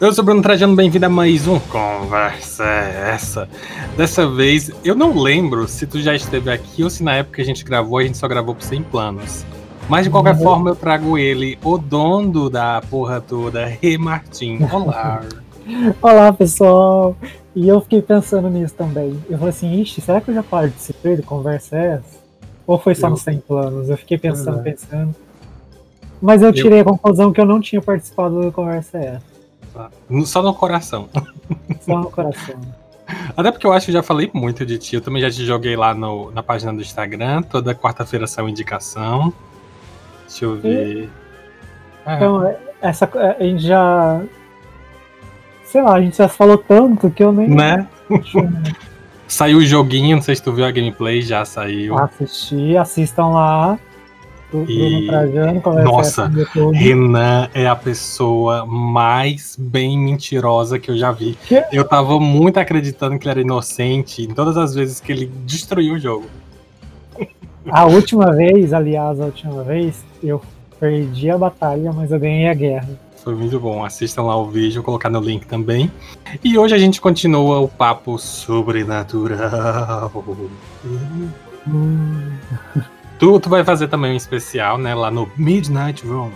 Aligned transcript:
Eu 0.00 0.12
sou 0.12 0.24
Bruno 0.24 0.42
Trajano, 0.42 0.74
bem-vindo 0.74 1.06
a 1.06 1.08
mais 1.08 1.46
um 1.46 1.58
Conversa 1.60 2.64
é 2.64 3.12
Essa. 3.14 3.48
Dessa 3.96 4.28
vez, 4.28 4.70
eu 4.84 4.94
não 4.94 5.16
lembro 5.16 5.68
se 5.68 5.86
tu 5.86 6.00
já 6.00 6.14
esteve 6.14 6.50
aqui 6.50 6.82
ou 6.82 6.90
se 6.90 7.04
na 7.04 7.14
época 7.14 7.36
que 7.36 7.42
a 7.42 7.44
gente 7.44 7.64
gravou, 7.64 7.98
a 7.98 8.02
gente 8.02 8.18
só 8.18 8.26
gravou 8.26 8.56
por 8.56 8.64
100 8.64 8.82
planos. 8.82 9.46
Mas 9.88 10.04
de 10.04 10.10
qualquer 10.10 10.34
uhum. 10.34 10.42
forma, 10.42 10.70
eu 10.70 10.76
trago 10.76 11.16
ele, 11.16 11.56
o 11.62 11.78
dono 11.78 12.50
da 12.50 12.82
porra 12.90 13.20
toda, 13.20 13.66
Rê 13.66 13.96
Martim. 13.96 14.58
Olá. 14.70 15.22
Olá, 16.02 16.32
pessoal. 16.32 17.16
E 17.54 17.68
eu 17.68 17.80
fiquei 17.80 18.02
pensando 18.02 18.50
nisso 18.50 18.74
também. 18.74 19.16
Eu 19.30 19.38
falei 19.38 19.50
assim, 19.50 19.80
ixi, 19.80 20.00
será 20.00 20.20
que 20.20 20.28
eu 20.28 20.34
já 20.34 20.42
participei 20.42 21.16
do 21.16 21.22
Conversa 21.22 21.76
é 21.76 21.86
Essa? 21.94 22.24
Ou 22.66 22.78
foi 22.78 22.96
só 22.96 23.06
eu... 23.06 23.10
nos 23.10 23.22
100 23.22 23.38
planos? 23.46 23.88
Eu 23.88 23.96
fiquei 23.96 24.18
pensando, 24.18 24.56
uhum. 24.56 24.64
pensando. 24.64 25.14
Mas 26.20 26.42
eu 26.42 26.52
tirei 26.52 26.80
eu... 26.80 26.82
a 26.82 26.84
conclusão 26.84 27.32
que 27.32 27.40
eu 27.40 27.46
não 27.46 27.60
tinha 27.60 27.80
participado 27.80 28.42
do 28.42 28.50
Conversa 28.50 28.98
é 28.98 29.06
Essa. 29.06 29.33
Só 30.24 30.42
no 30.42 30.54
coração. 30.54 31.08
Só 31.80 31.98
no 31.98 32.10
coração. 32.10 32.60
Até 33.36 33.50
porque 33.50 33.66
eu 33.66 33.72
acho 33.72 33.86
que 33.86 33.92
já 33.92 34.02
falei 34.02 34.30
muito 34.32 34.64
de 34.64 34.78
ti. 34.78 34.96
Eu 34.96 35.00
também 35.00 35.20
já 35.20 35.30
te 35.30 35.44
joguei 35.44 35.76
lá 35.76 35.94
no, 35.94 36.30
na 36.30 36.42
página 36.42 36.72
do 36.72 36.80
Instagram. 36.80 37.42
Toda 37.42 37.74
quarta-feira 37.74 38.26
são 38.26 38.48
indicação. 38.48 39.32
Deixa 40.26 40.44
eu 40.44 40.56
ver. 40.56 41.10
É. 42.06 42.16
Então, 42.16 42.56
essa, 42.80 43.08
a 43.38 43.42
gente 43.42 43.62
já. 43.62 44.22
Sei 45.64 45.82
lá, 45.82 45.94
a 45.94 46.00
gente 46.00 46.16
já 46.16 46.28
falou 46.28 46.58
tanto 46.58 47.10
que 47.10 47.22
eu 47.22 47.32
nem. 47.32 47.48
Né? 47.48 47.86
saiu 49.26 49.58
o 49.58 49.64
joguinho, 49.64 50.16
não 50.16 50.22
sei 50.22 50.36
se 50.36 50.42
tu 50.42 50.52
viu 50.52 50.64
a 50.64 50.70
gameplay, 50.70 51.20
já 51.22 51.44
saiu. 51.44 51.98
Assisti, 51.98 52.76
assistam 52.76 53.28
lá. 53.28 53.78
E... 54.68 55.06
Trajano, 55.06 55.62
Nossa, 55.82 56.30
Renan 56.72 57.48
é 57.52 57.66
a 57.66 57.74
pessoa 57.74 58.64
mais 58.64 59.56
bem 59.58 59.98
mentirosa 59.98 60.78
que 60.78 60.90
eu 60.90 60.96
já 60.96 61.10
vi. 61.10 61.36
Que? 61.46 61.64
Eu 61.72 61.84
tava 61.84 62.20
muito 62.20 62.58
acreditando 62.58 63.18
que 63.18 63.24
ele 63.24 63.30
era 63.30 63.40
inocente 63.40 64.22
em 64.22 64.32
todas 64.32 64.56
as 64.56 64.74
vezes 64.74 65.00
que 65.00 65.10
ele 65.10 65.30
destruiu 65.44 65.94
o 65.94 65.98
jogo. 65.98 66.26
A 67.70 67.86
última 67.86 68.32
vez, 68.32 68.72
aliás, 68.72 69.20
a 69.20 69.24
última 69.24 69.64
vez, 69.64 70.04
eu 70.22 70.40
perdi 70.78 71.30
a 71.30 71.38
batalha, 71.38 71.92
mas 71.92 72.12
eu 72.12 72.20
ganhei 72.20 72.48
a 72.48 72.54
guerra. 72.54 72.88
Foi 73.24 73.34
muito 73.34 73.58
bom. 73.58 73.82
Assistam 73.82 74.24
lá 74.24 74.36
o 74.36 74.46
vídeo, 74.46 74.76
vou 74.76 74.84
colocar 74.84 75.08
no 75.08 75.18
link 75.18 75.46
também. 75.46 75.90
E 76.44 76.58
hoje 76.58 76.74
a 76.74 76.78
gente 76.78 77.00
continua 77.00 77.58
o 77.60 77.68
papo 77.68 78.18
sobrenatural. 78.18 80.12
Hum. 81.66 82.30
Tu, 83.24 83.40
tu 83.40 83.48
vai 83.48 83.64
fazer 83.64 83.88
também 83.88 84.12
um 84.12 84.16
especial, 84.16 84.76
né? 84.76 84.94
Lá 84.94 85.10
no 85.10 85.26
Midnight 85.34 86.06
Room. 86.06 86.30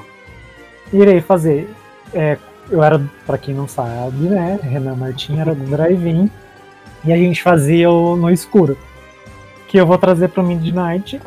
Irei 0.90 1.20
fazer. 1.20 1.68
É, 2.14 2.38
eu 2.70 2.82
era, 2.82 2.98
para 3.26 3.36
quem 3.36 3.54
não 3.54 3.68
sabe, 3.68 4.16
né? 4.16 4.58
Renan 4.62 4.96
Martin 4.96 5.38
era 5.38 5.54
do 5.54 5.66
Drive-In. 5.66 6.30
E 7.04 7.12
a 7.12 7.16
gente 7.18 7.42
fazia 7.42 7.90
o 7.90 8.16
no 8.16 8.30
escuro. 8.30 8.74
Que 9.66 9.78
eu 9.78 9.86
vou 9.86 9.98
trazer 9.98 10.28
pro 10.28 10.42
Midnight. 10.42 11.20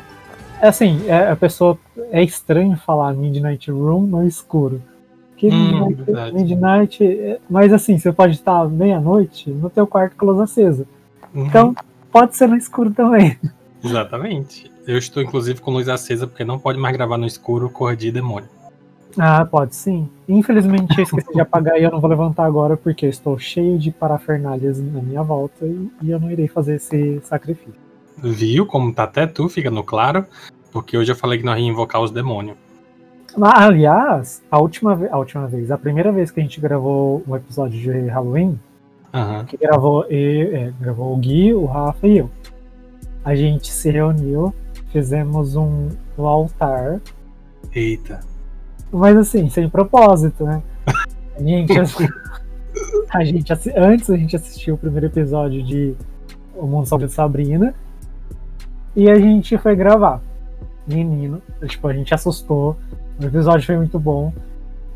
É 0.59 0.67
assim, 0.69 1.03
é, 1.07 1.29
a 1.29 1.35
pessoa. 1.35 1.77
É 2.09 2.23
estranho 2.23 2.75
falar 2.77 3.13
Midnight 3.13 3.69
Room 3.69 4.07
no 4.07 4.25
escuro. 4.25 4.81
Que 5.37 5.47
hum, 5.47 5.89
Midnight, 5.89 6.33
Midnight, 6.33 7.03
é, 7.03 7.39
Mas 7.47 7.71
assim, 7.71 7.99
você 7.99 8.11
pode 8.11 8.33
estar 8.33 8.67
meia-noite 8.67 9.51
no 9.51 9.69
teu 9.69 9.85
quarto 9.85 10.15
com 10.15 10.25
a 10.25 10.31
luz 10.31 10.39
acesa. 10.39 10.87
Uhum. 11.35 11.45
Então, 11.45 11.75
pode 12.11 12.35
ser 12.35 12.47
no 12.47 12.57
escuro 12.57 12.89
também. 12.89 13.37
Exatamente. 13.83 14.70
Eu 14.87 14.97
estou, 14.97 15.21
inclusive, 15.21 15.61
com 15.61 15.71
luz 15.71 15.87
acesa, 15.87 16.25
porque 16.25 16.43
não 16.43 16.57
pode 16.57 16.79
mais 16.79 16.95
gravar 16.95 17.17
no 17.17 17.25
escuro 17.25 17.69
cor 17.69 17.95
de 17.95 18.11
demônio. 18.11 18.49
Ah, 19.17 19.45
pode 19.45 19.75
sim. 19.75 20.09
Infelizmente 20.27 20.97
eu 20.97 21.03
esqueci 21.03 21.33
de 21.33 21.41
apagar 21.41 21.79
e 21.79 21.83
eu 21.83 21.91
não 21.91 21.99
vou 21.99 22.09
levantar 22.09 22.45
agora 22.45 22.77
porque 22.77 23.05
eu 23.05 23.09
estou 23.09 23.37
cheio 23.37 23.77
de 23.77 23.91
parafernalhas 23.91 24.79
na 24.79 25.01
minha 25.01 25.23
volta 25.23 25.65
e, 25.65 25.91
e 26.01 26.11
eu 26.11 26.19
não 26.19 26.31
irei 26.31 26.47
fazer 26.47 26.75
esse 26.75 27.19
sacrifício. 27.23 27.73
Viu 28.17 28.65
como 28.65 28.93
tá 28.93 29.03
até 29.03 29.25
tu, 29.25 29.49
fica 29.49 29.71
no 29.71 29.83
claro, 29.83 30.25
porque 30.71 30.97
hoje 30.97 31.11
eu 31.11 31.15
falei 31.15 31.39
que 31.39 31.45
nós 31.45 31.59
ia 31.59 31.65
invocar 31.65 32.01
os 32.01 32.11
demônios. 32.11 32.57
aliás, 33.41 34.43
a 34.49 34.59
última, 34.59 35.07
a 35.11 35.17
última 35.17 35.47
vez, 35.47 35.71
a 35.71 35.77
primeira 35.77 36.11
vez 36.11 36.31
que 36.31 36.39
a 36.39 36.43
gente 36.43 36.59
gravou 36.61 37.23
um 37.27 37.35
episódio 37.35 37.79
de 37.79 38.07
Halloween, 38.07 38.59
uhum. 39.13 39.45
que 39.45 39.57
gravou, 39.57 40.05
e, 40.09 40.49
é, 40.53 40.73
gravou 40.79 41.13
o 41.13 41.17
Gui, 41.17 41.53
o 41.53 41.65
Rafa 41.65 42.07
e 42.07 42.19
eu. 42.19 42.29
A 43.23 43.35
gente 43.35 43.71
se 43.71 43.89
reuniu 43.89 44.53
fizemos 44.91 45.55
um, 45.55 45.89
um 46.17 46.25
altar. 46.25 47.01
Eita. 47.73 48.19
Mas 48.91 49.15
assim, 49.17 49.49
sem 49.49 49.69
propósito, 49.69 50.43
né? 50.43 50.61
A 51.35 51.41
gente, 51.41 51.73
a 53.09 53.23
gente 53.23 53.53
antes 53.75 54.09
a 54.09 54.17
gente 54.17 54.35
assistiu 54.35 54.75
o 54.75 54.77
primeiro 54.77 55.07
episódio 55.07 55.63
de 55.63 55.95
O 56.55 56.67
Mundo 56.67 56.87
Sobre 56.87 57.07
Sabrina 57.07 57.73
e 58.95 59.09
a 59.09 59.15
gente 59.15 59.57
foi 59.57 59.75
gravar. 59.75 60.21
Menino, 60.85 61.41
tipo, 61.65 61.87
a 61.87 61.93
gente 61.93 62.13
assustou. 62.13 62.75
O 63.19 63.25
episódio 63.25 63.65
foi 63.65 63.77
muito 63.77 63.99
bom 63.99 64.33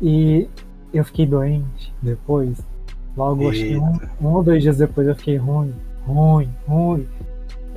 e 0.02 0.48
eu 0.92 1.04
fiquei 1.04 1.26
doente 1.26 1.94
depois. 2.02 2.60
Logo, 3.16 3.48
acho 3.48 3.62
que 3.62 3.76
um, 3.76 3.98
um 4.20 4.34
ou 4.34 4.42
dois 4.42 4.62
dias 4.62 4.76
depois 4.76 5.08
eu 5.08 5.16
fiquei 5.16 5.36
ruim, 5.38 5.72
ruim, 6.06 6.50
ruim 6.66 7.08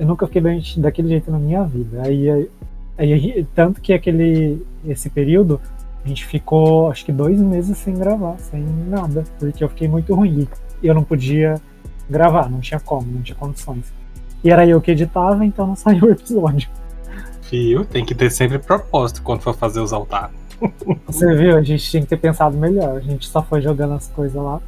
eu 0.00 0.06
nunca 0.06 0.26
fiquei 0.26 0.42
daquele 0.78 1.08
jeito 1.08 1.30
na 1.30 1.38
minha 1.38 1.62
vida. 1.62 2.00
Aí, 2.02 2.48
aí, 2.96 3.46
tanto 3.54 3.82
que 3.82 3.92
aquele 3.92 4.66
esse 4.88 5.10
período 5.10 5.60
a 6.02 6.08
gente 6.08 6.24
ficou 6.24 6.90
acho 6.90 7.04
que 7.04 7.12
dois 7.12 7.38
meses 7.38 7.76
sem 7.76 7.94
gravar, 7.94 8.38
sem 8.38 8.64
nada, 8.88 9.24
porque 9.38 9.62
eu 9.62 9.68
fiquei 9.68 9.86
muito 9.86 10.14
ruim 10.14 10.48
e 10.82 10.86
eu 10.86 10.94
não 10.94 11.04
podia 11.04 11.60
gravar, 12.08 12.48
não 12.48 12.60
tinha 12.60 12.80
como, 12.80 13.06
não 13.12 13.20
tinha 13.20 13.36
condições. 13.36 13.92
E 14.42 14.50
era 14.50 14.66
eu 14.66 14.80
que 14.80 14.90
editava, 14.90 15.44
então 15.44 15.66
não 15.66 15.76
saiu 15.76 16.06
o 16.06 16.10
episódio. 16.10 16.70
Fio, 17.42 17.84
tem 17.84 18.02
que 18.02 18.14
ter 18.14 18.30
sempre 18.30 18.58
propósito 18.58 19.22
quando 19.22 19.42
for 19.42 19.54
fazer 19.54 19.80
os 19.80 19.92
altares. 19.92 20.34
Você 21.06 21.34
viu? 21.34 21.58
A 21.58 21.62
gente 21.62 21.82
tinha 21.90 22.02
que 22.02 22.08
ter 22.08 22.16
pensado 22.16 22.56
melhor. 22.56 22.96
A 22.96 23.00
gente 23.00 23.28
só 23.28 23.42
foi 23.42 23.60
jogando 23.60 23.94
as 23.94 24.08
coisas 24.08 24.42
lá. 24.42 24.60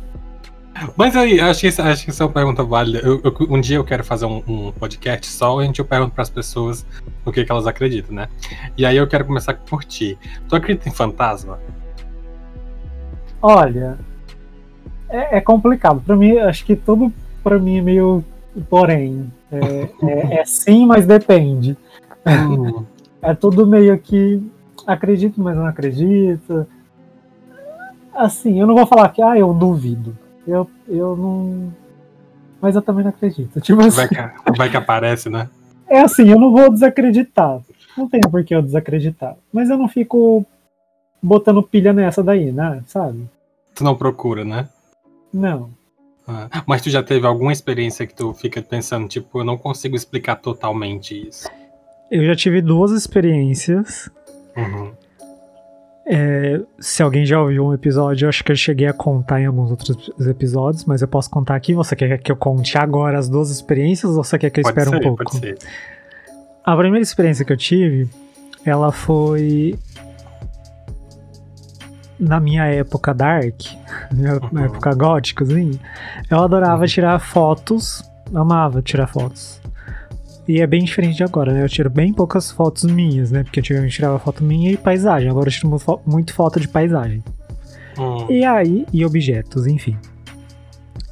Mas 0.96 1.16
aí, 1.16 1.40
acho 1.40 1.60
que, 1.60 1.80
acho 1.80 2.04
que 2.04 2.10
isso 2.10 2.22
é 2.22 2.26
uma 2.26 2.32
pergunta 2.32 2.62
válida. 2.64 2.98
Eu, 2.98 3.20
eu, 3.22 3.34
um 3.48 3.60
dia 3.60 3.76
eu 3.76 3.84
quero 3.84 4.02
fazer 4.02 4.26
um, 4.26 4.42
um 4.46 4.72
podcast 4.72 5.26
só, 5.26 5.60
a 5.60 5.64
gente 5.64 5.78
eu 5.78 5.84
pergunto 5.84 6.12
para 6.12 6.22
as 6.22 6.30
pessoas 6.30 6.86
o 7.24 7.32
que, 7.32 7.44
que 7.44 7.52
elas 7.52 7.66
acreditam, 7.66 8.14
né? 8.14 8.28
E 8.76 8.84
aí 8.84 8.96
eu 8.96 9.06
quero 9.06 9.24
começar 9.24 9.54
por 9.54 9.84
ti. 9.84 10.18
Tu 10.48 10.56
acredita 10.56 10.88
em 10.88 10.92
fantasma? 10.92 11.58
Olha, 13.40 13.98
é, 15.08 15.38
é 15.38 15.40
complicado. 15.40 16.00
Para 16.00 16.16
mim, 16.16 16.38
acho 16.38 16.64
que 16.64 16.74
tudo 16.74 17.12
para 17.42 17.58
mim 17.58 17.78
é 17.78 17.82
meio 17.82 18.24
porém. 18.68 19.32
É, 19.50 19.88
é, 20.06 20.40
é 20.40 20.44
sim, 20.44 20.86
mas 20.86 21.06
depende. 21.06 21.76
Hum. 22.26 22.84
É 23.24 23.32
tudo 23.34 23.64
meio 23.64 23.96
que 24.00 24.42
acredito, 24.84 25.40
mas 25.40 25.54
não 25.54 25.64
acredito. 25.64 26.66
Assim, 28.12 28.58
eu 28.58 28.66
não 28.66 28.74
vou 28.74 28.84
falar 28.84 29.08
que 29.10 29.22
ah, 29.22 29.38
eu 29.38 29.54
duvido 29.54 30.18
eu, 30.46 30.68
eu 30.88 31.16
não. 31.16 31.72
Mas 32.60 32.76
eu 32.76 32.82
também 32.82 33.04
não 33.04 33.10
acredito. 33.10 33.60
Tipo 33.62 33.80
assim, 33.80 33.96
vai, 33.96 34.08
que, 34.08 34.56
vai 34.56 34.70
que 34.70 34.76
aparece, 34.76 35.28
né? 35.28 35.48
É 35.88 36.00
assim, 36.00 36.28
eu 36.30 36.38
não 36.38 36.52
vou 36.52 36.70
desacreditar. 36.70 37.60
Não 37.96 38.08
tem 38.08 38.20
por 38.20 38.42
que 38.44 38.54
eu 38.54 38.62
desacreditar. 38.62 39.36
Mas 39.52 39.68
eu 39.68 39.76
não 39.76 39.88
fico 39.88 40.46
botando 41.22 41.62
pilha 41.62 41.92
nessa 41.92 42.22
daí, 42.22 42.50
né? 42.50 42.82
Sabe? 42.86 43.28
Tu 43.74 43.84
não 43.84 43.94
procura, 43.94 44.44
né? 44.44 44.68
Não. 45.32 45.70
Ah, 46.26 46.62
mas 46.66 46.82
tu 46.82 46.88
já 46.88 47.02
teve 47.02 47.26
alguma 47.26 47.52
experiência 47.52 48.06
que 48.06 48.14
tu 48.14 48.32
fica 48.32 48.62
pensando, 48.62 49.08
tipo, 49.08 49.40
eu 49.40 49.44
não 49.44 49.58
consigo 49.58 49.96
explicar 49.96 50.36
totalmente 50.36 51.28
isso? 51.28 51.48
Eu 52.10 52.24
já 52.26 52.36
tive 52.36 52.60
duas 52.62 52.92
experiências. 52.92 54.10
Uhum. 54.56 54.92
É, 56.04 56.60
se 56.80 57.02
alguém 57.02 57.24
já 57.24 57.40
ouviu 57.40 57.66
um 57.66 57.72
episódio, 57.72 58.24
eu 58.24 58.28
acho 58.28 58.42
que 58.42 58.50
eu 58.50 58.56
cheguei 58.56 58.88
a 58.88 58.92
contar 58.92 59.40
em 59.40 59.46
alguns 59.46 59.70
outros 59.70 60.10
episódios, 60.26 60.84
mas 60.84 61.00
eu 61.00 61.08
posso 61.08 61.30
contar 61.30 61.54
aqui. 61.54 61.74
Você 61.74 61.94
quer 61.94 62.18
que 62.18 62.32
eu 62.32 62.36
conte 62.36 62.76
agora 62.76 63.18
as 63.18 63.28
duas 63.28 63.50
experiências 63.50 64.16
ou 64.16 64.24
você 64.24 64.38
quer 64.38 64.50
que 64.50 64.60
eu 64.60 64.64
pode 64.64 64.78
espere 64.78 64.90
ser, 64.90 64.96
um 64.96 65.08
pouco? 65.16 65.24
Pode 65.24 65.38
ser. 65.38 65.58
A 66.64 66.76
primeira 66.76 67.02
experiência 67.02 67.44
que 67.44 67.52
eu 67.52 67.56
tive, 67.56 68.10
ela 68.64 68.90
foi 68.90 69.78
na 72.18 72.40
minha 72.40 72.64
época 72.64 73.14
dark, 73.14 73.62
na 74.12 74.34
uhum. 74.34 74.64
época 74.64 74.94
gótica, 74.94 75.44
assim. 75.44 75.78
Eu 76.28 76.40
adorava 76.40 76.82
uhum. 76.82 76.88
tirar 76.88 77.18
fotos, 77.20 78.02
amava 78.34 78.82
tirar 78.82 79.06
fotos. 79.06 79.61
E 80.48 80.60
é 80.60 80.66
bem 80.66 80.82
diferente 80.84 81.16
de 81.16 81.22
agora, 81.24 81.52
né? 81.52 81.62
Eu 81.62 81.68
tiro 81.68 81.88
bem 81.88 82.12
poucas 82.12 82.50
fotos 82.50 82.84
minhas, 82.84 83.30
né? 83.30 83.44
Porque 83.44 83.60
antigamente 83.60 83.92
eu 83.92 83.96
tirava 83.96 84.18
foto 84.18 84.42
minha 84.42 84.70
e 84.72 84.76
paisagem. 84.76 85.28
Agora 85.30 85.48
eu 85.48 85.52
tiro 85.52 85.70
muito 86.04 86.34
foto 86.34 86.58
de 86.58 86.66
paisagem. 86.66 87.22
Hum. 87.98 88.26
E 88.28 88.44
aí, 88.44 88.84
e 88.92 89.04
objetos, 89.04 89.66
enfim. 89.66 89.96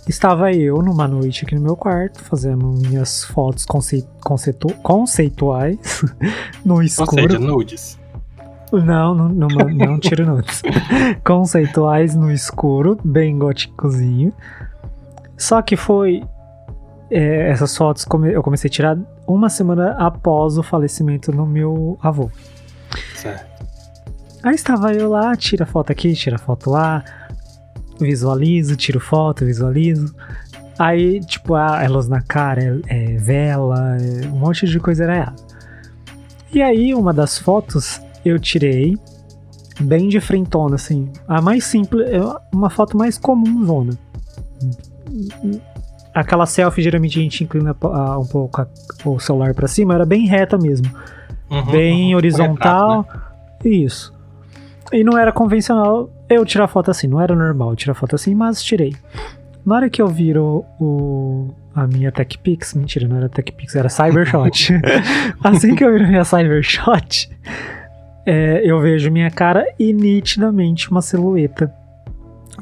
Estava 0.08 0.50
eu 0.52 0.82
numa 0.82 1.06
noite 1.06 1.44
aqui 1.44 1.54
no 1.54 1.60
meu 1.60 1.76
quarto, 1.76 2.20
fazendo 2.24 2.66
minhas 2.66 3.22
fotos 3.24 3.64
conceitu 3.64 4.08
conceitu 4.24 4.68
conceituais 4.82 6.02
no 6.64 6.82
escuro. 6.82 7.22
Ou 7.22 7.28
seja, 7.28 7.38
nudes. 7.38 8.00
Não, 8.72 9.14
não, 9.14 9.28
não, 9.28 9.48
não 9.48 9.98
tiro 10.00 10.24
nudes. 10.26 10.62
Conceituais 11.24 12.14
no 12.14 12.30
escuro, 12.32 12.96
bem 13.04 13.36
góticozinho. 13.38 14.32
Só 15.36 15.60
que 15.62 15.76
foi. 15.76 16.22
é, 17.10 17.50
essas 17.50 17.76
fotos 17.76 18.04
come- 18.04 18.32
eu 18.32 18.42
comecei 18.42 18.68
a 18.68 18.72
tirar 18.72 18.98
uma 19.34 19.48
semana 19.48 19.92
após 19.92 20.58
o 20.58 20.62
falecimento 20.62 21.32
do 21.32 21.46
meu 21.46 21.98
avô. 22.02 22.30
Certo. 23.14 23.48
Aí 24.42 24.54
estava 24.54 24.92
eu 24.92 25.10
lá, 25.10 25.36
tira 25.36 25.66
foto 25.66 25.92
aqui, 25.92 26.14
tira 26.14 26.38
foto 26.38 26.70
lá, 26.70 27.04
visualizo, 28.00 28.76
tiro 28.76 28.98
foto, 28.98 29.44
visualizo. 29.44 30.14
Aí, 30.78 31.20
tipo, 31.20 31.54
ah, 31.54 31.82
é 31.82 31.88
luz 31.88 32.08
na 32.08 32.22
cara, 32.22 32.80
é, 32.88 33.14
é 33.14 33.16
vela, 33.16 33.96
é 33.98 34.26
um 34.28 34.38
monte 34.38 34.66
de 34.66 34.80
coisa 34.80 35.04
era 35.04 35.34
E 36.52 36.62
aí, 36.62 36.94
uma 36.94 37.12
das 37.12 37.38
fotos 37.38 38.00
eu 38.24 38.38
tirei 38.38 38.98
bem 39.78 40.08
de 40.08 40.20
frentona, 40.20 40.76
assim. 40.76 41.10
A 41.28 41.42
mais 41.42 41.64
simples, 41.64 42.08
é 42.08 42.20
uma 42.52 42.70
foto 42.70 42.96
mais 42.96 43.18
comum, 43.18 43.66
zona. 43.66 43.98
Aquela 46.14 46.44
selfie, 46.46 46.82
geralmente 46.82 47.18
a 47.18 47.22
gente 47.22 47.44
inclina 47.44 47.70
um 47.72 48.26
pouco 48.26 48.60
a- 48.62 48.66
o 49.04 49.18
celular 49.20 49.54
pra 49.54 49.68
cima, 49.68 49.94
era 49.94 50.04
bem 50.04 50.26
reta 50.26 50.58
mesmo 50.58 50.90
Uhum, 51.50 51.70
bem 51.70 52.10
uhum. 52.12 52.16
horizontal. 52.16 53.02
Retrato, 53.02 53.30
Isso. 53.68 54.12
E 54.92 55.04
não 55.04 55.16
era 55.18 55.30
convencional 55.32 56.10
eu 56.28 56.44
tirar 56.44 56.66
foto 56.66 56.90
assim, 56.90 57.06
não 57.06 57.20
era 57.20 57.34
normal 57.34 57.76
tirar 57.76 57.94
foto 57.94 58.14
assim, 58.16 58.34
mas 58.34 58.62
tirei. 58.62 58.94
Na 59.64 59.76
hora 59.76 59.90
que 59.90 60.00
eu 60.02 60.08
viro 60.08 60.64
o, 60.80 61.48
a 61.74 61.86
minha 61.86 62.10
TechPix, 62.10 62.74
mentira, 62.74 63.06
não 63.06 63.16
era 63.18 63.28
TechPix, 63.28 63.76
era 63.76 63.88
Cybershot. 63.88 64.72
assim 65.44 65.74
que 65.76 65.84
eu 65.84 65.92
viro 65.92 66.08
minha 66.08 66.24
Cybershot, 66.24 67.30
é, 68.26 68.62
eu 68.64 68.80
vejo 68.80 69.10
minha 69.10 69.30
cara 69.30 69.64
e 69.78 69.92
nitidamente 69.92 70.90
uma 70.90 71.02
silhueta 71.02 71.72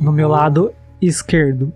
no 0.00 0.12
meu 0.12 0.26
Uhum. 0.28 0.32
lado 0.34 0.72
esquerdo. 1.00 1.72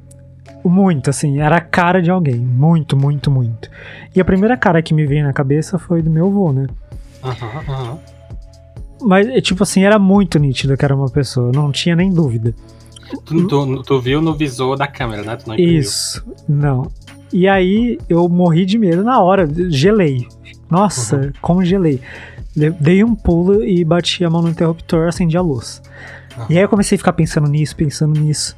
Muito, 0.65 1.11
assim, 1.11 1.41
era 1.41 1.57
a 1.57 1.61
cara 1.61 2.01
de 2.01 2.11
alguém. 2.11 2.37
Muito, 2.37 2.97
muito, 2.97 3.31
muito. 3.31 3.69
E 4.15 4.21
a 4.21 4.25
primeira 4.25 4.57
cara 4.57 4.81
que 4.83 4.95
me 4.95 5.05
veio 5.07 5.25
na 5.25 5.33
cabeça 5.33 5.79
foi 5.79 6.03
do 6.03 6.11
meu 6.11 6.27
avô, 6.29 6.53
né? 6.53 6.67
Aham, 7.23 7.63
aham. 7.69 7.99
Mas, 9.01 9.27
é, 9.29 9.41
tipo 9.41 9.63
assim, 9.65 9.83
era 9.85 9.99
muito 9.99 10.39
nítido 10.39 10.77
que 10.77 10.85
era 10.85 10.95
uma 10.95 11.11
pessoa, 11.11 11.51
não 11.53 11.73
tinha 11.73 11.97
nem 11.97 12.13
dúvida. 12.13 12.55
Tu, 13.27 13.47
tu- 13.49 13.83
tu 13.83 14.01
viu 14.01 14.23
no 14.23 14.35
visor 14.35 14.77
da 14.77 14.87
câmera, 14.87 15.23
né? 15.23 15.37
Tu 15.37 15.49
não. 15.49 15.57
Isso, 15.57 16.25
não. 16.49 16.91
E 17.33 17.49
aí 17.49 17.99
eu 18.09 18.29
morri 18.29 18.65
de 18.65 18.79
medo 18.79 19.03
na 19.03 19.21
hora, 19.21 19.49
gelei. 19.71 20.27
Nossa, 20.71 21.17
Uhum. 21.17 21.33
congelei. 21.41 22.01
De- 22.55 22.71
Dei 22.71 23.03
um 23.03 23.15
pulo 23.15 23.65
e 23.65 23.85
bati 23.85 24.25
a 24.25 24.31
mão 24.31 24.43
no 24.43 24.49
interruptor, 24.49 25.09
acendi 25.09 25.37
a 25.37 25.41
luz. 25.43 25.83
E 26.49 26.57
aí 26.57 26.63
eu 26.63 26.69
comecei 26.69 26.97
a 26.97 26.99
ficar 26.99 27.13
pensando 27.13 27.49
nisso, 27.49 27.75
pensando 27.75 28.19
nisso. 28.19 28.57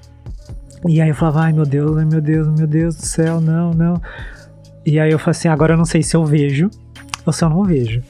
E 0.86 1.00
aí 1.00 1.08
eu 1.08 1.14
falava, 1.14 1.40
ai 1.42 1.52
meu 1.52 1.64
Deus, 1.64 1.96
ai 1.96 2.04
meu 2.04 2.20
Deus, 2.20 2.46
meu 2.48 2.66
Deus 2.66 2.96
do 2.96 3.06
céu, 3.06 3.40
não, 3.40 3.72
não. 3.72 4.00
E 4.84 5.00
aí 5.00 5.10
eu 5.10 5.19
falei 5.19 5.31
assim, 5.32 5.48
agora 5.48 5.72
eu 5.72 5.78
não 5.78 5.84
sei 5.86 6.02
se 6.02 6.14
eu 6.16 6.25
vejo 6.25 6.69
ou 7.25 7.32
se 7.32 7.42
eu 7.44 7.48
não 7.48 7.64
vejo. 7.64 8.02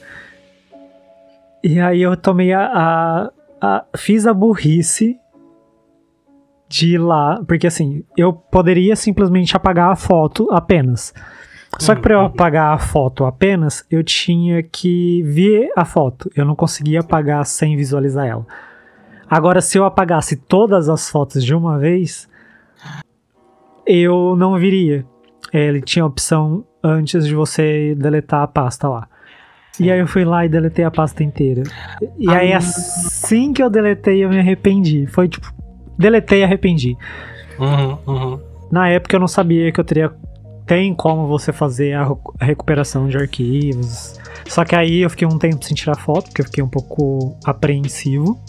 E 1.63 1.79
aí 1.79 2.01
eu 2.01 2.15
tomei 2.17 2.53
a. 2.53 2.65
a- 2.65 3.31
a- 3.61 3.85
fiz 3.97 4.27
a 4.27 4.33
burrice 4.33 5.17
de 6.67 6.95
ir 6.95 6.97
lá, 6.97 7.41
porque 7.47 7.65
assim, 7.67 8.03
eu 8.17 8.33
poderia 8.33 8.95
simplesmente 8.95 9.55
apagar 9.55 9.91
a 9.91 9.95
foto 9.95 10.49
apenas. 10.51 11.13
Só 11.79 11.93
que 11.95 12.01
para 12.01 12.13
eu 12.13 12.19
Uhum. 12.19 12.25
apagar 12.25 12.73
a 12.73 12.77
foto 12.77 13.25
apenas, 13.25 13.85
eu 13.89 14.03
tinha 14.03 14.61
que 14.63 15.23
ver 15.23 15.69
a 15.75 15.83
foto. 15.85 16.29
Eu 16.35 16.45
não 16.45 16.55
conseguia 16.55 16.99
apagar 17.01 17.45
sem 17.45 17.75
visualizar 17.75 18.25
ela. 18.27 18.45
Agora, 19.29 19.59
se 19.61 19.77
eu 19.77 19.85
apagasse 19.85 20.35
todas 20.35 20.87
as 20.89 21.09
fotos 21.09 21.43
de 21.43 21.53
uma 21.55 21.77
vez, 21.79 22.29
eu 23.85 24.35
não 24.35 24.57
viria. 24.57 25.05
É, 25.53 25.67
Ele 25.67 25.81
tinha 25.81 26.03
a 26.03 26.07
opção 26.07 26.65
antes 26.83 27.25
de 27.25 27.33
você 27.35 27.95
deletar 27.95 28.41
a 28.41 28.47
pasta 28.47 28.87
lá. 28.89 29.07
E 29.79 29.91
aí 29.91 29.99
eu 29.99 30.07
fui 30.07 30.23
lá 30.23 30.45
e 30.45 30.49
deletei 30.49 30.85
a 30.85 30.91
pasta 30.91 31.23
inteira. 31.23 31.63
E 32.17 32.29
aí 32.29 32.53
assim 32.53 33.51
que 33.51 33.61
eu 33.61 33.69
deletei, 33.69 34.23
eu 34.23 34.29
me 34.29 34.39
arrependi. 34.39 35.05
Foi 35.07 35.27
tipo, 35.27 35.51
deletei 35.97 36.39
e 36.41 36.43
arrependi. 36.43 36.95
Uhum, 37.59 37.97
uhum. 38.07 38.39
Na 38.71 38.87
época 38.89 39.15
eu 39.15 39.19
não 39.19 39.27
sabia 39.27 39.71
que 39.71 39.79
eu 39.79 39.83
teria. 39.83 40.11
Tem 40.65 40.93
como 40.95 41.27
você 41.27 41.51
fazer 41.53 41.93
a, 41.93 42.07
recu- 42.07 42.33
a 42.39 42.45
recuperação 42.45 43.07
de 43.07 43.17
arquivos. 43.17 44.19
Só 44.47 44.63
que 44.65 44.75
aí 44.75 45.01
eu 45.01 45.09
fiquei 45.09 45.27
um 45.27 45.37
tempo 45.37 45.63
sem 45.63 45.75
tirar 45.75 45.95
foto, 45.95 46.25
porque 46.25 46.41
eu 46.41 46.45
fiquei 46.45 46.63
um 46.63 46.69
pouco 46.69 47.37
apreensivo. 47.45 48.39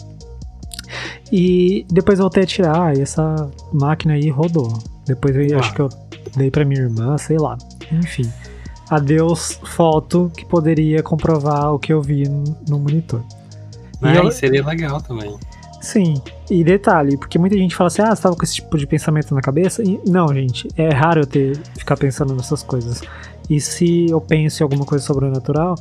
E 1.31 1.85
depois 1.91 2.19
voltei 2.19 2.43
a 2.43 2.45
tirar, 2.47 2.97
e 2.97 3.01
essa 3.01 3.51
máquina 3.73 4.13
aí 4.13 4.29
rodou. 4.29 4.71
Depois 5.07 5.35
eu 5.35 5.57
Ah. 5.57 5.59
acho 5.61 5.73
que 5.73 5.81
eu 5.81 5.89
dei 6.35 6.51
pra 6.51 6.65
minha 6.65 6.81
irmã, 6.81 7.17
sei 7.17 7.37
lá. 7.37 7.57
Enfim. 7.91 8.29
Adeus 8.89 9.59
foto 9.65 10.31
que 10.35 10.45
poderia 10.45 11.03
comprovar 11.03 11.73
o 11.73 11.79
que 11.79 11.91
eu 11.91 12.01
vi 12.01 12.23
no, 12.69 12.79
monitor. 12.79 13.21
E 14.01 14.07
É, 14.07 14.17
eu- 14.19 14.27
e 14.27 14.31
seria 14.31 14.65
legal 14.65 15.01
também. 15.01 15.35
Sim, 15.81 16.15
e 16.49 16.63
detalhe, 16.63 17.17
porque 17.17 17.37
muita 17.37 17.55
gente 17.57 17.75
fala 17.75 17.87
assim, 17.87 18.01
ah, 18.01 18.15
você 18.15 18.21
tava 18.21 18.35
com 18.35 18.43
esse 18.43 18.55
tipo 18.55 18.77
de 18.77 18.87
pensamento 18.87 19.33
na 19.35 19.41
cabeça? 19.41 19.83
E, 19.83 19.99
não, 20.07 20.27
gente, 20.33 20.67
é 20.75 20.89
raro 20.89 21.21
eu 21.21 21.25
ter, 21.25 21.57
ficar 21.77 21.95
pensando 21.97 22.33
nessas 22.33 22.63
coisas. 22.63 23.01
E 23.49 23.61
se 23.61 24.07
eu 24.09 24.19
penso 24.19 24.61
em 24.61 24.63
alguma 24.63 24.85
coisa 24.85 25.05
sobrenatural, 25.05 25.75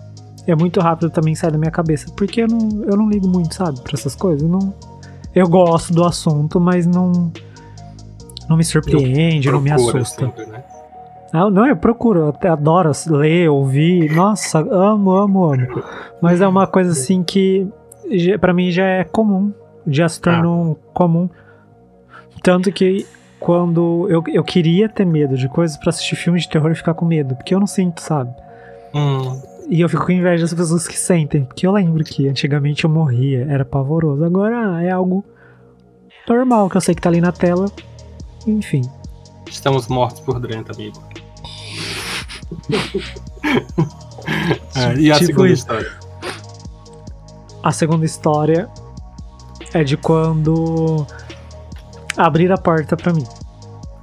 é 0.46 0.54
muito 0.54 0.80
rápido 0.80 1.10
também 1.10 1.34
sair 1.34 1.50
da 1.50 1.58
minha 1.58 1.70
cabeça, 1.70 2.06
porque 2.16 2.42
eu 2.42 2.46
não, 2.48 2.84
eu 2.84 2.96
não 2.96 3.08
ligo 3.08 3.26
muito, 3.26 3.54
sabe, 3.54 3.80
pra 3.80 3.94
essas 3.94 4.14
coisas. 4.14 4.42
Eu, 4.42 4.48
não, 4.48 4.72
eu 5.34 5.48
gosto 5.48 5.92
do 5.92 6.04
assunto, 6.04 6.60
mas 6.60 6.86
não, 6.86 7.32
não 8.48 8.56
me 8.56 8.64
surpreende, 8.64 9.50
não 9.50 9.60
me 9.60 9.70
assusta. 9.70 10.26
sempre, 10.26 10.46
né? 10.46 10.62
Ah, 11.32 11.50
não, 11.50 11.66
eu 11.66 11.76
procuro, 11.76 12.20
eu 12.20 12.28
até 12.28 12.48
adoro 12.48 12.90
ler, 13.08 13.48
ouvir, 13.50 14.10
nossa, 14.14 14.60
amo, 14.60 15.10
amo, 15.10 15.52
amo. 15.52 15.82
Mas 16.22 16.40
é 16.40 16.46
uma 16.46 16.66
coisa 16.66 16.92
assim 16.92 17.22
que 17.22 17.66
pra 18.40 18.54
mim 18.54 18.70
já 18.70 18.84
é 18.86 19.04
comum, 19.04 19.52
já 19.86 20.08
se 20.08 20.20
tornou 20.20 20.78
comum. 20.94 21.28
Tanto 22.42 22.70
que 22.72 23.04
quando 23.40 24.06
eu, 24.08 24.22
eu 24.28 24.44
queria 24.44 24.88
ter 24.88 25.04
medo 25.04 25.36
de 25.36 25.48
coisas 25.48 25.76
pra 25.76 25.90
assistir 25.90 26.16
filmes 26.16 26.42
de 26.44 26.48
terror 26.48 26.70
e 26.70 26.74
ficar 26.76 26.94
com 26.94 27.04
medo, 27.04 27.34
porque 27.34 27.54
eu 27.54 27.60
não 27.60 27.66
sinto, 27.66 28.00
sabe? 28.00 28.32
Hum, 28.94 29.38
E 29.68 29.80
eu 29.80 29.88
fico 29.88 30.06
com 30.06 30.12
inveja 30.12 30.44
das 30.44 30.54
pessoas 30.54 30.86
que 30.86 30.96
sentem, 30.98 31.44
porque 31.44 31.66
eu 31.66 31.72
lembro 31.72 32.02
que 32.04 32.28
antigamente 32.28 32.84
eu 32.84 32.90
morria, 32.90 33.46
era 33.50 33.64
pavoroso. 33.64 34.24
Agora 34.24 34.76
ah, 34.76 34.82
é 34.82 34.90
algo 34.90 35.24
normal, 36.28 36.70
que 36.70 36.76
eu 36.76 36.80
sei 36.80 36.94
que 36.94 37.02
tá 37.02 37.08
ali 37.08 37.20
na 37.20 37.32
tela. 37.32 37.66
Enfim. 38.46 38.82
estamos 39.48 39.86
mortos 39.88 40.20
por 40.20 40.38
dentro, 40.40 40.74
amigo. 40.74 41.02
É, 44.74 44.94
e 44.98 45.10
a 45.10 45.14
Tipo 45.14 45.26
segunda 45.26 45.52
história? 45.52 45.92
A 47.62 47.72
segunda 47.72 48.04
história 48.04 48.68
é 49.72 49.82
de 49.84 49.96
quando 49.96 51.06
abriram 52.16 52.54
a 52.54 52.58
porta 52.58 52.96
pra 52.96 53.12
mim. 53.12 53.24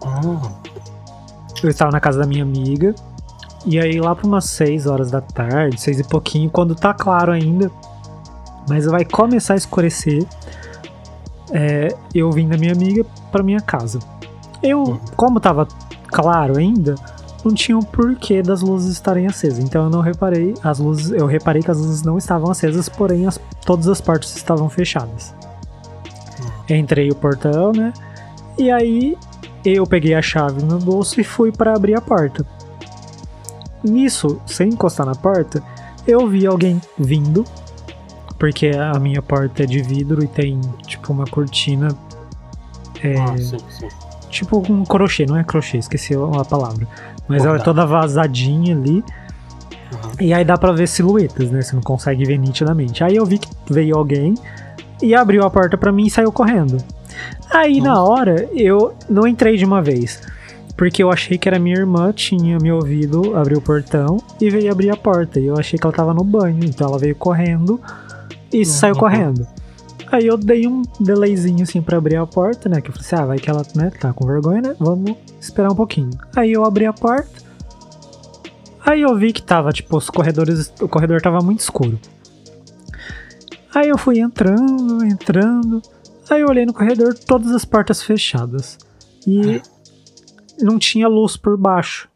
Hum, 0.06 0.40
Eu 1.62 1.70
estava 1.70 1.92
na 1.92 2.00
casa 2.00 2.20
da 2.20 2.26
minha 2.26 2.44
amiga. 2.44 2.94
E 3.66 3.80
aí 3.80 4.00
lá 4.02 4.16
por 4.16 4.28
umas 4.28 4.46
6 4.46 4.88
horas 4.88 5.10
da 5.12 5.22
tarde, 5.22 5.80
6 5.80 6.00
e 6.00 6.04
pouquinho, 6.04 6.50
quando 6.50 6.76
tá 6.76 6.94
claro 6.94 7.32
ainda, 7.32 7.72
mas 8.68 8.86
vai 8.86 9.06
começar 9.06 9.54
a 9.54 9.58
escurecer, 9.58 10.26
é, 11.52 11.96
eu 12.14 12.30
vim 12.32 12.48
da 12.50 12.58
minha 12.58 12.74
amiga 12.74 13.06
pra 13.32 13.42
minha 13.42 13.62
casa. 13.62 14.00
Eu, 14.64 14.80
Uhum. 14.84 15.00
como 15.16 15.40
tava 15.40 15.68
claro 16.08 16.58
ainda, 16.58 16.96
não 17.44 17.54
tinha 17.54 17.78
o 17.78 17.84
porquê 17.86 18.42
das 18.42 18.62
luzes 18.62 18.94
estarem 18.94 19.28
acesas. 19.28 19.60
Então 19.60 19.84
eu 19.84 19.90
não 19.90 20.00
reparei, 20.02 20.54
as 20.64 20.80
luzes, 20.80 21.12
eu 21.12 21.26
reparei 21.26 21.62
que 21.62 21.70
as 21.70 21.78
luzes 21.78 22.02
não 22.04 22.18
estavam 22.18 22.50
acesas, 22.50 22.88
porém 22.88 23.28
as- 23.28 23.40
todas 23.66 23.88
as 23.90 24.00
portas 24.00 24.36
estavam 24.36 24.70
fechadas. 24.70 25.34
Entrei 26.70 27.10
o 27.10 27.16
portão, 27.16 27.74
né? 27.74 27.92
E 28.58 28.72
aí 28.72 29.18
eu 29.66 29.86
peguei 29.86 30.14
a 30.16 30.22
chave 30.22 30.64
no 30.64 30.80
bolso 30.80 31.20
e 31.20 31.24
fui 31.24 31.52
para 31.52 31.76
abrir 31.76 31.96
a 31.96 32.02
porta. 32.02 32.46
Nisso, 33.84 34.40
sem 34.46 34.70
encostar 34.70 35.06
na 35.06 35.14
porta, 35.16 35.62
eu 36.08 36.26
vi 36.30 36.48
alguém 36.48 36.80
vindo, 36.98 37.44
porque 38.40 38.68
a 38.68 38.98
minha 38.98 39.22
porta 39.22 39.64
é 39.64 39.66
de 39.66 39.82
vidro 39.82 40.24
e 40.24 40.28
tem 40.28 40.60
tipo 40.88 41.12
uma 41.12 41.26
cortina, 41.26 41.90
é, 43.04 43.20
ah, 43.20 43.38
sim, 43.38 43.58
sim. 43.70 43.88
Tipo 44.34 44.64
um 44.72 44.84
crochê, 44.84 45.26
não 45.26 45.38
é 45.38 45.44
crochê, 45.44 45.78
esqueci 45.78 46.14
a 46.16 46.44
palavra, 46.46 46.88
mas 47.28 47.46
ela 47.46 47.58
é 47.58 47.60
toda 47.60 47.86
vazadinha 47.86 48.76
ali. 48.76 49.04
Uhum. 49.92 50.12
E 50.20 50.34
aí 50.34 50.44
dá 50.44 50.58
pra 50.58 50.72
ver 50.72 50.88
silhuetas, 50.88 51.52
né? 51.52 51.62
Você 51.62 51.76
não 51.76 51.84
consegue 51.84 52.26
ver 52.26 52.38
nitidamente. 52.38 53.04
Aí 53.04 53.16
eu 53.16 53.26
vi 53.26 53.38
que 53.38 53.48
veio 53.70 53.96
alguém 53.96 54.34
e 55.02 55.14
abriu 55.14 55.44
a 55.44 55.50
porta 55.50 55.78
pra 55.78 55.92
mim 55.92 56.06
e 56.08 56.10
saiu 56.10 56.32
correndo. 56.32 56.78
Aí 57.52 57.80
na 57.80 57.94
Nossa. 57.94 58.02
hora 58.12 58.50
eu 58.54 58.94
não 59.10 59.28
entrei 59.28 59.56
de 59.58 59.66
uma 59.66 59.82
vez. 59.82 60.20
Porque 60.76 61.04
eu 61.04 61.12
achei 61.12 61.38
que 61.38 61.48
era 61.48 61.60
minha 61.60 61.76
irmã, 61.78 62.12
tinha 62.12 62.58
me 62.58 62.72
ouvido, 62.72 63.38
abriu 63.38 63.60
o 63.60 63.62
portão 63.62 64.18
e 64.42 64.50
veio 64.50 64.72
abrir 64.72 64.90
a 64.90 64.96
porta. 64.98 65.40
E 65.40 65.46
eu 65.46 65.56
achei 65.56 65.78
que 65.78 65.86
ela 65.86 65.96
tava 65.96 66.16
no 66.16 66.24
banho. 66.24 66.64
Então 66.66 66.88
ela 66.88 66.98
veio 66.98 67.16
correndo 67.16 67.80
e 68.52 68.66
saiu 68.66 68.96
Uhum. 68.96 69.00
correndo. 69.00 69.48
Aí 70.14 70.28
eu 70.28 70.38
dei 70.38 70.68
um 70.68 70.84
delayzinho 71.00 71.64
assim 71.64 71.82
pra 71.82 71.98
abrir 71.98 72.18
a 72.18 72.28
porta, 72.28 72.70
né? 72.70 72.80
Que 72.80 72.92
eu 72.92 72.94
falei 72.94 73.08
assim, 73.08 73.16
ah, 73.16 73.26
vai 73.26 73.40
que 73.40 73.50
ela 73.50 73.66
né, 73.76 73.90
tá 73.90 74.14
com 74.14 74.28
vergonha, 74.28 74.62
né? 74.62 74.76
Vamos 74.78 75.18
esperar 75.42 75.72
um 75.72 75.76
pouquinho. 75.76 76.12
Aí 76.36 76.52
eu 76.52 76.64
abri 76.64 76.86
a 76.86 76.94
porta. 76.94 77.42
Aí 78.86 79.02
eu 79.02 79.18
vi 79.18 79.34
que 79.34 79.42
tava, 79.42 79.72
tipo, 79.72 79.98
os 79.98 80.12
corredores. 80.12 80.72
O 80.80 80.88
corredor 80.88 81.20
tava 81.20 81.40
muito 81.40 81.62
escuro. 81.62 82.00
Aí 83.74 83.90
eu 83.90 83.98
fui 83.98 84.20
entrando, 84.20 85.04
entrando. 85.04 85.82
Aí 86.30 86.42
eu 86.42 86.48
olhei 86.48 86.68
no 86.68 86.76
corredor, 86.76 87.16
todas 87.16 87.50
as 87.50 87.66
portas 87.66 88.04
fechadas. 88.04 88.78
E 89.26 89.64
não 90.62 90.78
tinha 90.78 91.08
luz 91.08 91.36
por 91.36 91.58
baixo. 91.58 92.08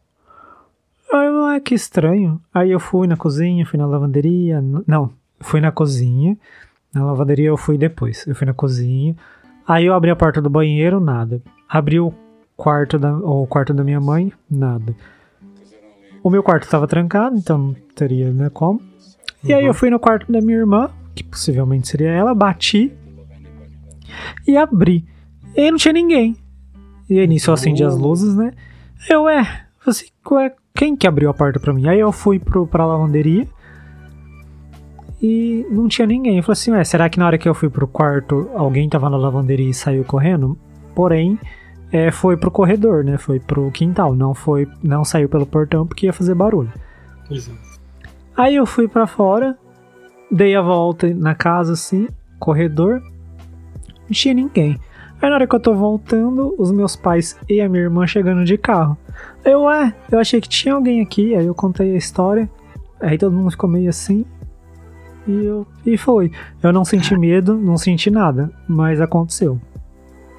Aí 1.12 1.26
eu, 1.26 1.46
ah, 1.46 1.60
que 1.60 1.74
estranho. 1.74 2.40
Aí 2.54 2.70
eu 2.70 2.80
fui 2.80 3.08
na 3.08 3.18
cozinha, 3.18 3.66
fui 3.66 3.80
na 3.80 3.88
lavanderia. 3.88 4.64
Não, 4.86 5.10
fui 5.40 5.60
na 5.60 5.72
cozinha. 5.72 6.38
Na 6.98 7.06
lavanderia 7.06 7.48
eu 7.48 7.58
fui 7.58 7.78
depois. 7.78 8.26
Eu 8.26 8.34
fui 8.34 8.48
na 8.48 8.54
cozinha. 8.54 9.16
Aí 9.68 9.86
eu 9.86 9.94
abri 9.94 10.10
a 10.10 10.16
porta 10.16 10.42
do 10.42 10.50
banheiro, 10.50 11.00
nada. 11.00 11.42
Abri 11.70 12.00
o 12.00 12.12
quarto 12.56 12.98
da, 12.98 13.16
o 13.16 13.46
quarto 13.46 13.74
da 13.74 13.84
minha 13.84 14.02
mãe, 14.02 14.34
nada. 14.50 14.96
O 16.24 16.30
meu 16.30 16.42
quarto 16.42 16.64
estava 16.64 16.88
trancado, 16.88 17.38
então 17.38 17.58
não 17.58 17.76
teria 17.94 18.32
né, 18.32 18.50
como. 18.50 18.82
E 19.44 19.54
aí 19.54 19.66
eu 19.66 19.74
fui 19.74 19.90
no 19.90 20.00
quarto 20.00 20.32
da 20.32 20.42
minha 20.42 20.58
irmã, 20.58 20.90
que 21.14 21.24
possivelmente 21.24 21.88
seria 21.88 22.10
ela, 22.10 22.34
bati 22.34 22.92
e 24.48 24.58
abri. 24.58 25.06
E 25.56 25.62
aí 25.62 25.72
não 25.72 25.78
tinha 25.78 25.94
ninguém. 25.94 26.36
E 27.10 27.20
aí 27.20 27.28
nisso 27.28 27.52
eu 27.52 27.54
acendi 27.54 27.84
as 27.84 27.96
luzes, 27.96 28.36
né? 28.36 28.54
Eu, 29.08 29.30
é, 29.30 29.66
você, 29.86 30.08
ué, 30.32 30.54
quem 30.74 30.96
que 30.96 31.08
abriu 31.08 31.30
a 31.30 31.34
porta 31.34 31.60
pra 31.60 31.74
mim? 31.74 31.88
Aí 31.88 32.00
eu 32.00 32.12
fui 32.12 32.40
pro, 32.40 32.66
pra 32.66 32.86
lavanderia 32.86 33.48
e 35.22 35.66
não 35.70 35.88
tinha 35.88 36.08
ninguém. 36.08 36.38
Eu 36.38 36.44
falei 36.44 36.54
assim, 36.54 36.72
ué, 36.72 36.84
será 36.84 37.10
que 37.10 37.18
na 37.18 37.26
hora 37.26 37.38
que 37.38 37.48
eu 37.48 37.54
fui 37.54 37.70
pro 37.70 37.88
quarto 37.88 38.50
alguém 38.54 38.88
tava 38.88 39.10
na 39.10 39.18
lavanderia 39.18 39.70
e 39.70 39.74
saiu 39.74 40.04
correndo? 40.04 40.58
Porém, 40.94 41.40
é, 41.92 42.12
foi 42.12 42.38
pro 42.38 42.52
corredor, 42.52 43.04
né? 43.04 43.18
Foi 43.18 43.40
pro 43.40 43.72
quintal, 43.72 44.14
não 44.14 44.34
foi, 44.34 44.68
não 44.84 45.04
saiu 45.04 45.30
pelo 45.30 45.46
portão 45.46 45.86
porque 45.86 46.06
ia 46.06 46.14
fazer 46.14 46.36
barulho. 46.36 46.72
Exato. 47.30 47.58
Aí 48.36 48.56
eu 48.56 48.66
fui 48.66 48.88
pra 48.88 49.08
fora, 49.08 49.58
dei 50.32 50.56
a 50.56 50.62
volta 50.62 51.12
na 51.14 51.34
casa 51.34 51.74
assim, 51.74 52.08
corredor, 52.40 53.02
não 53.02 54.12
tinha 54.12 54.34
ninguém. 54.34 54.80
Aí 55.20 55.30
na 55.30 55.36
hora 55.36 55.48
que 55.48 55.56
eu 55.56 55.60
tô 55.60 55.74
voltando, 55.74 56.54
os 56.60 56.72
meus 56.72 56.96
pais 56.96 57.36
e 57.50 57.60
a 57.60 57.68
minha 57.68 57.84
irmã 57.84 58.06
chegando 58.06 58.46
de 58.46 58.58
carro. 58.58 58.96
Eu, 59.44 59.64
ué, 59.64 59.94
eu 60.12 60.20
achei 60.20 60.40
que 60.40 60.48
tinha 60.48 60.76
alguém 60.76 61.02
aqui, 61.02 61.34
aí 61.34 61.48
eu 61.48 61.56
contei 61.56 61.94
a 61.94 61.98
história, 61.98 62.48
aí 63.00 63.18
todo 63.18 63.36
mundo 63.36 63.50
ficou 63.50 63.70
meio 63.70 63.90
assim. 63.90 64.24
E, 65.28 65.46
eu, 65.46 65.68
e 65.86 65.98
foi. 65.98 66.32
Eu 66.64 66.72
não 66.72 66.86
senti 66.86 67.18
medo, 67.18 67.56
não 67.58 67.78
senti 67.78 68.10
nada, 68.10 68.50
mas 68.68 69.02
aconteceu. 69.02 69.60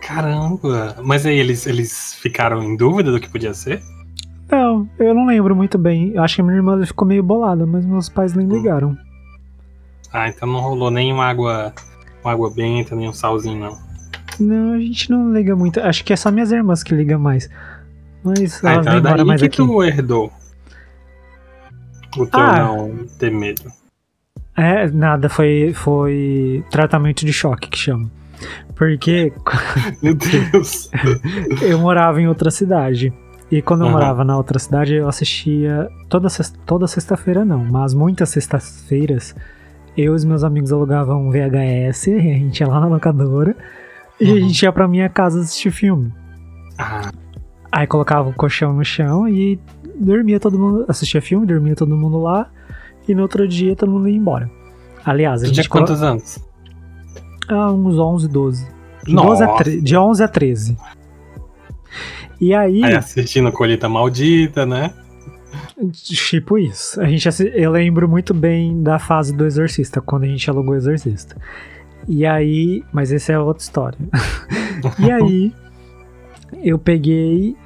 Caramba! 0.01 0.97
Mas 1.05 1.27
aí 1.27 1.39
eles, 1.39 1.67
eles 1.67 2.15
ficaram 2.15 2.63
em 2.63 2.77
dúvida 2.77 3.11
do 3.13 3.21
que 3.21 3.29
podia 3.29 3.53
ser? 3.53 3.83
Não, 4.51 4.89
eu 4.99 5.13
não 5.15 5.27
lembro 5.27 5.55
muito 5.55 5.77
bem. 5.77 6.17
Acho 6.17 6.37
que 6.37 6.41
a 6.41 6.45
minha 6.45 6.57
irmã 6.57 6.85
ficou 6.87 7.07
meio 7.07 7.23
bolada, 7.23 7.67
mas 7.67 7.85
meus 7.85 8.09
pais 8.09 8.33
nem 8.35 8.47
ligaram. 8.47 8.97
Ah, 10.13 10.29
então 10.29 10.49
não 10.49 10.61
rolou 10.61 10.91
nem 10.91 11.13
uma 11.13 11.27
água, 11.27 11.73
uma 12.25 12.33
água 12.33 12.51
benta, 12.51 12.97
nem 12.97 13.09
um 13.09 13.13
salzinho, 13.13 13.61
não. 13.61 13.79
Não, 14.41 14.73
a 14.75 14.79
gente 14.79 15.11
não 15.11 15.33
liga 15.35 15.55
muito. 15.55 15.81
Acho 15.81 16.03
que 16.05 16.13
é 16.13 16.17
só 16.17 16.31
minhas 16.31 16.51
irmãs 16.53 16.83
que 16.83 16.95
ligam 16.95 17.19
mais. 17.19 17.51
Mas 18.25 18.65
Ah, 18.65 18.73
elas 18.75 18.87
então 18.87 18.99
é 19.13 19.17
daí 19.17 19.25
mais 19.27 19.41
que 19.43 19.47
aqui. 19.49 19.57
tu 19.59 19.83
herdou. 19.83 20.33
O 22.17 22.25
teu 22.27 22.41
Ah. 22.41 22.59
não 22.61 23.07
ter 23.19 23.31
medo. 23.31 23.71
É, 24.59 24.91
nada, 24.91 25.29
foi, 25.29 25.73
foi 25.75 26.65
tratamento 26.71 27.25
de 27.25 27.33
choque 27.33 27.69
que 27.69 27.79
chama. 27.79 28.11
Porque 28.75 29.33
Meu 30.03 30.15
Deus. 30.15 30.91
eu 31.63 31.79
morava 31.79 32.21
em 32.21 32.27
outra 32.29 32.51
cidade. 32.51 33.13
E 33.51 33.63
quando 33.63 33.81
eu 33.83 33.87
Aham. 33.87 33.95
morava 33.95 34.25
na 34.25 34.37
outra 34.37 34.59
cidade, 34.59 34.95
eu 34.95 35.09
assistia 35.09 35.89
toda, 36.09 36.29
sex- 36.29 36.53
toda 36.67 36.87
sexta-feira, 36.87 37.45
não, 37.45 37.65
mas 37.65 37.95
muitas 37.95 38.29
sextas-feiras, 38.29 39.35
eu 39.97 40.13
e 40.13 40.17
os 40.17 40.25
meus 40.25 40.45
amigos 40.45 40.71
alugavam 40.73 41.27
um 41.27 41.31
VHS, 41.31 42.09
e 42.09 42.15
a 42.15 42.21
gente 42.21 42.61
ia 42.61 42.69
lá 42.69 42.79
na 42.81 42.87
locadora, 42.89 43.57
e 44.21 44.29
a 44.29 44.33
Uhum. 44.35 44.41
gente 44.41 44.63
ia 44.63 44.71
pra 44.73 44.87
minha 44.87 45.09
casa 45.09 45.41
assistir 45.41 45.71
filme. 45.71 46.13
Ah, 46.77 47.11
Aí 47.73 47.87
colocava 47.87 48.29
o 48.29 48.33
colchão 48.35 48.73
no 48.73 48.85
chão 48.85 49.27
e 49.29 49.59
dormia 49.99 50.39
todo 50.41 50.59
mundo, 50.59 50.85
assistia 50.89 51.21
filme, 51.23 51.47
dormia 51.47 51.75
todo 51.75 51.97
mundo 51.97 52.19
lá, 52.19 52.51
e 53.09 53.15
no 53.15 53.23
outro 53.23 53.47
dia 53.49 53.75
todo 53.75 53.91
mundo 53.91 54.09
ia 54.09 54.17
embora. 54.17 54.51
Aliás, 55.05 55.43
a 55.43 55.47
tu 55.47 55.53
tinha 55.53 55.63
gente 55.63 55.69
colo- 55.69 55.87
quantos 55.87 56.03
anos? 56.03 56.39
Ah, 57.49 57.73
uns 57.73 57.99
11, 57.99 58.29
12. 58.29 58.67
De, 59.05 59.15
12 59.15 59.43
a 59.43 59.49
tre- 59.55 59.81
de 59.81 59.97
11 59.97 60.23
a 60.23 60.29
13. 60.29 60.77
E 62.41 62.55
aí, 62.55 62.85
Aí 62.85 62.95
assistindo 62.95 63.51
Colheita 63.51 63.89
Maldita, 63.89 64.65
né? 64.67 64.93
tipo 65.93 66.59
isso. 66.59 67.01
A 67.01 67.07
gente 67.07 67.29
eu 67.55 67.71
lembro 67.71 68.09
muito 68.09 68.35
bem 68.35 68.83
da 68.83 68.99
fase 68.99 69.35
do 69.35 69.47
Exorcista, 69.47 70.01
quando 70.01 70.25
a 70.25 70.27
gente 70.27 70.49
alugou 70.51 70.75
o 70.75 70.77
Exorcista. 70.77 71.37
E 72.07 72.27
aí, 72.27 72.85
mas 72.93 73.13
essa 73.13 73.33
é 73.33 73.39
outra 73.39 73.63
história. 73.63 73.99
e 74.99 75.11
aí, 75.11 75.53
eu 76.63 76.79
peguei. 76.79 77.57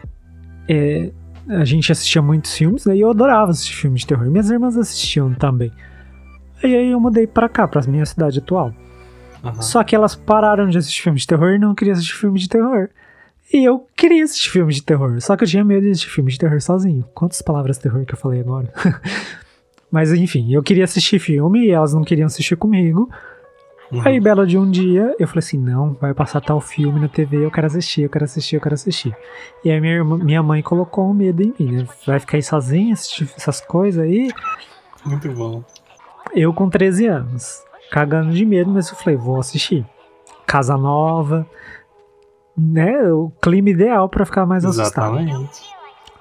é, 0.68 1.10
a 1.48 1.64
gente 1.64 1.90
assistia 1.90 2.22
muitos 2.22 2.54
filmes, 2.54 2.86
né? 2.86 2.96
E 2.96 3.00
eu 3.00 3.10
adorava 3.10 3.50
assistir 3.50 3.74
filmes 3.74 4.02
de 4.02 4.06
terror. 4.06 4.30
Minhas 4.30 4.50
irmãs 4.50 4.76
assistiam 4.76 5.32
também. 5.34 5.72
E 6.62 6.66
aí 6.66 6.90
eu 6.90 7.00
mudei 7.00 7.26
pra 7.26 7.48
cá, 7.48 7.66
pra 7.66 7.82
minha 7.82 8.06
cidade 8.06 8.38
atual. 8.38 8.72
Aham. 9.42 9.60
Só 9.60 9.82
que 9.82 9.94
elas 9.96 10.14
pararam 10.14 10.68
de 10.68 10.78
assistir 10.78 11.02
filme 11.02 11.18
de 11.18 11.26
terror 11.26 11.50
e 11.50 11.58
não 11.58 11.74
queriam 11.74 11.94
assistir 11.94 12.14
filme 12.14 12.38
de 12.38 12.48
terror. 12.48 12.88
E 13.52 13.64
eu 13.64 13.86
queria 13.96 14.24
assistir 14.24 14.50
filme 14.50 14.72
de 14.72 14.82
terror, 14.82 15.20
só 15.20 15.36
que 15.36 15.44
eu 15.44 15.48
tinha 15.48 15.64
medo 15.64 15.82
de 15.82 15.90
assistir 15.90 16.10
filme 16.10 16.30
de 16.30 16.38
terror 16.38 16.60
sozinho. 16.60 17.04
Quantas 17.12 17.42
palavras 17.42 17.76
terror 17.76 18.04
que 18.06 18.14
eu 18.14 18.18
falei 18.18 18.40
agora? 18.40 18.72
Mas 19.90 20.10
enfim, 20.12 20.54
eu 20.54 20.62
queria 20.62 20.84
assistir 20.84 21.18
filme 21.18 21.66
e 21.66 21.70
elas 21.70 21.92
não 21.92 22.02
queriam 22.02 22.26
assistir 22.26 22.56
comigo. 22.56 23.10
Uhum. 23.92 24.00
Aí, 24.06 24.18
belo 24.18 24.46
de 24.46 24.56
um 24.56 24.70
dia, 24.70 25.14
eu 25.18 25.28
falei 25.28 25.40
assim: 25.40 25.58
não, 25.58 25.92
vai 26.00 26.14
passar 26.14 26.40
tal 26.40 26.62
filme 26.62 26.98
na 26.98 27.08
TV, 27.08 27.44
eu 27.44 27.50
quero 27.50 27.66
assistir, 27.66 28.02
eu 28.02 28.08
quero 28.08 28.24
assistir, 28.24 28.56
eu 28.56 28.60
quero 28.60 28.74
assistir. 28.74 29.14
E 29.62 29.70
aí, 29.70 29.78
minha, 29.78 30.02
minha 30.02 30.42
mãe 30.42 30.62
colocou 30.62 31.10
um 31.10 31.12
medo 31.12 31.42
em 31.42 31.54
mim, 31.58 31.72
né? 31.72 31.86
Vai 32.06 32.18
ficar 32.18 32.38
aí 32.38 32.42
sozinha, 32.42 32.94
assistir 32.94 33.28
essas 33.36 33.60
coisas 33.60 34.02
aí. 34.02 34.30
Muito 35.04 35.30
bom. 35.32 35.62
Eu 36.34 36.54
com 36.54 36.70
13 36.70 37.06
anos, 37.06 37.62
cagando 37.90 38.32
de 38.32 38.46
medo, 38.46 38.70
mas 38.70 38.88
eu 38.88 38.96
falei, 38.96 39.16
vou 39.16 39.38
assistir. 39.38 39.84
Casa 40.46 40.74
nova, 40.78 41.46
né? 42.56 43.12
O 43.12 43.30
clima 43.42 43.68
ideal 43.68 44.08
pra 44.08 44.24
ficar 44.24 44.46
mais 44.46 44.64
assustado. 44.64 45.18
Exatamente. 45.18 45.62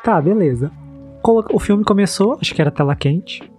Tá, 0.03 0.19
beleza. 0.21 0.69
O 1.23 1.59
filme 1.59 1.85
começou, 1.85 2.37
acho 2.41 2.53
que 2.53 2.61
era 2.61 2.71
tela 2.71 2.95
quente. 2.95 3.49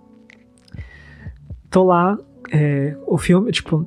Tô 1.71 1.85
lá, 1.85 2.19
é, 2.53 2.95
o 3.07 3.17
filme, 3.17 3.51
tipo, 3.51 3.87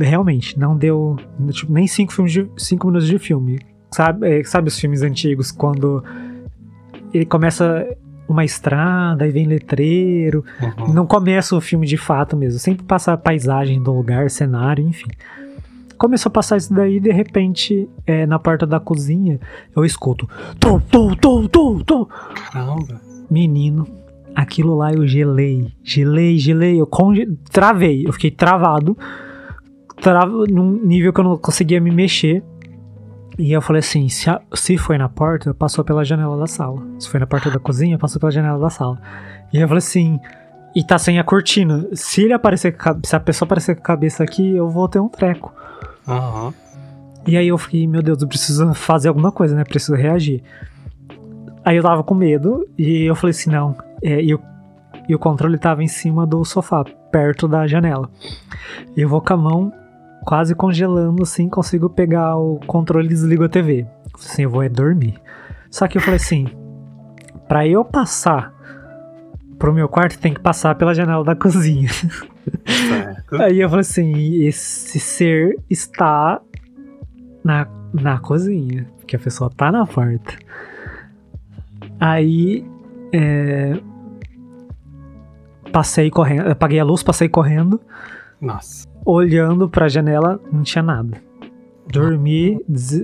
realmente, 0.00 0.58
não 0.58 0.76
deu 0.76 1.16
tipo, 1.50 1.72
nem 1.72 1.86
5 1.86 2.12
filmes 2.12 2.32
de, 2.32 2.48
cinco 2.56 2.86
minutos 2.86 3.08
de 3.08 3.18
filme. 3.18 3.58
Sabe, 3.90 4.40
é, 4.40 4.44
sabe 4.44 4.68
os 4.68 4.78
filmes 4.78 5.02
antigos, 5.02 5.50
quando 5.50 6.02
ele 7.12 7.26
começa 7.26 7.86
uma 8.26 8.44
estrada 8.44 9.26
e 9.26 9.30
vem 9.30 9.46
letreiro, 9.46 10.42
Uhum. 10.78 10.94
não 10.94 11.06
começa 11.06 11.54
o 11.54 11.60
filme 11.60 11.86
de 11.86 11.98
fato 11.98 12.34
mesmo, 12.36 12.58
sempre 12.58 12.84
passa 12.84 13.12
a 13.12 13.16
paisagem 13.18 13.82
do 13.82 13.92
lugar, 13.92 14.30
cenário, 14.30 14.86
enfim. 14.86 15.10
Começou 15.98 16.30
a 16.30 16.32
passar 16.32 16.56
isso 16.56 16.72
daí, 16.72 16.98
de 16.98 17.12
repente, 17.12 17.88
é, 18.06 18.24
na 18.26 18.38
porta 18.38 18.66
da 18.66 18.80
cozinha, 18.80 19.38
eu 19.76 19.84
escuto. 19.84 20.26
Tum, 20.58 20.80
tum, 20.80 21.14
tum, 21.14 21.46
tum, 21.46 21.78
tum. 21.80 22.06
Caramba. 22.50 23.00
Menino, 23.30 23.86
aquilo 24.34 24.74
lá 24.74 24.92
eu 24.92 25.06
gelei. 25.06 25.70
Gelei, 25.84 26.38
gelei. 26.38 26.80
Eu 26.80 26.86
conge... 26.86 27.26
travei. 27.52 28.04
Eu 28.04 28.12
fiquei 28.12 28.32
travado. 28.32 28.96
Trava... 30.02 30.44
Num 30.50 30.72
nível 30.84 31.12
que 31.12 31.20
eu 31.20 31.24
não 31.24 31.38
conseguia 31.38 31.80
me 31.80 31.90
mexer. 31.90 32.42
E 33.38 33.52
eu 33.52 33.62
falei 33.62 33.80
assim: 33.80 34.08
se, 34.08 34.28
a- 34.28 34.42
se 34.54 34.76
foi 34.76 34.98
na 34.98 35.08
porta, 35.08 35.54
passou 35.54 35.84
pela 35.84 36.04
janela 36.04 36.36
da 36.36 36.46
sala. 36.46 36.82
Se 36.98 37.08
foi 37.08 37.18
na 37.20 37.26
porta 37.26 37.50
da 37.50 37.58
cozinha, 37.58 37.98
passou 37.98 38.20
pela 38.20 38.32
janela 38.32 38.58
da 38.58 38.68
sala. 38.68 39.00
E 39.52 39.58
eu 39.58 39.66
falei 39.66 39.78
assim. 39.78 40.20
E 40.74 40.82
tá 40.82 40.98
sem 40.98 41.18
a 41.18 41.24
cortina. 41.24 41.86
Se 41.92 42.22
ele 42.22 42.32
aparecer, 42.32 42.74
se 43.04 43.14
a 43.14 43.20
pessoa 43.20 43.46
aparecer 43.46 43.74
com 43.74 43.82
a 43.82 43.84
cabeça 43.84 44.24
aqui, 44.24 44.56
eu 44.56 44.70
vou 44.70 44.88
ter 44.88 44.98
um 45.00 45.08
treco. 45.08 45.52
Aham. 46.08 46.54
E 47.26 47.36
aí 47.36 47.46
eu 47.46 47.58
fiquei, 47.58 47.86
meu 47.86 48.02
Deus, 48.02 48.20
eu 48.22 48.26
preciso 48.26 48.72
fazer 48.72 49.08
alguma 49.08 49.30
coisa, 49.30 49.54
né? 49.54 49.64
Preciso 49.64 49.94
reagir. 49.94 50.42
Aí 51.64 51.76
eu 51.76 51.82
tava 51.82 52.02
com 52.02 52.14
medo 52.14 52.66
e 52.76 53.02
eu 53.04 53.14
falei 53.14 53.30
assim, 53.32 53.50
não. 53.50 53.76
É, 54.02 54.20
e, 54.22 54.34
o, 54.34 54.40
e 55.08 55.14
o 55.14 55.18
controle 55.18 55.58
tava 55.58 55.84
em 55.84 55.88
cima 55.88 56.26
do 56.26 56.42
sofá, 56.44 56.84
perto 57.12 57.46
da 57.46 57.66
janela. 57.66 58.10
E 58.96 59.02
eu 59.02 59.08
vou 59.08 59.20
com 59.20 59.34
a 59.34 59.36
mão 59.36 59.72
quase 60.24 60.54
congelando, 60.54 61.22
assim, 61.22 61.48
consigo 61.48 61.88
pegar 61.88 62.36
o 62.36 62.60
controle 62.66 63.06
e 63.06 63.10
desligo 63.10 63.44
a 63.44 63.48
TV. 63.48 63.86
Assim, 64.14 64.42
eu 64.42 64.50
vou 64.50 64.62
é 64.62 64.68
dormir. 64.68 65.20
Só 65.70 65.88
que 65.88 65.98
eu 65.98 66.02
falei 66.02 66.16
assim, 66.16 66.46
pra 67.48 67.66
eu 67.66 67.84
passar 67.84 68.52
pro 69.58 69.72
meu 69.72 69.88
quarto, 69.88 70.18
tem 70.18 70.34
que 70.34 70.40
passar 70.40 70.74
pela 70.74 70.94
janela 70.94 71.24
da 71.24 71.34
cozinha. 71.36 71.88
Certo. 72.66 73.40
Aí 73.40 73.60
eu 73.60 73.68
falei 73.68 73.82
assim: 73.82 74.44
esse 74.44 74.98
ser 74.98 75.56
está 75.70 76.40
na, 77.44 77.68
na 77.92 78.18
cozinha, 78.18 78.88
porque 78.98 79.16
a 79.16 79.18
pessoa 79.18 79.50
tá 79.50 79.70
na 79.70 79.86
porta. 79.86 80.36
Aí. 82.00 82.66
É, 83.14 83.78
passei 85.72 86.10
correndo, 86.10 86.50
apaguei 86.50 86.78
a 86.78 86.84
luz, 86.84 87.02
passei 87.02 87.28
correndo. 87.28 87.80
Nossa. 88.40 88.91
Olhando 89.04 89.68
pra 89.68 89.88
janela, 89.88 90.40
não 90.52 90.62
tinha 90.62 90.82
nada. 90.82 91.16
Dormi 91.90 92.60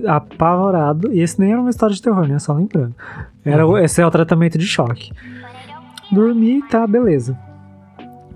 apavorado. 0.07 1.13
E 1.13 1.21
esse 1.21 1.39
nem 1.39 1.51
era 1.51 1.61
uma 1.61 1.69
história 1.69 1.95
de 1.95 2.01
terror, 2.01 2.27
né? 2.27 2.39
Só 2.39 2.53
lembrando. 2.53 2.95
Era, 3.43 3.67
uhum. 3.67 3.77
Esse 3.77 4.01
é 4.01 4.05
o 4.05 4.11
tratamento 4.11 4.57
de 4.57 4.65
choque. 4.65 5.11
Dormi, 6.11 6.61
tá, 6.67 6.87
beleza. 6.87 7.37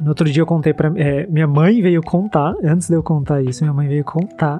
No 0.01 0.09
outro 0.09 0.29
dia 0.29 0.41
eu 0.41 0.45
contei 0.45 0.73
pra. 0.73 0.91
É, 0.95 1.25
minha 1.27 1.47
mãe 1.47 1.81
veio 1.81 2.01
contar, 2.01 2.53
antes 2.63 2.87
de 2.87 2.93
eu 2.93 3.03
contar 3.03 3.41
isso, 3.41 3.63
minha 3.63 3.73
mãe 3.73 3.87
veio 3.87 4.03
contar 4.03 4.59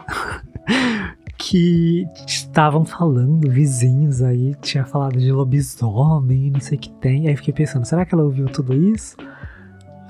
que 1.38 2.08
estavam 2.26 2.86
falando, 2.86 3.50
vizinhos 3.50 4.22
aí, 4.22 4.56
tinha 4.62 4.86
falado 4.86 5.20
de 5.20 5.32
lobisomem, 5.32 6.50
não 6.52 6.62
sei 6.62 6.78
o 6.78 6.82
que 6.82 6.90
tem. 6.90 7.28
Aí 7.28 7.36
fiquei 7.36 7.54
pensando, 7.54 7.86
será 7.86 8.06
que 8.06 8.16
ela 8.16 8.24
ouviu 8.24 8.46
tudo 8.48 8.74
isso? 8.74 9.18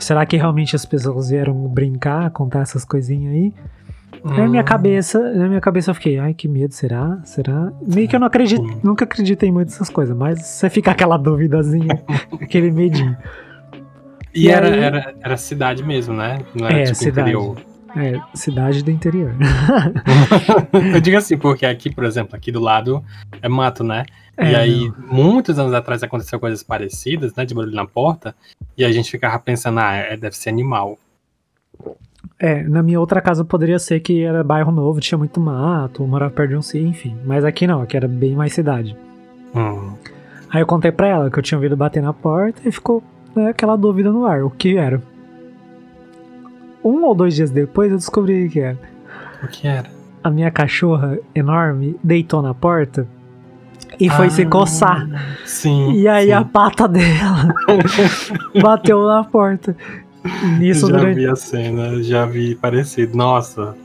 Será 0.03 0.25
que 0.25 0.37
realmente 0.37 0.75
as 0.75 0.85
pessoas 0.85 1.29
vieram 1.29 1.53
brincar, 1.67 2.29
contar 2.31 2.61
essas 2.61 2.83
coisinhas 2.83 3.33
aí? 3.33 3.53
Hum. 4.23 4.37
Na 4.37 4.47
minha 4.47 4.63
cabeça, 4.63 5.19
na 5.33 5.47
minha 5.47 5.61
cabeça 5.61 5.91
eu 5.91 5.95
fiquei, 5.95 6.17
ai 6.19 6.33
que 6.33 6.47
medo, 6.47 6.73
será? 6.73 7.19
Será? 7.23 7.71
Meio 7.81 8.07
que 8.07 8.15
eu 8.15 8.19
não 8.19 8.27
acredito, 8.27 8.61
hum. 8.61 8.79
nunca 8.83 9.05
acreditei 9.05 9.51
muito 9.51 9.69
nessas 9.69 9.89
coisas, 9.89 10.15
mas 10.15 10.45
você 10.45 10.69
fica 10.69 10.91
aquela 10.91 11.17
duvidazinha, 11.17 12.03
aquele 12.41 12.71
medinho. 12.71 13.17
E, 14.33 14.45
e 14.45 14.49
era, 14.49 14.67
aí... 14.67 14.79
era, 14.79 15.15
era 15.21 15.37
cidade 15.37 15.83
mesmo, 15.83 16.13
né? 16.13 16.39
Não 16.55 16.67
era 16.67 16.79
é, 16.79 16.83
tipo 16.83 16.95
cidade. 16.95 17.31
interior. 17.31 17.72
É, 17.95 18.19
cidade 18.33 18.83
do 18.83 18.89
interior. 18.89 19.35
eu 20.93 20.99
digo 20.99 21.17
assim, 21.17 21.37
porque 21.37 21.65
aqui, 21.65 21.93
por 21.93 22.03
exemplo, 22.03 22.35
aqui 22.35 22.51
do 22.51 22.59
lado 22.59 23.03
é 23.41 23.47
mato, 23.47 23.83
né? 23.83 24.05
É, 24.35 24.51
e 24.51 24.55
aí, 24.55 24.91
muitos 24.97 25.59
anos 25.59 25.73
atrás 25.73 26.01
aconteceu 26.01 26.39
coisas 26.39 26.63
parecidas, 26.63 27.35
né? 27.35 27.45
De 27.45 27.53
barulho 27.53 27.75
na 27.75 27.85
porta, 27.85 28.35
e 28.75 28.83
a 28.83 28.91
gente 28.91 29.11
ficava 29.11 29.37
pensando, 29.37 29.79
ah, 29.79 29.93
é, 29.93 30.17
deve 30.17 30.35
ser 30.35 30.49
animal. 30.49 30.97
É, 32.39 32.63
na 32.63 32.81
minha 32.81 32.99
outra 32.99 33.21
casa 33.21 33.45
poderia 33.45 33.77
ser 33.77 33.99
que 33.99 34.23
era 34.23 34.43
bairro 34.43 34.71
novo, 34.71 34.99
tinha 34.99 35.17
muito 35.17 35.39
mato, 35.39 36.05
morava 36.05 36.33
perto 36.33 36.49
de 36.49 36.55
um 36.57 36.61
cio, 36.61 36.85
enfim. 36.85 37.15
Mas 37.25 37.45
aqui 37.45 37.67
não, 37.67 37.81
aqui 37.81 37.95
era 37.95 38.07
bem 38.07 38.35
mais 38.35 38.53
cidade. 38.53 38.97
Hum. 39.55 39.93
Aí 40.49 40.61
eu 40.61 40.65
contei 40.65 40.91
pra 40.91 41.07
ela 41.07 41.29
que 41.29 41.37
eu 41.37 41.43
tinha 41.43 41.57
ouvido 41.57 41.77
bater 41.77 42.01
na 42.01 42.11
porta 42.11 42.67
e 42.67 42.71
ficou 42.71 43.03
né, 43.35 43.49
aquela 43.49 43.75
dúvida 43.75 44.11
no 44.11 44.25
ar, 44.25 44.43
o 44.43 44.49
que 44.49 44.77
era. 44.77 45.01
Um 46.83 47.03
ou 47.05 47.15
dois 47.15 47.35
dias 47.35 47.49
depois 47.49 47.91
eu 47.91 47.97
descobri 47.97 48.47
o 48.47 48.49
que 48.49 48.59
era. 48.59 48.79
O 49.43 49.47
que 49.47 49.67
era? 49.67 49.89
A 50.23 50.29
minha 50.29 50.51
cachorra 50.51 51.17
enorme 51.35 51.97
deitou 52.03 52.41
na 52.41 52.53
porta 52.53 53.07
e 53.99 54.09
foi 54.09 54.27
ah, 54.27 54.29
se 54.29 54.45
coçar. 54.45 55.07
Sim. 55.45 55.93
E 55.93 56.07
aí 56.07 56.27
sim. 56.27 56.31
a 56.31 56.43
pata 56.43 56.87
dela 56.87 57.53
bateu 58.61 59.05
na 59.05 59.23
porta. 59.23 59.75
Nisso 60.59 60.87
já 60.87 60.97
durante... 60.97 61.15
vi 61.15 61.27
a 61.27 61.35
cena, 61.35 62.03
já 62.03 62.25
vi 62.25 62.55
parecido. 62.55 63.15
Nossa. 63.15 63.75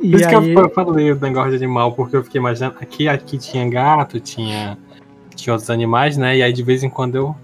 E 0.00 0.10
Por 0.10 0.20
isso 0.20 0.28
aí... 0.28 0.54
que 0.54 0.60
eu 0.60 0.70
falei 0.70 1.12
o 1.12 1.18
negócio 1.18 1.50
de 1.50 1.56
animal, 1.56 1.92
porque 1.92 2.16
eu 2.16 2.22
fiquei 2.22 2.38
imaginando. 2.38 2.76
Aqui, 2.80 3.08
aqui 3.08 3.38
tinha 3.38 3.68
gato, 3.68 4.20
tinha, 4.20 4.78
tinha 5.34 5.52
outros 5.52 5.70
animais, 5.70 6.16
né? 6.16 6.36
E 6.36 6.42
aí 6.42 6.52
de 6.52 6.62
vez 6.62 6.82
em 6.82 6.90
quando 6.90 7.16
eu 7.16 7.36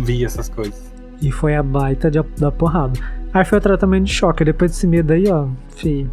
vi 0.00 0.24
essas 0.24 0.48
coisas. 0.48 0.92
E 1.20 1.30
foi 1.30 1.54
a 1.54 1.62
baita 1.62 2.10
de, 2.10 2.22
da 2.38 2.50
porrada. 2.50 2.98
Aí 3.32 3.44
foi 3.44 3.58
o 3.58 3.60
tratamento 3.60 4.04
de 4.04 4.12
choque. 4.12 4.44
Depois 4.44 4.70
desse 4.70 4.86
medo 4.86 5.12
aí, 5.12 5.24
ó, 5.28 5.46
filho. 5.76 6.10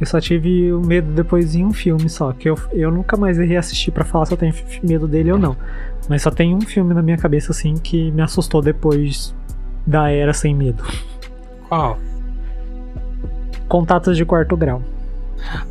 Eu 0.00 0.06
só 0.06 0.20
tive 0.20 0.72
o 0.72 0.80
medo 0.80 1.12
depois 1.12 1.54
em 1.54 1.64
um 1.64 1.72
filme 1.72 2.08
só, 2.08 2.32
que 2.32 2.50
eu, 2.50 2.58
eu 2.72 2.90
nunca 2.90 3.16
mais 3.16 3.38
irei 3.38 3.56
assistir 3.56 3.92
para 3.92 4.04
falar 4.04 4.26
se 4.26 4.32
eu 4.32 4.38
tenho 4.38 4.52
medo 4.82 5.06
dele 5.06 5.30
ou 5.32 5.38
não. 5.38 5.56
Mas 6.08 6.22
só 6.22 6.30
tem 6.30 6.54
um 6.54 6.60
filme 6.60 6.92
na 6.92 7.00
minha 7.00 7.16
cabeça 7.16 7.52
assim 7.52 7.74
que 7.74 8.10
me 8.10 8.20
assustou 8.20 8.60
depois 8.60 9.34
da 9.86 10.10
Era 10.10 10.32
Sem 10.32 10.54
Medo. 10.54 10.82
Qual? 11.68 11.98
Contatos 13.68 14.16
de 14.16 14.24
quarto 14.24 14.56
grau. 14.56 14.82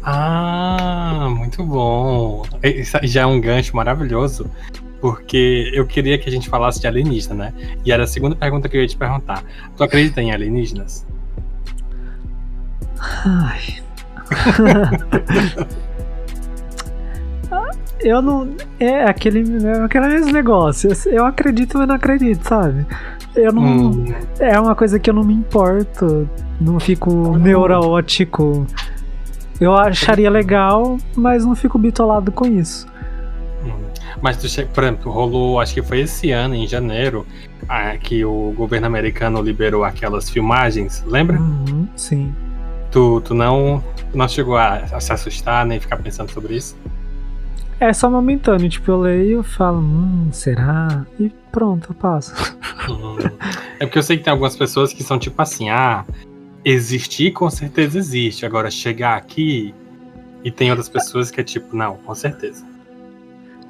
Ah, 0.02 1.28
muito 1.36 1.64
bom. 1.64 2.44
Isso 2.64 2.98
já 3.04 3.22
é 3.22 3.26
um 3.26 3.42
gancho 3.42 3.76
maravilhoso, 3.76 4.50
porque 5.04 5.70
eu 5.74 5.86
queria 5.86 6.18
que 6.18 6.30
a 6.30 6.32
gente 6.32 6.48
falasse 6.48 6.80
de 6.80 6.88
alienígena, 6.88 7.36
né? 7.36 7.54
E 7.84 7.92
era 7.92 8.06
a 8.06 8.08
segunda 8.08 8.38
pergunta 8.38 8.70
que 8.70 8.78
eu 8.78 8.82
ia 8.82 8.88
te 8.88 8.96
perguntar. 8.96 9.44
Tu 9.76 9.84
acredita 9.84 10.22
em 10.22 10.32
alienígenas? 10.32 11.06
Ai. 13.26 13.84
eu 18.00 18.22
não. 18.22 18.50
É 18.80 19.04
aquele, 19.04 19.44
é 19.68 19.84
aquele 19.84 20.08
mesmo 20.08 20.32
negócio. 20.32 20.90
Eu 21.08 21.26
acredito, 21.26 21.78
mas 21.78 21.86
não 21.86 21.96
acredito, 21.96 22.48
sabe? 22.48 22.86
Eu 23.36 23.52
não. 23.52 23.62
Hum. 23.62 24.06
É 24.40 24.58
uma 24.58 24.74
coisa 24.74 24.98
que 25.00 25.10
eu 25.10 25.14
não 25.14 25.26
me 25.26 25.34
importo. 25.34 26.30
Não 26.62 26.80
fico 26.80 27.12
hum. 27.12 27.38
neurótico. 27.38 28.66
Eu 29.60 29.76
acharia 29.76 30.30
legal, 30.30 30.98
mas 31.14 31.46
não 31.46 31.58
fico 31.58 31.78
bitolado 31.78 32.32
com 32.32 32.46
isso. 32.46 32.88
Mas 34.22 34.38
tu 34.38 34.48
chega, 34.48 34.70
por 34.70 34.84
exemplo, 34.84 35.12
rolou, 35.12 35.60
acho 35.60 35.74
que 35.74 35.82
foi 35.82 36.02
esse 36.02 36.32
ano, 36.32 36.56
em 36.56 36.68
janeiro, 36.68 37.26
que 38.02 38.24
o 38.24 38.54
governo 38.56 38.88
americano 38.88 39.42
liberou 39.42 39.84
aquelas 39.84 40.30
filmagens, 40.30 41.04
lembra? 41.08 41.40
Uhum, 41.40 41.88
sim. 41.96 42.34
Tu, 42.92 43.22
tu 43.22 43.34
não, 43.34 43.84
não 44.14 44.28
chegou 44.28 44.56
a, 44.56 44.76
a 44.76 45.00
se 45.00 45.12
assustar 45.12 45.66
nem 45.66 45.80
ficar 45.80 45.98
pensando 45.98 46.32
sobre 46.32 46.56
isso? 46.56 46.78
É 47.80 47.92
só 47.92 48.10
momentâneo, 48.10 48.70
tipo, 48.70 48.92
eu 48.92 49.02
leio 49.02 49.42
e 49.42 49.44
falo, 49.44 49.80
hum, 49.80 50.30
será? 50.32 51.06
E 51.20 51.30
pronto, 51.52 51.92
eu 51.92 51.96
passo. 51.96 52.34
Hum. 52.90 53.18
É 53.80 53.86
porque 53.86 53.98
eu 53.98 54.04
sei 54.04 54.18
que 54.18 54.24
tem 54.24 54.32
algumas 54.32 54.56
pessoas 54.56 54.94
que 54.94 55.04
são 55.04 55.20
tipo 55.20 55.42
assim, 55.42 55.70
ah, 55.70 56.06
existir 56.64 57.32
com 57.32 57.50
certeza 57.50 57.98
existe, 57.98 58.46
agora 58.46 58.72
chegar 58.72 59.18
aqui 59.18 59.74
e 60.44 60.52
tem 60.52 60.70
outras 60.70 60.88
pessoas 60.88 61.32
que 61.32 61.42
é 61.42 61.44
tipo, 61.44 61.76
não, 61.76 61.98
com 61.98 62.16
certeza. 62.16 62.66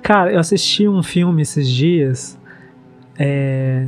Cara, 0.03 0.33
eu 0.33 0.39
assisti 0.39 0.85
um 0.85 1.01
filme 1.01 1.41
esses 1.41 1.67
dias, 1.67 2.37
é... 3.17 3.87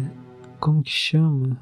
como 0.61 0.81
que 0.81 0.89
chama? 0.89 1.57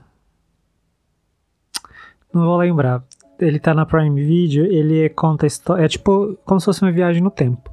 Não 2.32 2.46
vou 2.46 2.58
lembrar. 2.58 3.04
Ele 3.40 3.60
tá 3.60 3.74
na 3.74 3.84
Prime 3.86 4.24
Video, 4.24 4.66
ele 4.66 5.10
conta 5.10 5.46
a 5.46 5.48
história, 5.48 5.84
é 5.84 5.88
tipo 5.88 6.38
como 6.46 6.60
se 6.60 6.66
fosse 6.66 6.84
uma 6.84 6.92
viagem 6.92 7.22
no 7.22 7.32
tempo. 7.32 7.72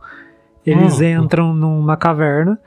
Eles 0.64 1.00
hum. 1.00 1.04
entram 1.04 1.54
numa 1.54 1.96
caverna. 1.98 2.58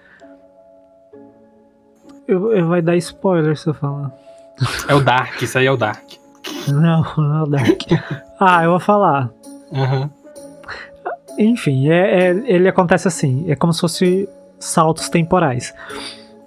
Eu, 2.28 2.54
eu 2.54 2.68
vai 2.68 2.82
dar 2.82 2.96
spoiler 2.98 3.58
se 3.58 3.68
eu 3.68 3.74
falar. 3.74 4.12
É 4.88 4.94
o 4.94 5.02
Dark, 5.02 5.42
isso 5.42 5.58
aí 5.58 5.66
é 5.66 5.72
o 5.72 5.78
Dark. 5.78 6.04
Não, 6.68 7.04
não 7.18 7.40
é 7.40 7.44
o 7.44 7.48
Dark. 7.48 7.82
ah, 8.40 8.64
eu 8.64 8.72
vou 8.72 8.80
falar. 8.80 9.32
Uhum. 9.72 10.23
Enfim, 11.38 11.90
é, 11.90 12.28
é, 12.28 12.44
ele 12.46 12.68
acontece 12.68 13.08
assim: 13.08 13.46
é 13.50 13.56
como 13.56 13.74
se 13.74 13.82
fosse 13.82 14.30
saltos 14.60 15.10
temporais. 15.10 15.74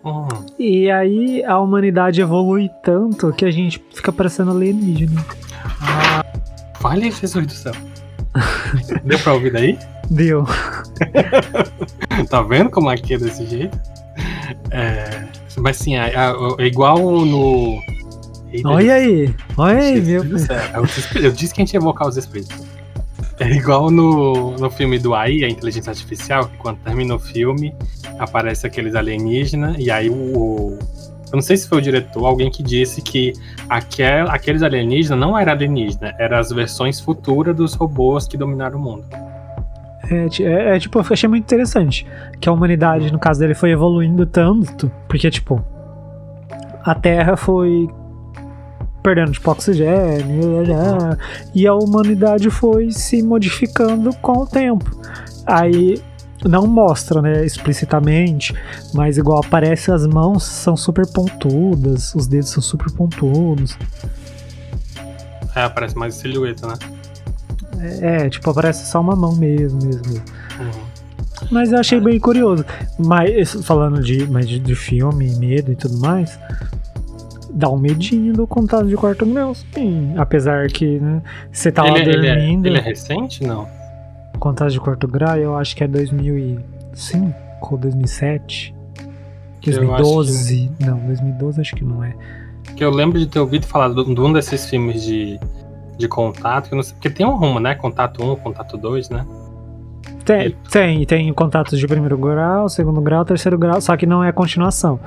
Uhum. 0.05 0.29
E 0.59 0.91
aí 0.91 1.45
a 1.45 1.59
humanidade 1.59 2.21
evolui 2.21 2.71
tanto 2.83 3.33
que 3.33 3.45
a 3.45 3.51
gente 3.51 3.85
fica 3.93 4.13
parecendo 4.13 4.53
alienígena. 4.53 5.25
Ah, 5.83 6.25
vale 6.81 7.11
Jesus 7.11 7.47
do 7.47 7.53
céu. 7.53 7.73
Deu 9.05 9.19
pra 9.19 9.35
ouvir 9.35 9.53
daí? 9.53 9.79
Deu. 10.09 10.45
tá 12.31 12.43
vendo 12.43 12.71
como 12.71 12.89
aqui 12.89 13.15
é 13.15 13.19
desse 13.19 13.45
jeito? 13.47 13.77
É, 14.71 15.25
mas 15.59 15.77
sim, 15.77 15.97
é, 15.97 16.13
é 16.59 16.67
igual 16.67 16.99
no. 16.99 17.81
olha 18.65 18.95
aí, 18.95 19.35
olha 19.57 19.79
aí, 19.79 20.01
meu. 20.01 20.23
Eu 21.17 21.33
disse 21.33 21.53
que 21.53 21.63
a 21.63 21.65
gente 21.65 21.75
ia 21.75 21.79
evocar 21.79 22.07
os 22.07 22.17
espíritos. 22.17 22.76
É 23.39 23.51
igual 23.51 23.91
no, 23.91 24.53
no 24.53 24.71
filme 24.71 24.99
do 24.99 25.15
AI, 25.15 25.45
a 25.45 25.49
inteligência 25.49 25.91
artificial, 25.91 26.49
que 26.49 26.57
quando 26.57 26.79
termina 26.79 27.15
o 27.15 27.19
filme, 27.19 27.75
aparece 28.19 28.67
aqueles 28.67 28.95
alienígenas, 28.95 29.77
e 29.79 29.91
aí 29.91 30.09
o, 30.09 30.79
eu 31.27 31.33
não 31.35 31.43
sei 31.43 31.57
se 31.57 31.69
foi 31.69 31.79
o 31.79 31.83
diretor, 31.83 32.25
alguém 32.25 32.51
que 32.51 32.63
disse 32.63 33.03
que 33.03 33.33
aquel, 33.69 34.31
aqueles 34.31 34.63
alienígenas 34.63 35.19
não 35.19 35.37
eram 35.37 35.53
alienígenas, 35.53 36.15
eram 36.19 36.39
as 36.39 36.51
versões 36.51 37.01
futuras 37.01 37.55
dos 37.55 37.75
robôs 37.75 38.27
que 38.27 38.37
dominaram 38.37 38.79
o 38.79 38.83
mundo. 38.83 39.05
É, 40.09 40.43
é, 40.43 40.77
é, 40.77 40.79
tipo, 40.79 40.99
eu 40.99 41.05
achei 41.11 41.29
muito 41.29 41.43
interessante 41.43 42.07
que 42.41 42.49
a 42.49 42.53
humanidade, 42.53 43.13
no 43.13 43.19
caso 43.19 43.41
dele, 43.41 43.55
foi 43.55 43.71
evoluindo 43.71 44.25
tanto, 44.25 44.91
porque, 45.09 45.29
tipo, 45.31 45.63
a 46.85 46.95
Terra 46.95 47.37
foi 47.37 47.89
perdendo, 49.07 49.31
tipo, 49.31 49.49
oxigênio, 49.53 50.65
e 51.55 51.65
a 51.65 51.73
humanidade 51.73 52.51
foi 52.51 52.91
se 52.91 53.23
modificando 53.23 54.13
com 54.17 54.41
o 54.41 54.47
tempo. 54.49 55.01
Aí 55.47 56.03
não 56.45 56.67
mostra, 56.67 57.23
né, 57.23 57.47
explicitamente, 57.47 58.53
mas 58.93 59.17
igual 59.17 59.39
aparece 59.39 59.93
as 59.93 60.05
mãos 60.09 60.43
são 60.43 60.77
super 60.77 61.07
pontudas, 61.07 62.17
os 62.17 62.27
dedos 62.27 62.51
são 62.51 62.61
super 62.61 62.93
pontudos. 62.93 63.79
É, 65.55 65.63
aparece 65.63 65.97
mais 65.97 66.17
silhueta, 66.17 66.67
né? 66.67 66.75
É, 68.01 68.29
tipo, 68.29 68.51
aparece 68.51 68.91
só 68.91 69.01
uma 69.01 69.15
mão 69.15 69.37
mesmo, 69.37 69.79
mesmo. 69.85 70.21
Uhum. 70.59 70.87
Mas 71.53 71.71
eu 71.71 71.79
achei 71.79 72.01
bem 72.01 72.19
curioso. 72.19 72.65
Mas 72.99 73.53
falando 73.63 74.03
de, 74.03 74.29
mas 74.29 74.49
de, 74.49 74.59
de 74.59 74.75
filme, 74.75 75.33
medo 75.37 75.71
e 75.71 75.77
tudo 75.77 75.97
mais, 75.99 76.37
dá 77.57 77.71
um 77.71 77.79
medinho 77.79 78.35
do 78.35 78.47
contato 78.47 78.87
de 78.87 78.95
quarto 78.97 79.25
grau, 79.25 79.55
sim. 79.55 80.13
Apesar 80.19 80.69
que, 80.69 81.01
né, 81.01 81.23
você 81.51 81.73
tá 81.73 81.83
lá 81.83 81.99
Ele, 81.99 82.11
ele 82.11 82.27
é, 82.27 82.35
dormindo. 82.35 82.67
ele 82.67 82.77
é 82.77 82.81
recente? 82.81 83.43
Não. 83.43 83.67
Contato 84.39 84.71
de 84.71 84.79
quarto 84.79 85.09
grau, 85.09 85.37
eu 85.39 85.57
acho 85.57 85.75
que 85.75 85.83
é 85.83 85.89
2005 85.89 87.35
ou 87.63 87.79
2007. 87.79 88.75
Eu 89.67 89.73
2012. 89.73 90.71
Não, 90.79 90.99
2012 90.99 91.61
acho 91.61 91.75
que 91.75 91.83
não 91.83 92.05
é. 92.05 92.15
Que 92.77 92.85
eu 92.85 92.91
lembro 92.91 93.19
de 93.19 93.27
ter 93.27 93.41
ouvido 93.41 93.67
falar 93.67 93.89
de 93.89 94.21
um 94.21 94.33
desses 94.33 94.69
filmes 94.69 95.03
de, 95.03 95.41
de 95.97 96.07
contato, 96.07 96.69
que 96.69 96.75
eu 96.75 96.77
não 96.77 96.83
sei, 96.83 96.93
porque 96.93 97.09
tem 97.09 97.25
um 97.25 97.37
rumo, 97.37 97.59
né? 97.59 97.75
Contato 97.75 98.23
1, 98.23 98.37
contato 98.37 98.77
2, 98.77 99.09
né? 99.09 99.27
Tem, 100.27 100.55
tem, 100.71 101.07
tem 101.07 101.33
contatos 101.33 101.79
de 101.79 101.87
primeiro 101.87 102.19
grau, 102.19 102.69
segundo 102.69 103.01
grau, 103.01 103.25
terceiro 103.25 103.57
grau, 103.57 103.81
só 103.81 103.97
que 103.97 104.05
não 104.05 104.23
é 104.23 104.31
continuação. 104.31 105.01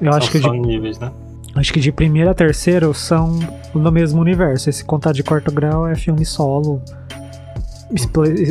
Eu 0.00 0.12
acho 0.12 0.32
São 0.32 0.32
que, 0.32 0.38
só 0.40 0.52
de, 0.52 0.58
níveis, 0.58 0.98
né? 0.98 1.12
Acho 1.54 1.72
que 1.72 1.80
de 1.80 1.92
primeiro 1.92 2.30
a 2.30 2.34
terceiro 2.34 2.92
são 2.94 3.38
no 3.74 3.90
mesmo 3.90 4.20
universo. 4.20 4.70
Esse 4.70 4.84
contato 4.84 5.16
de 5.16 5.22
quarto 5.22 5.50
grau 5.50 5.86
é 5.86 5.94
filme 5.94 6.24
solo. 6.24 6.82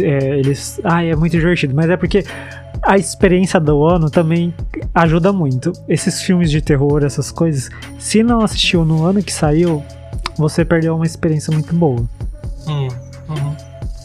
É, 0.03 0.37
eles. 0.37 0.81
Ai, 0.83 1.11
é 1.11 1.15
muito 1.15 1.31
divertido, 1.31 1.73
mas 1.73 1.89
é 1.89 1.95
porque 1.95 2.25
a 2.81 2.97
experiência 2.97 3.59
do 3.59 3.85
ano 3.85 4.09
também 4.09 4.53
ajuda 4.93 5.31
muito. 5.31 5.71
Esses 5.87 6.21
filmes 6.21 6.51
de 6.51 6.61
terror, 6.61 7.03
essas 7.03 7.31
coisas, 7.31 7.69
se 7.97 8.21
não 8.23 8.41
assistiu 8.41 8.83
no 8.83 9.05
ano 9.05 9.23
que 9.23 9.31
saiu, 9.31 9.83
você 10.37 10.65
perdeu 10.65 10.95
uma 10.95 11.05
experiência 11.05 11.53
muito 11.53 11.73
boa. 11.73 12.01
Hum, 12.67 12.87
uhum. 13.29 13.55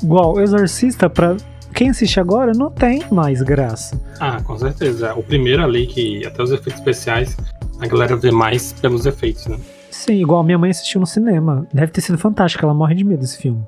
Igual, 0.02 0.40
Exorcista, 0.40 1.08
pra 1.08 1.36
quem 1.74 1.90
assiste 1.90 2.20
agora, 2.20 2.52
não 2.54 2.70
tem 2.70 3.02
mais 3.10 3.42
graça. 3.42 4.00
Ah, 4.20 4.40
com 4.42 4.56
certeza. 4.56 5.14
O 5.14 5.22
primeiro 5.22 5.62
ali, 5.64 5.86
que 5.86 6.24
até 6.24 6.42
os 6.42 6.52
efeitos 6.52 6.78
especiais, 6.80 7.36
a 7.80 7.86
galera 7.86 8.16
vê 8.16 8.30
mais 8.30 8.72
pelos 8.74 9.06
efeitos, 9.06 9.46
né? 9.46 9.58
Sim, 9.90 10.14
igual 10.14 10.42
minha 10.42 10.58
mãe 10.58 10.70
assistiu 10.70 11.00
no 11.00 11.06
cinema. 11.06 11.66
Deve 11.72 11.92
ter 11.92 12.00
sido 12.00 12.18
fantástico, 12.18 12.64
ela 12.64 12.74
morre 12.74 12.94
de 12.94 13.04
medo 13.04 13.20
desse 13.20 13.38
filme. 13.38 13.62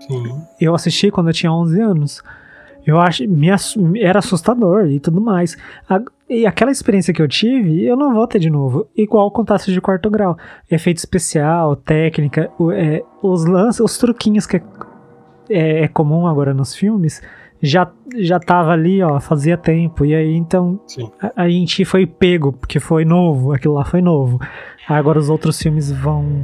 Sim. 0.00 0.22
Eu 0.60 0.74
assisti 0.74 1.10
quando 1.10 1.28
eu 1.28 1.32
tinha 1.34 1.52
11 1.52 1.80
anos. 1.80 2.22
Eu 2.86 2.98
acho, 2.98 3.28
me 3.28 3.48
era 4.00 4.18
assustador 4.20 4.86
e 4.86 4.98
tudo 4.98 5.20
mais. 5.20 5.56
A- 5.88 6.00
e 6.28 6.46
aquela 6.46 6.70
experiência 6.70 7.12
que 7.12 7.20
eu 7.20 7.28
tive, 7.28 7.84
eu 7.84 7.96
não 7.96 8.14
vou 8.14 8.26
ter 8.26 8.38
de 8.38 8.48
novo. 8.48 8.86
Igual 8.96 9.30
contato 9.30 9.70
de 9.70 9.80
quarto 9.80 10.08
grau. 10.08 10.36
Efeito 10.70 10.98
especial, 10.98 11.76
técnica, 11.76 12.50
o- 12.58 12.72
é, 12.72 13.02
os 13.22 13.44
lances, 13.44 13.80
os 13.80 13.98
truquinhos 13.98 14.46
que 14.46 14.56
é, 14.56 14.62
é- 15.50 15.84
é 15.84 15.88
comum 15.88 16.26
agora 16.26 16.54
nos 16.54 16.74
filmes, 16.74 17.20
já, 17.62 17.90
já 18.16 18.38
tava 18.38 18.70
ali, 18.70 19.02
ó, 19.02 19.18
fazia 19.20 19.56
tempo. 19.56 20.04
E 20.04 20.14
aí, 20.14 20.34
então, 20.34 20.80
a, 21.20 21.44
a 21.44 21.48
gente 21.48 21.84
foi 21.84 22.06
pego, 22.06 22.52
porque 22.52 22.78
foi 22.80 23.04
novo, 23.04 23.52
aquilo 23.52 23.74
lá 23.74 23.84
foi 23.84 24.00
novo. 24.00 24.40
Agora 24.88 25.18
os 25.18 25.28
outros 25.28 25.60
filmes 25.60 25.90
vão 25.90 26.42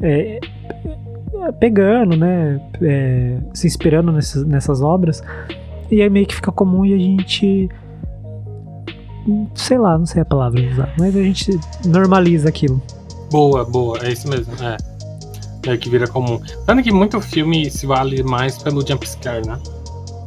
é, 0.00 0.38
pegando, 1.58 2.16
né? 2.16 2.60
é, 2.82 3.38
se 3.54 3.66
inspirando 3.66 4.12
nessas, 4.12 4.44
nessas 4.44 4.82
obras. 4.82 5.22
E 5.90 6.02
aí 6.02 6.10
meio 6.10 6.26
que 6.26 6.34
fica 6.34 6.50
comum 6.52 6.84
e 6.84 6.94
a 6.94 6.98
gente. 6.98 7.68
Sei 9.54 9.76
lá, 9.76 9.98
não 9.98 10.06
sei 10.06 10.22
a 10.22 10.24
palavra 10.24 10.60
usar, 10.70 10.92
mas 10.98 11.16
a 11.16 11.22
gente 11.22 11.58
normaliza 11.84 12.48
aquilo. 12.48 12.80
Boa, 13.30 13.64
boa, 13.64 13.98
é 14.02 14.12
isso 14.12 14.28
mesmo. 14.28 14.52
É. 14.62 14.76
É 15.68 15.76
que 15.76 15.90
vira 15.90 16.06
comum. 16.06 16.40
Tanto 16.64 16.80
que 16.80 16.92
muito 16.92 17.20
filme 17.20 17.68
se 17.68 17.86
vale 17.86 18.22
mais 18.22 18.56
pelo 18.62 18.86
jumpscare, 18.86 19.44
né? 19.44 19.58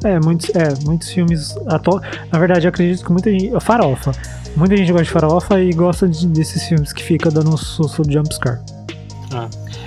É, 0.03 0.19
muitos, 0.19 0.49
é, 0.55 0.73
muitos 0.85 1.09
filmes 1.09 1.55
atual. 1.67 2.01
Na 2.31 2.39
verdade, 2.39 2.65
eu 2.65 2.69
acredito 2.69 3.03
que 3.05 3.11
muita 3.11 3.29
gente. 3.31 3.51
Farofa. 3.59 4.11
Muita 4.55 4.75
gente 4.77 4.91
gosta 4.91 5.03
de 5.05 5.11
farofa 5.11 5.59
e 5.61 5.71
gosta 5.73 6.07
de- 6.07 6.27
desses 6.27 6.63
filmes 6.63 6.91
que 6.93 7.03
fica 7.03 7.29
dando 7.29 7.53
um 7.53 7.57
susto 7.57 8.01
de 8.03 8.13
jumpscare. 8.13 8.59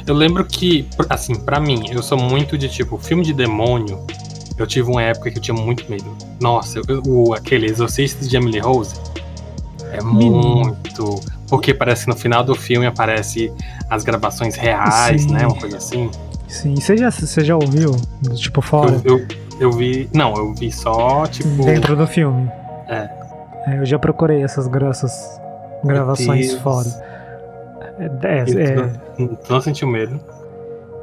Eu 0.07 0.15
lembro 0.15 0.45
que, 0.45 0.87
assim, 1.09 1.35
pra 1.35 1.59
mim, 1.61 1.85
eu 1.91 2.03
sou 2.03 2.19
muito 2.19 2.57
de 2.59 2.69
tipo, 2.69 2.99
filme 2.99 3.25
de 3.25 3.33
demônio. 3.33 4.05
Eu 4.59 4.67
tive 4.67 4.91
uma 4.91 5.03
época 5.03 5.31
que 5.31 5.39
eu 5.39 5.43
tinha 5.43 5.55
muito 5.57 5.89
medo. 5.91 6.05
Nossa, 6.41 6.81
eu- 6.87 7.03
o, 7.07 7.35
aquele 7.35 7.67
Exorcista 7.67 8.25
de 8.27 8.37
Emily 8.37 8.59
Rose 8.61 8.95
é 9.93 10.01
muito. 10.03 11.21
Porque 11.49 11.75
parece 11.75 12.05
que 12.05 12.11
no 12.11 12.17
final 12.17 12.43
do 12.45 12.55
filme 12.55 12.87
aparece 12.87 13.53
as 13.91 14.05
gravações 14.05 14.55
reais, 14.57 15.23
Sim. 15.23 15.33
né? 15.33 15.47
Uma 15.47 15.57
coisa 15.57 15.77
assim. 15.77 16.11
Sim, 16.49 16.75
você 16.77 16.97
já, 16.97 17.11
você 17.11 17.45
já 17.45 17.57
ouviu? 17.57 17.97
Tipo, 18.35 18.61
fora? 18.63 19.01
Eu, 19.05 19.19
eu, 19.19 19.27
eu 19.63 19.73
vi. 19.73 20.09
Não, 20.15 20.35
eu 20.35 20.53
vi 20.55 20.71
só, 20.73 21.27
tipo. 21.27 21.65
Dentro 21.65 21.97
do 21.97 22.07
filme. 22.07 22.51
É. 22.89 23.09
É, 23.67 23.79
eu 23.79 23.87
já 23.87 23.99
procurei 23.99 24.43
essas 24.43 24.67
grossas 24.67 25.41
gravações 25.85 26.53
fora. 26.55 26.89
É, 27.99 28.05
é, 28.05 28.45
Eu 28.49 28.61
é, 28.61 28.91
não- 29.19 29.39
não 29.49 29.61
sentiu 29.61 29.87
medo. 29.89 30.19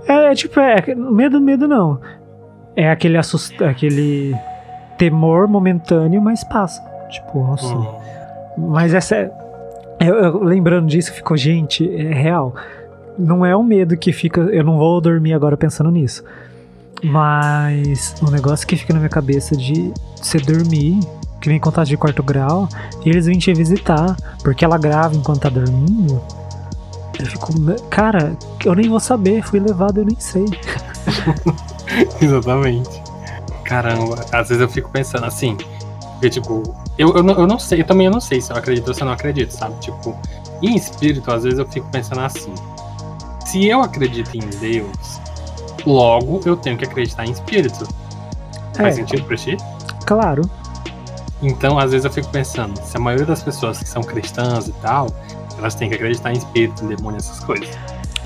é, 0.07 0.31
é 0.31 0.35
tipo, 0.35 0.59
é, 0.59 0.83
medo, 0.95 1.39
medo 1.39 1.67
não. 1.67 1.99
É 2.75 2.89
aquele 2.89 3.17
assust... 3.17 3.61
aquele 3.63 4.35
temor 4.97 5.47
momentâneo, 5.47 6.21
mas 6.21 6.43
passa. 6.43 6.81
Tipo, 7.09 7.39
nossa. 7.39 7.73
Hum. 7.73 7.87
Mas 8.57 8.93
essa 8.93 9.15
é. 9.15 9.31
Eu, 9.99 10.15
eu- 10.15 10.43
lembrando 10.43 10.87
disso, 10.87 11.13
ficou, 11.13 11.35
gente, 11.37 11.89
é 11.95 12.13
real. 12.13 12.53
Não 13.17 13.45
é 13.45 13.55
um 13.55 13.63
medo 13.63 13.97
que 13.97 14.11
fica. 14.13 14.41
Eu 14.41 14.63
não 14.63 14.77
vou 14.77 14.99
dormir 15.01 15.33
agora 15.33 15.57
pensando 15.57 15.91
nisso. 15.91 16.23
Mas 17.03 18.15
um 18.21 18.29
negócio 18.29 18.67
que 18.67 18.75
fica 18.75 18.93
na 18.93 18.99
minha 18.99 19.09
cabeça 19.09 19.55
de 19.55 19.93
você 20.15 20.37
dormir, 20.37 20.99
que 21.39 21.49
nem 21.49 21.59
contato 21.59 21.87
de 21.87 21.97
quarto 21.97 22.21
grau, 22.21 22.67
e 23.05 23.09
eles 23.09 23.25
vêm 23.25 23.39
te 23.39 23.53
visitar, 23.53 24.15
porque 24.43 24.65
ela 24.65 24.77
grava 24.77 25.15
enquanto 25.15 25.41
tá 25.41 25.49
dormindo. 25.49 26.21
Eu 27.17 27.25
fico, 27.25 27.53
cara, 27.89 28.37
eu 28.65 28.75
nem 28.75 28.89
vou 28.89 28.99
saber, 28.99 29.43
fui 29.43 29.59
levado, 29.59 29.99
eu 29.99 30.05
nem 30.05 30.19
sei. 30.19 30.45
Exatamente. 32.21 33.01
Caramba, 33.63 34.25
às 34.31 34.49
vezes 34.49 34.61
eu 34.61 34.69
fico 34.69 34.89
pensando 34.89 35.25
assim, 35.25 35.55
porque 36.13 36.29
tipo, 36.29 36.63
eu, 36.97 37.15
eu, 37.15 37.23
não, 37.23 37.33
eu 37.35 37.47
não 37.47 37.59
sei, 37.59 37.81
eu 37.81 37.85
também 37.85 38.07
eu 38.07 38.11
não 38.11 38.19
sei 38.19 38.41
se 38.41 38.51
eu 38.51 38.57
acredito 38.57 38.87
ou 38.87 38.93
se 38.93 39.01
eu 39.01 39.05
não 39.05 39.13
acredito, 39.13 39.51
sabe? 39.51 39.79
Tipo, 39.79 40.17
em 40.61 40.75
espírito, 40.75 41.31
às 41.31 41.43
vezes 41.43 41.59
eu 41.59 41.67
fico 41.67 41.87
pensando 41.89 42.21
assim, 42.21 42.53
se 43.45 43.67
eu 43.67 43.81
acredito 43.81 44.35
em 44.35 44.41
Deus, 44.59 45.21
logo 45.85 46.41
eu 46.45 46.55
tenho 46.55 46.77
que 46.77 46.85
acreditar 46.85 47.25
em 47.25 47.31
espírito. 47.31 47.87
Faz 48.75 48.93
É, 48.95 49.01
sentido 49.01 49.23
pra 49.25 49.35
ti? 49.37 49.57
claro. 50.05 50.41
Então, 51.41 51.79
às 51.79 51.91
vezes 51.91 52.03
eu 52.03 52.11
fico 52.11 52.27
pensando, 52.29 52.77
se 52.83 52.97
a 52.97 52.99
maioria 52.99 53.25
das 53.25 53.41
pessoas 53.41 53.77
que 53.79 53.87
são 53.87 54.01
cristãs 54.03 54.67
e 54.67 54.73
tal, 54.81 55.07
elas 55.57 55.73
têm 55.73 55.87
que 55.87 55.95
acreditar 55.95 56.31
em 56.33 56.37
espírito, 56.37 56.83
em 56.83 56.87
demônio, 56.89 57.17
essas 57.17 57.39
coisas. 57.39 57.69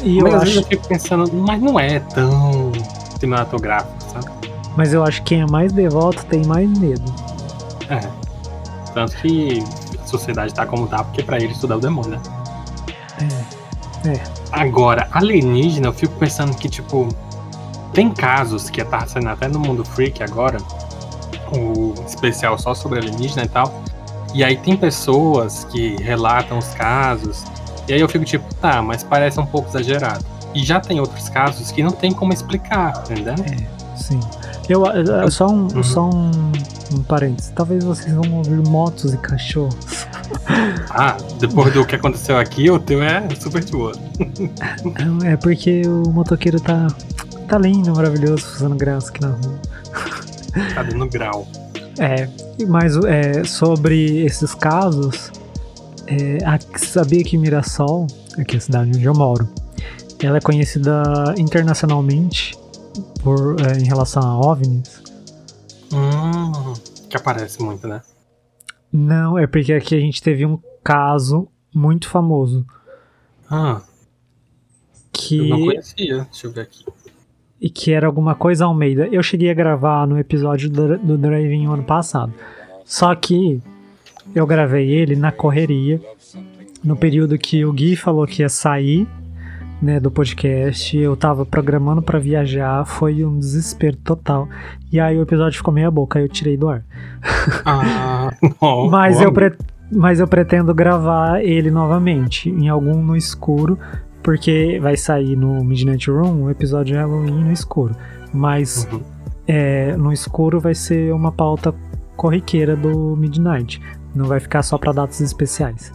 E 0.01 0.17
eu 0.17 0.23
mas 0.23 0.33
às 0.33 0.39
vezes 0.41 0.57
acho, 0.57 0.65
eu 0.65 0.69
fico 0.69 0.87
pensando, 0.87 1.31
mas 1.33 1.61
não 1.61 1.79
é 1.79 1.99
tão 1.99 2.71
cinematográfico, 3.19 3.93
sabe? 4.11 4.25
mas 4.75 4.91
eu 4.93 5.03
acho 5.03 5.21
que 5.21 5.35
quem 5.35 5.41
é 5.41 5.45
mais 5.45 5.71
devoto 5.71 6.25
tem 6.25 6.43
mais 6.45 6.67
medo. 6.79 7.03
É. 7.87 7.99
Tanto 8.95 9.15
que 9.17 9.63
a 10.03 10.07
sociedade 10.07 10.51
tá 10.51 10.65
como 10.65 10.87
tá, 10.87 11.03
porque 11.03 11.21
pra 11.21 11.37
eles 11.37 11.59
tudo 11.59 11.73
é 11.73 11.75
o 11.75 11.79
demônio, 11.79 12.11
né? 12.11 12.21
É. 14.05 14.19
Agora, 14.51 15.07
alienígena, 15.11 15.87
eu 15.87 15.93
fico 15.93 16.13
pensando 16.15 16.55
que, 16.57 16.67
tipo, 16.67 17.07
tem 17.93 18.09
casos 18.09 18.69
que 18.69 18.83
tá 18.83 19.05
saindo 19.05 19.29
até 19.29 19.47
no 19.47 19.59
mundo 19.59 19.83
freak 19.85 20.21
agora, 20.23 20.57
o 21.55 21.93
especial 22.07 22.57
só 22.57 22.73
sobre 22.73 22.99
alienígena 22.99 23.43
e 23.43 23.47
tal. 23.47 23.81
E 24.33 24.43
aí 24.43 24.57
tem 24.57 24.75
pessoas 24.75 25.63
que 25.65 25.95
relatam 26.01 26.57
os 26.57 26.67
casos, 26.73 27.43
e 27.87 27.93
aí 27.93 28.01
eu 28.01 28.09
fico 28.09 28.25
tipo, 28.25 28.51
tá, 28.55 28.81
mas 28.81 29.03
parece 29.03 29.39
um 29.39 29.45
pouco 29.45 29.69
exagerado. 29.69 30.25
E 30.55 30.63
já 30.63 30.79
tem 30.79 30.99
outros 30.99 31.29
casos 31.29 31.71
que 31.71 31.81
não 31.83 31.91
tem 31.91 32.11
como 32.11 32.33
explicar, 32.33 32.93
entendeu? 33.09 33.35
Sim. 33.95 34.19
Eu, 34.69 34.85
eu- 34.87 35.29
só 35.31 35.47
um, 35.47 35.67
Uhum. 35.75 35.83
só 35.83 36.09
um, 36.09 36.31
um 36.95 37.03
parênteses. 37.03 37.51
Talvez 37.55 37.83
vocês 37.83 38.13
vão 38.13 38.37
ouvir 38.37 38.67
motos 38.67 39.13
e 39.13 39.17
cachorros. 39.17 39.75
Ah, 40.89 41.15
depois 41.39 41.73
do 41.73 41.85
que 41.85 41.95
aconteceu 41.95 42.37
aqui, 42.37 42.69
o 42.69 42.79
teu 42.79 43.01
é 43.03 43.27
super 43.39 43.63
de 43.63 43.71
boa. 43.71 43.91
É 45.25 45.35
porque 45.37 45.81
o 45.85 46.09
motoqueiro 46.11 46.59
tá, 46.59 46.87
tá 47.47 47.57
lindo, 47.57 47.93
maravilhoso, 47.95 48.45
fazendo 48.45 48.75
graça 48.75 49.09
aqui 49.09 49.21
na 49.21 49.29
rua. 49.29 49.59
Tá 50.75 50.83
dando 50.83 51.07
grau. 51.09 51.47
É, 51.99 52.27
mas 52.67 52.95
é, 53.05 53.43
sobre 53.43 54.25
esses 54.25 54.55
casos, 54.55 55.31
é, 56.07 56.39
a- 56.43 56.57
sabia 56.75 57.23
que 57.23 57.37
Mirassol, 57.37 58.07
aqui 58.35 58.55
é 58.55 58.57
a 58.57 58.61
cidade 58.61 58.89
onde 58.89 59.03
eu 59.05 59.13
moro, 59.13 59.47
ela 60.19 60.37
é 60.37 60.41
conhecida 60.41 61.03
internacionalmente 61.37 62.57
por, 63.23 63.57
é, 63.61 63.77
em 63.77 63.83
relação 63.83 64.23
a 64.23 64.39
OVNIs? 64.39 65.03
Hum, 65.93 66.73
que 67.07 67.15
aparece 67.15 67.61
muito, 67.61 67.87
né? 67.87 68.01
Não, 68.91 69.37
é 69.37 69.45
porque 69.45 69.71
aqui 69.71 69.93
a 69.95 69.99
gente 69.99 70.19
teve 70.19 70.47
um 70.47 70.57
caso 70.83 71.47
muito 71.75 72.09
famoso. 72.09 72.65
Ah, 73.51 73.81
Que... 75.11 75.37
Eu 75.37 75.45
não 75.45 75.59
conhecia, 75.65 76.23
deixa 76.31 76.47
eu 76.47 76.51
ver 76.51 76.61
aqui. 76.61 76.83
E 77.63 77.69
que 77.69 77.93
era 77.93 78.05
alguma 78.05 78.35
coisa 78.35 78.65
Almeida. 78.65 79.07
Eu 79.09 79.23
cheguei 79.23 79.49
a 79.49 79.53
gravar 79.53 80.05
no 80.05 80.19
episódio 80.19 80.69
do, 80.69 80.97
do 80.97 81.17
Drive-In 81.17 81.65
ano 81.67 81.83
passado. 81.83 82.33
Só 82.83 83.15
que 83.15 83.61
eu 84.35 84.45
gravei 84.45 84.89
ele 84.91 85.15
na 85.15 85.31
correria, 85.31 86.01
no 86.83 86.97
período 86.97 87.37
que 87.37 87.63
o 87.63 87.71
Gui 87.71 87.95
falou 87.95 88.27
que 88.27 88.41
ia 88.41 88.49
sair 88.49 89.07
né, 89.81 89.99
do 89.99 90.11
podcast, 90.11 90.97
eu 90.97 91.15
tava 91.15 91.45
programando 91.45 92.01
para 92.01 92.19
viajar, 92.19 92.85
foi 92.85 93.23
um 93.23 93.39
desespero 93.39 93.97
total. 93.97 94.47
E 94.91 94.99
aí 94.99 95.17
o 95.17 95.21
episódio 95.21 95.57
ficou 95.57 95.73
meia 95.73 95.89
boca, 95.89 96.19
aí 96.19 96.25
eu 96.25 96.29
tirei 96.29 96.57
do 96.57 96.67
ar. 96.69 96.83
Ah, 97.65 98.31
não, 98.61 98.89
mas, 98.89 99.21
eu 99.21 99.31
pre- 99.31 99.57
mas 99.91 100.19
eu 100.19 100.27
pretendo 100.27 100.73
gravar 100.73 101.43
ele 101.43 101.69
novamente, 101.71 102.49
em 102.49 102.67
algum 102.69 103.01
no 103.01 103.15
escuro, 103.15 103.77
porque 104.23 104.79
vai 104.81 104.95
sair 104.97 105.35
no 105.35 105.63
Midnight 105.63 106.09
Room 106.09 106.43
o 106.43 106.49
episódio 106.49 106.93
de 106.93 106.99
Halloween 106.99 107.43
no 107.43 107.51
escuro. 107.51 107.95
Mas 108.33 108.87
Uhum. 108.91 109.01
é, 109.47 109.95
no 109.97 110.11
escuro 110.13 110.59
vai 110.59 110.73
ser 110.73 111.13
uma 111.13 111.31
pauta 111.31 111.73
corriqueira 112.15 112.75
do 112.75 113.15
Midnight. 113.17 113.81
Não 114.15 114.25
vai 114.25 114.39
ficar 114.39 114.63
só 114.63 114.77
pra 114.77 114.91
datas 114.91 115.19
especiais. 115.21 115.91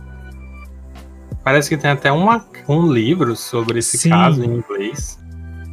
Parece 1.44 1.68
que 1.70 1.76
tem 1.76 1.90
até 1.90 2.12
uma, 2.12 2.44
um 2.68 2.92
livro 2.92 3.34
sobre 3.34 3.78
esse 3.78 3.96
Sim. 3.96 4.10
caso 4.10 4.44
em 4.44 4.56
inglês. 4.58 5.18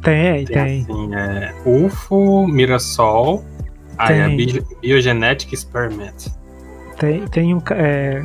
Tem, 0.02 0.44
tem. 0.44 0.54
Tem, 0.54 0.80
assim, 0.82 1.14
é 1.14 1.52
UFO, 1.66 2.46
Mirassol, 2.46 3.44
aí 3.98 4.18
é 4.18 4.26
Tem. 4.28 4.36
Bi- 4.36 4.64
Biogenetic 4.80 5.52
Experiment. 5.52 6.28
Tem, 6.98 7.26
tem, 7.26 7.54
um, 7.54 7.60
é, 7.70 8.22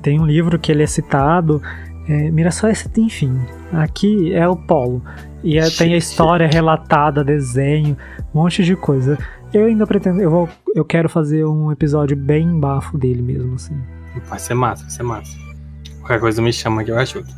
tem 0.00 0.20
um 0.20 0.26
livro 0.26 0.58
que 0.58 0.70
ele 0.70 0.82
é 0.82 0.86
citado. 0.86 1.60
É, 2.08 2.30
Mirassol 2.30 2.70
é 2.70 2.74
enfim. 2.98 3.40
Aqui 3.72 4.34
é 4.34 4.46
o 4.48 4.56
polo. 4.56 5.02
E 5.42 5.58
é- 5.58 5.70
tem 5.70 5.94
a 5.94 5.96
história 5.96 6.48
relatada, 6.48 7.24
desenho, 7.24 7.96
um 8.34 8.40
monte 8.40 8.64
de 8.64 8.76
coisa. 8.76 9.18
Eu 9.52 9.66
ainda 9.66 9.86
pretendo. 9.86 10.20
Eu, 10.20 10.30
vou, 10.30 10.48
eu 10.74 10.84
quero 10.84 11.08
fazer 11.08 11.44
um 11.44 11.70
episódio 11.70 12.16
bem 12.16 12.58
bafo 12.58 12.96
dele 12.96 13.22
mesmo, 13.22 13.54
assim. 13.54 13.76
Vai 14.26 14.38
ser 14.38 14.54
massa, 14.54 14.82
vai 14.82 14.90
ser 14.90 15.02
massa. 15.02 15.36
Qualquer 16.00 16.20
coisa 16.20 16.42
me 16.42 16.52
chama 16.52 16.82
que 16.82 16.90
eu 16.90 16.98
ajudo. 16.98 17.28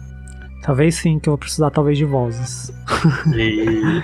Talvez 0.63 0.95
sim, 0.95 1.19
que 1.19 1.29
eu 1.29 1.33
vou 1.33 1.39
precisar 1.39 1.71
talvez 1.71 1.99
de 1.99 2.07
vozes. 2.07 2.73
E... 3.35 4.03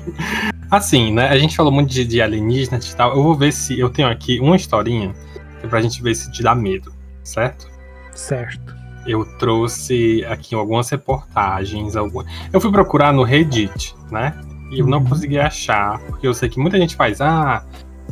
assim, 0.70 1.12
né? 1.12 1.28
A 1.28 1.36
gente 1.36 1.54
falou 1.54 1.70
muito 1.70 1.90
de, 1.90 2.04
de 2.04 2.22
alienígenas 2.22 2.90
e 2.90 2.96
tal. 2.96 3.14
Eu 3.14 3.22
vou 3.22 3.34
ver 3.34 3.52
se 3.52 3.78
eu 3.78 3.90
tenho 3.90 4.08
aqui 4.08 4.40
uma 4.40 4.56
historinha 4.56 5.12
que 5.60 5.66
é 5.66 5.68
pra 5.68 5.82
gente 5.82 6.02
ver 6.02 6.14
se 6.14 6.32
te 6.32 6.42
dá 6.42 6.54
medo, 6.54 6.92
certo? 7.22 7.68
Certo. 8.14 8.81
Eu 9.06 9.24
trouxe 9.38 10.24
aqui 10.28 10.54
algumas 10.54 10.88
reportagens. 10.90 11.96
Algumas... 11.96 12.26
Eu 12.52 12.60
fui 12.60 12.70
procurar 12.70 13.12
no 13.12 13.22
Reddit, 13.22 13.94
né? 14.10 14.34
E 14.70 14.78
eu 14.80 14.86
não 14.86 14.98
Uhum. 14.98 15.06
consegui 15.06 15.38
achar, 15.38 15.98
porque 16.00 16.26
eu 16.26 16.32
sei 16.32 16.48
que 16.48 16.58
muita 16.58 16.78
gente 16.78 16.94
faz, 16.96 17.20
ah, 17.20 17.64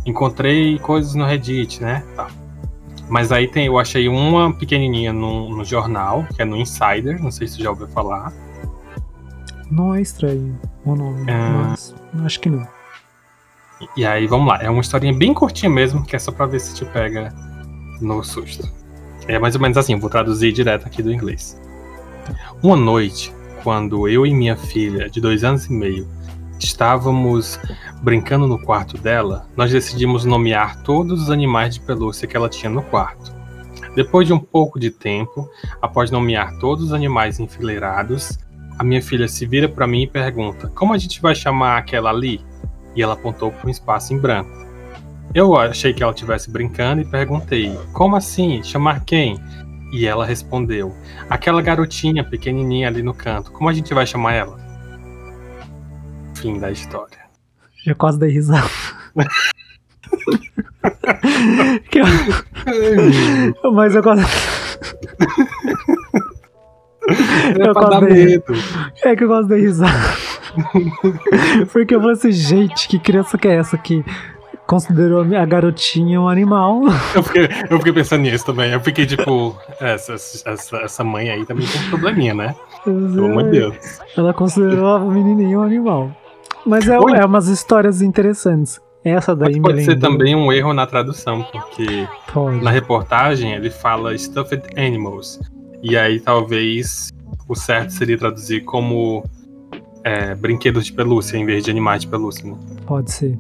encontrei 0.04 0.78
coisas 0.80 1.14
no 1.14 1.24
Reddit, 1.24 1.80
né? 1.82 2.04
Tá. 2.16 2.26
Mas 3.08 3.32
aí 3.32 3.48
tem, 3.48 3.66
eu 3.66 3.78
achei 3.78 4.08
uma 4.08 4.52
pequenininha 4.52 5.12
no, 5.12 5.48
no 5.56 5.64
jornal, 5.64 6.24
que 6.34 6.42
é 6.42 6.44
no 6.44 6.56
Insider, 6.56 7.20
não 7.22 7.30
sei 7.30 7.46
se 7.48 7.56
você 7.56 7.62
já 7.62 7.70
ouviu 7.70 7.88
falar. 7.88 8.32
Não 9.70 9.94
é 9.94 10.00
estranho 10.00 10.58
o 10.84 10.94
nome, 10.94 11.24
Ah. 11.30 11.68
mas 11.70 11.94
acho 12.24 12.40
que 12.40 12.48
não. 12.50 12.66
E 13.96 14.04
aí, 14.04 14.26
vamos 14.26 14.46
lá. 14.48 14.58
É 14.62 14.68
uma 14.68 14.80
historinha 14.82 15.14
bem 15.16 15.32
curtinha 15.32 15.70
mesmo, 15.70 16.04
que 16.04 16.14
é 16.14 16.18
só 16.18 16.30
pra 16.30 16.44
ver 16.46 16.60
se 16.60 16.74
te 16.74 16.84
pega 16.84 17.34
no 18.00 18.22
susto. 18.22 18.70
É 19.30 19.38
mais 19.38 19.54
ou 19.54 19.60
menos 19.60 19.78
assim, 19.78 19.96
vou 19.96 20.10
traduzir 20.10 20.50
direto 20.50 20.86
aqui 20.86 21.04
do 21.04 21.12
inglês. 21.12 21.56
Uma 22.60 22.76
noite, 22.76 23.32
quando 23.62 24.08
eu 24.08 24.26
e 24.26 24.34
minha 24.34 24.56
filha, 24.56 25.08
de 25.08 25.20
dois 25.20 25.44
anos 25.44 25.66
e 25.66 25.72
meio, 25.72 26.08
estávamos 26.58 27.56
brincando 28.02 28.48
no 28.48 28.60
quarto 28.60 28.98
dela, 28.98 29.46
nós 29.56 29.70
decidimos 29.70 30.24
nomear 30.24 30.82
todos 30.82 31.22
os 31.22 31.30
animais 31.30 31.74
de 31.74 31.80
pelúcia 31.80 32.26
que 32.26 32.36
ela 32.36 32.48
tinha 32.48 32.68
no 32.68 32.82
quarto. 32.82 33.32
Depois 33.94 34.26
de 34.26 34.32
um 34.32 34.38
pouco 34.40 34.80
de 34.80 34.90
tempo, 34.90 35.48
após 35.80 36.10
nomear 36.10 36.58
todos 36.58 36.86
os 36.86 36.92
animais 36.92 37.38
enfileirados, 37.38 38.36
a 38.76 38.82
minha 38.82 39.00
filha 39.00 39.28
se 39.28 39.46
vira 39.46 39.68
para 39.68 39.86
mim 39.86 40.02
e 40.02 40.06
pergunta: 40.08 40.66
Como 40.74 40.92
a 40.92 40.98
gente 40.98 41.22
vai 41.22 41.36
chamar 41.36 41.78
aquela 41.78 42.10
ali? 42.10 42.44
E 42.96 43.02
ela 43.02 43.14
apontou 43.14 43.52
para 43.52 43.68
um 43.68 43.70
espaço 43.70 44.12
em 44.12 44.18
branco. 44.18 44.59
Eu 45.34 45.56
achei 45.56 45.92
que 45.92 46.02
ela 46.02 46.12
estivesse 46.12 46.50
brincando 46.50 47.02
e 47.02 47.04
perguntei: 47.04 47.78
Como 47.92 48.16
assim? 48.16 48.62
Chamar 48.62 49.04
quem? 49.04 49.38
E 49.92 50.06
ela 50.06 50.24
respondeu: 50.26 50.94
Aquela 51.28 51.62
garotinha 51.62 52.24
pequenininha 52.24 52.88
ali 52.88 53.02
no 53.02 53.14
canto. 53.14 53.52
Como 53.52 53.68
a 53.68 53.72
gente 53.72 53.92
vai 53.94 54.06
chamar 54.06 54.34
ela? 54.34 54.58
Fim 56.34 56.58
da 56.58 56.70
história. 56.70 57.18
Já 57.84 57.94
quase 57.94 58.18
dei 58.18 58.30
risada. 58.30 58.68
Eu- 63.62 63.72
Mas 63.72 63.94
eu 63.94 64.02
quase. 64.02 64.22
É 67.58 67.68
Eu 67.68 67.74
quase 67.74 68.06
dei- 68.06 68.24
medo. 68.26 68.44
É 69.04 69.16
que 69.16 69.24
eu 69.24 69.28
gosto 69.28 69.48
da 69.48 69.56
risada. 69.56 70.16
Porque 71.72 71.94
eu 71.94 72.00
falei 72.00 72.14
assim, 72.16 72.32
gente, 72.32 72.88
que 72.88 72.98
criança 72.98 73.36
que 73.38 73.48
é 73.48 73.54
essa 73.56 73.76
que 73.78 74.04
considerou 74.70 75.20
a 75.20 75.44
garotinha 75.44 76.20
um 76.20 76.28
animal? 76.28 76.82
Eu 77.12 77.24
fiquei, 77.24 77.48
eu 77.68 77.78
fiquei 77.78 77.92
pensando 77.92 78.22
nisso 78.22 78.46
também. 78.46 78.70
Eu 78.70 78.80
fiquei 78.80 79.04
tipo, 79.04 79.56
essa, 79.80 80.14
essa, 80.14 80.76
essa 80.76 81.02
mãe 81.02 81.28
aí 81.28 81.44
também 81.44 81.66
tem 81.66 81.80
um 81.82 81.90
probleminha, 81.90 82.32
né? 82.32 82.54
Pelo 82.84 83.26
amor 83.26 83.44
de 83.44 83.50
Deus. 83.50 83.76
Ela 84.16 84.32
considerou 84.32 84.94
a 84.94 85.00
menininha 85.00 85.58
um 85.58 85.62
animal. 85.62 86.10
Mas 86.64 86.86
é, 86.88 86.96
Oi? 87.00 87.16
é 87.16 87.24
umas 87.24 87.48
histórias 87.48 88.00
interessantes. 88.00 88.80
Essa 89.04 89.34
daí 89.34 89.58
Mas 89.58 89.62
pode 89.62 89.84
ser 89.84 89.98
também 89.98 90.36
um 90.36 90.52
erro 90.52 90.72
na 90.72 90.86
tradução, 90.86 91.42
porque 91.42 92.06
Pode. 92.32 92.62
na 92.62 92.70
reportagem 92.70 93.52
ele 93.52 93.70
fala 93.70 94.16
stuffed 94.16 94.62
animals. 94.76 95.40
E 95.82 95.96
aí 95.96 96.20
talvez 96.20 97.10
o 97.48 97.56
certo 97.56 97.90
seria 97.90 98.16
traduzir 98.16 98.60
como 98.60 99.24
é, 100.04 100.34
brinquedos 100.34 100.86
de 100.86 100.92
pelúcia 100.92 101.36
em 101.36 101.44
vez 101.44 101.64
de 101.64 101.70
animais 101.70 102.02
de 102.02 102.08
pelúcia, 102.08 102.48
né? 102.48 102.56
Pode 102.86 103.10
ser. 103.10 103.38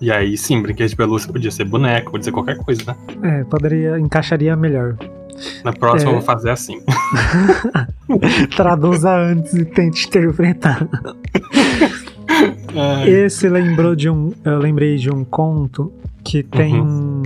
E 0.00 0.10
aí 0.12 0.36
sim, 0.36 0.62
brinquedo 0.62 0.88
de 0.88 0.96
pelúcia 0.96 1.32
podia 1.32 1.50
ser 1.50 1.64
boneco, 1.64 2.12
podia 2.12 2.24
ser 2.24 2.32
qualquer 2.32 2.56
coisa, 2.58 2.82
né? 2.86 2.96
É, 3.40 3.44
poderia, 3.44 3.98
encaixaria 3.98 4.54
melhor. 4.56 4.96
Na 5.64 5.72
próxima 5.72 6.10
É. 6.10 6.14
eu 6.14 6.18
vou 6.18 6.24
fazer 6.26 6.50
assim. 6.50 6.80
Traduza 8.56 9.14
antes 9.16 9.54
e 9.54 9.64
tente 9.64 10.06
interpretar. 10.06 10.86
Ai, 12.76 13.08
Esse 13.26 13.48
lembrou 13.48 13.94
de 13.94 14.08
um. 14.10 14.32
Eu 14.44 14.58
lembrei 14.58 14.96
de 14.96 15.10
um 15.10 15.24
conto 15.24 15.92
que 16.24 16.42
tem 16.42 16.80
um, 16.80 17.22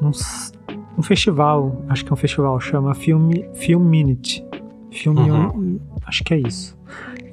um, 0.00 0.10
s- 0.10 0.52
um 0.98 1.02
festival, 1.02 1.84
acho 1.88 2.04
que 2.04 2.10
é 2.10 2.14
um 2.14 2.16
festival, 2.16 2.58
chama 2.60 2.94
Filme, 2.94 3.44
Film 3.54 3.82
Minute. 3.82 4.44
Filme. 4.90 5.30
Uhum. 5.30 5.46
um- 5.48 5.80
acho 6.06 6.22
que 6.24 6.34
é 6.34 6.38
isso. 6.38 6.76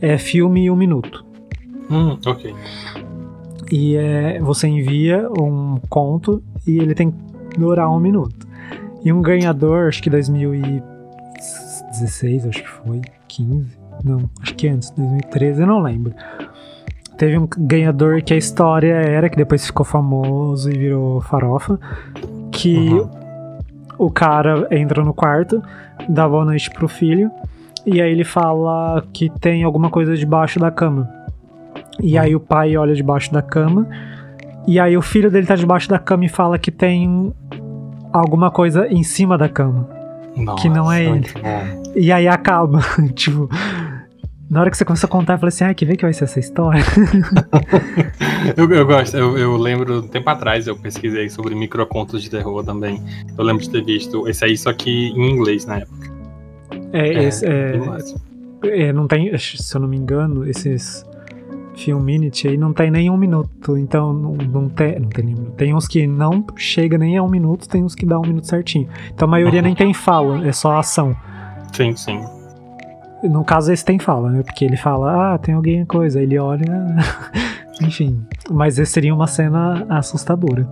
É 0.02 0.18
filme 0.18 0.70
um 0.72 0.76
minuto. 0.76 1.26
hum, 1.90 2.18
ok. 2.26 2.54
E 3.72 3.96
é, 3.96 4.40
você 4.40 4.68
envia 4.68 5.30
um 5.40 5.78
conto 5.90 6.42
e 6.66 6.80
ele 6.80 6.96
tem 6.96 7.12
que 7.12 7.60
durar 7.60 7.88
um 7.90 8.00
minuto. 8.00 8.48
E 9.04 9.12
um 9.14 9.22
ganhador, 9.22 9.88
acho 9.88 10.02
que 10.04 10.10
2016, 10.10 12.48
acho 12.48 12.64
que 12.64 12.70
foi, 12.70 13.02
15, 13.28 13.78
não, 14.04 14.30
acho 14.42 14.56
que 14.56 14.68
antes, 14.68 14.90
2013, 14.92 15.62
eu 15.62 15.68
não 15.68 15.82
lembro. 15.82 16.14
Teve 17.18 17.38
um 17.38 17.48
ganhador 17.58 18.22
que 18.22 18.34
a 18.34 18.38
história 18.38 18.94
era, 18.94 19.30
que 19.30 19.38
depois 19.38 19.66
ficou 19.66 19.86
famoso 19.86 20.70
e 20.72 20.78
virou 20.78 21.22
farofa, 21.22 21.80
que 22.52 22.90
Uhum. 22.90 23.10
o 23.98 24.10
cara 24.10 24.68
entra 24.72 25.04
no 25.04 25.14
quarto, 25.14 25.62
dá 26.08 26.28
boa 26.28 26.46
noite 26.46 26.70
pro 26.72 26.88
filho, 26.88 27.30
e 27.86 28.02
aí 28.02 28.12
ele 28.12 28.24
fala 28.24 29.04
que 29.14 29.30
tem 29.40 29.64
alguma 29.64 29.90
coisa 29.90 30.16
debaixo 30.16 30.60
da 30.60 30.72
cama. 30.72 31.10
E 32.02 32.18
aí 32.18 32.36
o 32.36 32.40
pai 32.40 32.76
olha 32.78 32.94
debaixo 32.96 33.32
da 33.32 33.42
cama, 33.42 33.88
e 34.68 34.80
aí 34.80 34.96
o 34.98 35.02
filho 35.02 35.30
dele 35.32 35.46
tá 35.48 35.56
debaixo 35.56 35.90
da 35.90 36.00
cama 36.00 36.26
e 36.26 36.30
fala 36.30 36.58
que 36.58 36.72
tem 36.72 37.34
alguma 38.14 38.50
coisa 38.52 38.88
em 38.88 39.04
cima 39.04 39.38
da 39.38 39.50
cama. 39.50 39.88
Nossa, 40.38 40.62
Que 40.62 40.70
não 40.70 40.92
é 40.92 41.04
ele. 41.04 41.28
bom. 41.42 41.82
E 41.96 42.12
aí 42.12 42.28
acaba, 42.28 42.80
tipo. 43.16 43.50
Na 44.50 44.62
hora 44.62 44.72
que 44.72 44.78
você 44.78 44.84
começa 44.84 45.06
a 45.06 45.10
contar, 45.10 45.34
eu 45.34 45.38
falei 45.38 45.50
assim, 45.50 45.64
ah, 45.66 45.74
que 45.76 45.86
vê 45.86 45.96
que 45.96 46.02
vai 46.04 46.12
ser 46.12 46.24
essa 46.24 46.40
história? 46.40 46.82
Eu, 48.58 48.70
eu 48.72 48.86
gosto, 48.86 49.16
eu, 49.16 49.38
eu 49.38 49.56
lembro, 49.58 50.00
um 50.00 50.08
tempo 50.08 50.28
atrás 50.30 50.66
eu 50.66 50.76
pesquisei 50.76 51.30
sobre 51.30 51.54
microcontos 51.54 52.24
de 52.24 52.30
terror 52.32 52.64
também. 52.64 53.02
Eu 53.38 53.44
lembro 53.44 53.62
de 53.62 53.70
ter 53.70 53.84
visto 53.84 54.28
esse 54.28 54.44
aí, 54.46 54.58
só 54.58 54.72
que 54.74 54.90
em 55.10 55.30
inglês 55.32 55.66
na 55.66 55.78
época. 55.80 56.12
É, 56.94 57.24
esse, 57.26 57.46
é, 57.46 57.72
bem 57.74 57.82
massa. 57.88 58.16
é, 58.64 58.94
não 58.94 59.08
tem, 59.08 59.38
se 59.38 59.76
eu 59.76 59.82
não 59.82 59.88
me 59.88 59.98
engano, 59.98 60.48
esses 60.48 61.06
Film 61.80 62.02
Minute 62.02 62.48
aí 62.48 62.58
não 62.58 62.74
tem 62.74 62.92
nem 62.92 63.10
um 63.10 63.18
minuto, 63.18 63.78
então 63.78 64.14
não, 64.14 64.34
não 64.34 64.70
tem, 64.70 65.00
não 65.00 65.10
tem 65.10 65.26
nem 65.26 65.34
um 65.34 65.38
minuto. 65.38 65.56
Tem 65.56 65.74
uns 65.74 65.88
que 65.88 66.06
não 66.06 66.46
chega 66.56 66.98
nem 66.98 67.18
a 67.18 67.24
um 67.24 67.30
minuto, 67.30 67.68
tem 67.68 67.84
uns 67.84 67.96
que 67.96 68.06
dá 68.06 68.20
um 68.20 68.24
minuto 68.24 68.48
certinho. 68.48 68.88
Então 69.14 69.28
a 69.28 69.32
maioria 69.32 69.62
nem 69.62 69.74
tem 69.74 69.94
fala, 69.94 70.46
é 70.48 70.52
só 70.52 70.78
ação. 70.78 71.16
Sim, 71.74 71.96
sim. 71.96 72.20
No 73.24 73.44
caso, 73.44 73.72
esse 73.72 73.84
tem 73.84 74.00
fala, 74.00 74.30
né? 74.30 74.44
Porque 74.44 74.64
ele 74.64 74.78
fala, 74.78 75.34
ah, 75.34 75.38
tem 75.38 75.54
alguém 75.54 75.86
coisa. 75.86 76.22
Ele 76.22 76.38
olha. 76.40 76.96
Enfim. 77.82 78.26
Mas 78.50 78.80
esse 78.80 78.92
seria 78.92 79.14
uma 79.14 79.28
cena 79.28 79.86
assustadora. 79.90 80.68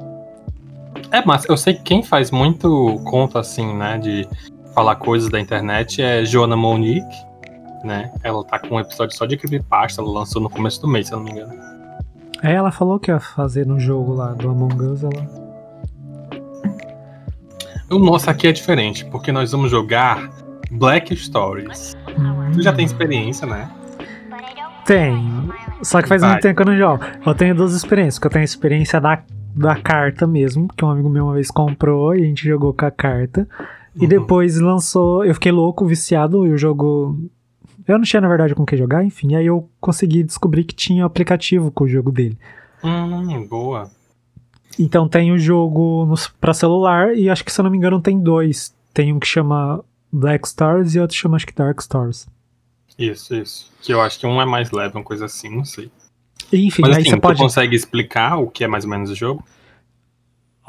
É, 1.12 1.24
mas 1.26 1.46
eu 1.48 1.58
sei 1.58 1.74
que 1.74 1.84
quem 1.84 2.04
faz 2.04 2.32
muito 2.32 3.00
conta 3.04 3.40
assim, 3.40 3.76
né? 3.76 3.98
De 3.98 4.28
falar 4.74 4.96
coisas 4.96 5.30
da 5.30 5.40
internet 5.40 6.02
é 6.02 6.24
Joana 6.24 6.56
Monique, 6.56 7.27
né? 7.88 8.12
Ela 8.24 8.44
tá 8.44 8.60
com 8.60 8.76
um 8.76 8.80
episódio 8.80 9.16
só 9.18 9.26
de 9.26 9.36
creepypasta, 9.38 10.02
ela 10.02 10.12
lançou 10.12 10.42
no 10.42 10.50
começo 10.50 10.80
do 10.82 10.88
mês, 10.88 11.08
se 11.08 11.14
eu 11.14 11.18
não 11.20 11.26
me 11.26 11.32
engano. 11.32 11.54
É, 12.44 12.54
ela 12.54 12.72
falou 12.72 13.00
que 13.00 13.10
ia 13.10 13.20
fazer 13.20 13.66
no 13.66 13.80
jogo 13.80 14.14
lá 14.14 14.34
do 14.34 14.50
Among 14.50 14.76
Us, 14.84 15.04
ela. 15.04 15.48
O 17.90 17.98
nosso 17.98 18.30
aqui 18.30 18.48
é 18.48 18.52
diferente, 18.52 19.06
porque 19.06 19.32
nós 19.32 19.52
vamos 19.52 19.72
jogar 19.72 20.30
Black 20.70 21.16
Stories. 21.16 21.96
Tu 22.54 22.62
já 22.62 22.74
tem 22.74 22.86
experiência, 22.86 23.48
né? 23.48 23.70
Tenho. 24.86 25.54
Só 25.82 26.02
que 26.02 26.08
faz 26.08 26.22
Vai. 26.22 26.32
muito 26.32 26.42
tempo 26.44 26.56
que 26.56 26.62
eu 26.62 26.66
não 26.74 26.78
jogo. 26.78 27.04
Eu 27.26 27.34
tenho 27.36 27.56
duas 27.56 27.74
experiências, 27.74 28.16
porque 28.16 28.28
eu 28.28 28.32
tenho 28.32 28.42
a 28.44 28.46
experiência 28.46 29.00
da, 29.02 29.22
da 29.56 29.76
carta 29.76 30.28
mesmo, 30.28 30.68
que 30.76 30.84
um 30.84 30.90
amigo 30.90 31.10
meu 31.10 31.26
uma 31.26 31.34
vez 31.34 31.50
comprou 31.50 32.16
e 32.16 32.22
a 32.22 32.26
gente 32.26 32.46
jogou 32.48 32.74
com 32.74 32.86
a 32.86 32.92
carta. 32.92 33.48
E 33.96 34.04
Uhum. 34.04 34.08
depois 34.10 34.60
lançou. 34.60 35.26
Eu 35.26 35.34
fiquei 35.34 35.52
louco, 35.52 35.86
viciado, 35.86 36.46
e 36.46 36.52
o 36.52 36.58
jogo. 36.58 37.18
Eu 37.88 37.98
não 37.98 38.04
tinha, 38.06 38.22
na 38.22 38.28
verdade, 38.28 38.54
com 38.54 38.64
o 38.64 38.66
que 38.66 38.76
jogar, 38.76 39.04
enfim. 39.04 39.36
Aí 39.36 39.46
eu 39.46 39.70
consegui 39.80 40.24
descobrir 40.24 40.64
que 40.66 40.76
tinha 40.76 41.06
aplicativo 41.06 41.72
com 41.72 41.86
o 41.86 41.88
jogo 41.88 42.12
dele. 42.12 42.38
Hum, 42.84 43.46
boa. 43.48 43.90
Então 44.78 45.08
tem 45.08 45.32
o 45.32 45.40
jogo 45.40 46.14
pra 46.40 46.54
celular, 46.54 47.16
e 47.16 47.30
acho 47.30 47.44
que, 47.44 47.52
se 47.52 47.60
eu 47.60 47.64
não 47.64 47.72
me 47.72 47.78
engano, 47.78 48.02
tem 48.02 48.20
dois. 48.20 48.76
Tem 48.94 49.12
um 49.14 49.20
que 49.20 49.26
chama 49.28 49.84
Black 50.12 50.48
Stars 50.48 50.96
e 50.96 51.00
outro 51.00 51.16
chama, 51.16 51.36
acho 51.38 51.48
que 51.48 51.54
Dark 51.56 51.80
Stars. 51.80 52.28
Isso, 52.98 53.36
isso. 53.36 53.72
Que 53.82 53.94
eu 53.94 54.02
acho 54.02 54.20
que 54.20 54.26
um 54.28 54.42
é 54.42 54.46
mais 54.46 54.72
leve, 54.72 54.96
uma 54.96 55.04
coisa 55.04 55.26
assim, 55.26 55.50
não 55.50 55.64
sei. 55.64 55.90
Enfim, 56.52 56.82
Mas 56.82 56.96
aí 56.98 57.02
assim, 57.02 57.10
você 57.12 57.16
tu 57.18 57.22
pode. 57.22 57.40
consegue 57.40 57.76
explicar 57.76 58.38
o 58.38 58.50
que 58.50 58.64
é 58.64 58.68
mais 58.68 58.84
ou 58.86 58.90
menos 58.90 59.10
o 59.10 59.16
jogo? 59.16 59.44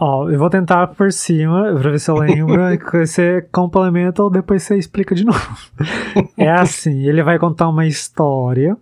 Ó, 0.01 0.31
eu 0.31 0.39
vou 0.39 0.49
tentar 0.49 0.87
por 0.87 1.13
cima 1.13 1.75
pra 1.75 1.91
ver 1.91 1.99
se 1.99 2.09
eu 2.09 2.15
lembro. 2.15 2.57
que 2.79 3.05
você 3.05 3.43
complementa 3.51 4.23
ou 4.23 4.31
depois 4.31 4.63
você 4.63 4.77
explica 4.77 5.15
de 5.15 5.25
novo. 5.25 5.57
É 6.37 6.51
assim: 6.51 7.07
ele 7.07 7.23
vai 7.23 7.39
contar 7.39 7.69
uma 7.69 7.87
história 7.87 8.77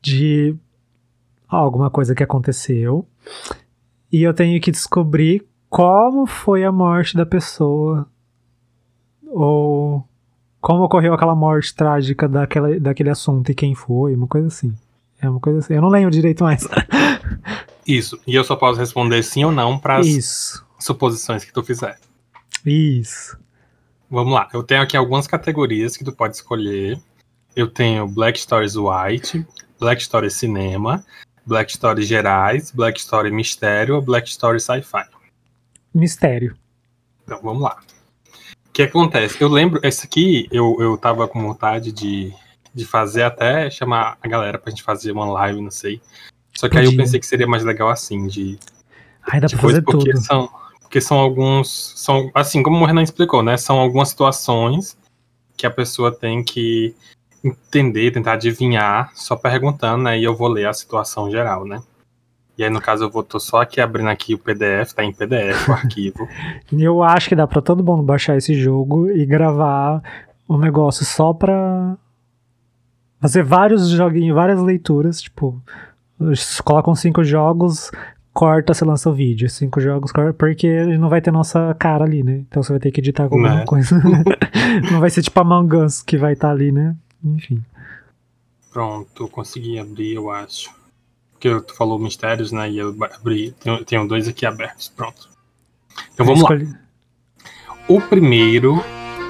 de 0.00 0.54
alguma 1.48 1.90
coisa 1.90 2.14
que 2.14 2.22
aconteceu. 2.22 3.06
E 4.12 4.22
eu 4.22 4.32
tenho 4.32 4.60
que 4.60 4.70
descobrir 4.70 5.44
como 5.68 6.26
foi 6.26 6.64
a 6.64 6.70
morte 6.70 7.16
da 7.16 7.26
pessoa. 7.26 8.06
Ou 9.26 10.04
como 10.60 10.84
ocorreu 10.84 11.12
aquela 11.12 11.34
morte 11.34 11.74
trágica 11.74 12.28
daquela, 12.28 12.78
daquele 12.78 13.10
assunto 13.10 13.50
e 13.50 13.54
quem 13.54 13.74
foi, 13.74 14.14
uma 14.14 14.28
coisa 14.28 14.46
assim. 14.46 14.72
É 15.20 15.28
uma 15.28 15.40
coisa 15.40 15.58
assim. 15.58 15.74
Eu 15.74 15.82
não 15.82 15.88
lembro 15.88 16.12
direito 16.12 16.44
mais. 16.44 16.68
Isso. 17.86 18.20
E 18.26 18.34
eu 18.34 18.44
só 18.44 18.56
posso 18.56 18.78
responder 18.78 19.22
sim 19.22 19.44
ou 19.44 19.52
não 19.52 19.78
para 19.78 19.98
as 19.98 20.62
suposições 20.78 21.44
que 21.44 21.52
tu 21.52 21.62
fizer. 21.62 21.98
Isso. 22.64 23.38
Vamos 24.10 24.32
lá. 24.32 24.48
Eu 24.52 24.62
tenho 24.62 24.82
aqui 24.82 24.96
algumas 24.96 25.26
categorias 25.26 25.96
que 25.96 26.04
tu 26.04 26.12
pode 26.12 26.36
escolher. 26.36 27.00
Eu 27.54 27.68
tenho 27.68 28.06
Black 28.08 28.38
Stories 28.38 28.74
White, 28.76 29.46
Black 29.78 30.02
Stories 30.02 30.34
Cinema, 30.34 31.04
Black 31.46 31.72
Stories 31.72 32.08
Gerais, 32.08 32.70
Black 32.70 32.98
Story 32.98 33.30
Mistério 33.30 33.96
ou 33.96 34.02
Black 34.02 34.28
Story 34.28 34.60
Sci-Fi. 34.60 35.06
Mistério. 35.94 36.56
Então 37.22 37.40
vamos 37.42 37.62
lá. 37.62 37.80
O 38.68 38.72
que 38.72 38.82
acontece? 38.82 39.40
Eu 39.40 39.48
lembro, 39.48 39.80
esse 39.82 40.06
aqui 40.06 40.48
eu, 40.50 40.76
eu 40.80 40.96
tava 40.98 41.28
com 41.28 41.40
vontade 41.40 41.92
de, 41.92 42.32
de 42.74 42.84
fazer 42.84 43.22
até 43.22 43.70
chamar 43.70 44.18
a 44.20 44.28
galera 44.28 44.58
pra 44.58 44.70
gente 44.70 44.82
fazer 44.82 45.12
uma 45.12 45.26
live, 45.26 45.60
não 45.60 45.70
sei. 45.70 46.00
Só 46.56 46.68
que 46.68 46.78
aí 46.78 46.84
eu 46.84 46.90
Podia. 46.90 47.04
pensei 47.04 47.20
que 47.20 47.26
seria 47.26 47.46
mais 47.46 47.64
legal 47.64 47.88
assim, 47.88 48.26
de, 48.26 48.58
Ai, 49.26 49.40
dá 49.40 49.46
de 49.46 49.54
pra 49.54 49.62
coisa, 49.62 49.82
fazer 49.82 49.84
porque 49.84 50.12
tudo. 50.12 50.22
são, 50.24 50.48
porque 50.80 51.00
são 51.00 51.18
alguns. 51.18 51.92
São, 51.96 52.30
assim, 52.34 52.62
como 52.62 52.82
o 52.82 52.86
Renan 52.86 53.02
explicou, 53.02 53.42
né? 53.42 53.56
São 53.56 53.78
algumas 53.78 54.08
situações 54.10 54.96
que 55.56 55.66
a 55.66 55.70
pessoa 55.70 56.12
tem 56.12 56.42
que 56.44 56.94
entender, 57.42 58.10
tentar 58.12 58.34
adivinhar, 58.34 59.10
só 59.14 59.36
perguntando, 59.36 60.04
né? 60.04 60.18
E 60.18 60.24
eu 60.24 60.34
vou 60.34 60.48
ler 60.48 60.66
a 60.66 60.72
situação 60.72 61.30
geral, 61.30 61.64
né? 61.64 61.82
E 62.56 62.62
aí, 62.62 62.70
no 62.70 62.80
caso, 62.80 63.04
eu 63.04 63.10
vou 63.10 63.24
tô 63.24 63.40
só 63.40 63.62
aqui 63.62 63.80
abrindo 63.80 64.08
aqui 64.08 64.34
o 64.34 64.38
PDF, 64.38 64.92
tá 64.94 65.02
em 65.04 65.12
PDF 65.12 65.68
o 65.68 65.72
arquivo. 65.72 66.28
E 66.72 66.82
eu 66.82 67.02
acho 67.02 67.28
que 67.28 67.34
dá 67.36 67.46
pra 67.46 67.60
todo 67.60 67.82
mundo 67.84 68.02
baixar 68.02 68.36
esse 68.36 68.54
jogo 68.54 69.10
e 69.10 69.26
gravar 69.26 70.00
um 70.48 70.56
negócio 70.56 71.04
só 71.04 71.32
pra 71.32 71.96
fazer 73.20 73.42
vários 73.42 73.88
joguinhos, 73.88 74.34
várias 74.36 74.60
leituras, 74.60 75.20
tipo, 75.20 75.60
colocam 76.64 76.94
cinco 76.94 77.22
jogos, 77.24 77.90
corta, 78.32 78.72
você 78.74 78.84
lança 78.84 79.10
o 79.10 79.14
vídeo, 79.14 79.48
cinco 79.48 79.80
jogos, 79.80 80.10
corta, 80.12 80.32
porque 80.32 80.84
não 80.98 81.08
vai 81.08 81.20
ter 81.20 81.30
nossa 81.30 81.74
cara 81.78 82.04
ali, 82.04 82.22
né? 82.22 82.44
Então 82.48 82.62
você 82.62 82.72
vai 82.72 82.80
ter 82.80 82.90
que 82.90 83.00
editar 83.00 83.24
alguma 83.24 83.54
Né? 83.56 83.64
coisa. 83.64 84.00
não 84.90 85.00
vai 85.00 85.10
ser 85.10 85.22
tipo 85.22 85.40
Among 85.40 85.76
Us 85.76 86.02
que 86.02 86.16
vai 86.16 86.32
estar 86.34 86.50
ali, 86.50 86.70
né? 86.72 86.94
Enfim. 87.22 87.62
Pronto, 88.72 89.28
consegui 89.28 89.78
abrir, 89.78 90.14
eu 90.14 90.30
acho. 90.30 90.70
Porque 91.32 91.60
tu 91.60 91.74
falou 91.76 91.98
mistérios, 91.98 92.50
né? 92.52 92.70
E 92.70 92.78
eu 92.78 92.94
abri. 93.18 93.52
Tenho, 93.60 93.84
tenho 93.84 94.08
dois 94.08 94.26
aqui 94.26 94.46
abertos, 94.46 94.88
pronto. 94.88 95.28
Então 96.12 96.26
vamos 96.26 96.42
lá. 96.42 96.56
Escolhi- 96.56 96.74
O 97.88 98.00
primeiro, 98.00 98.76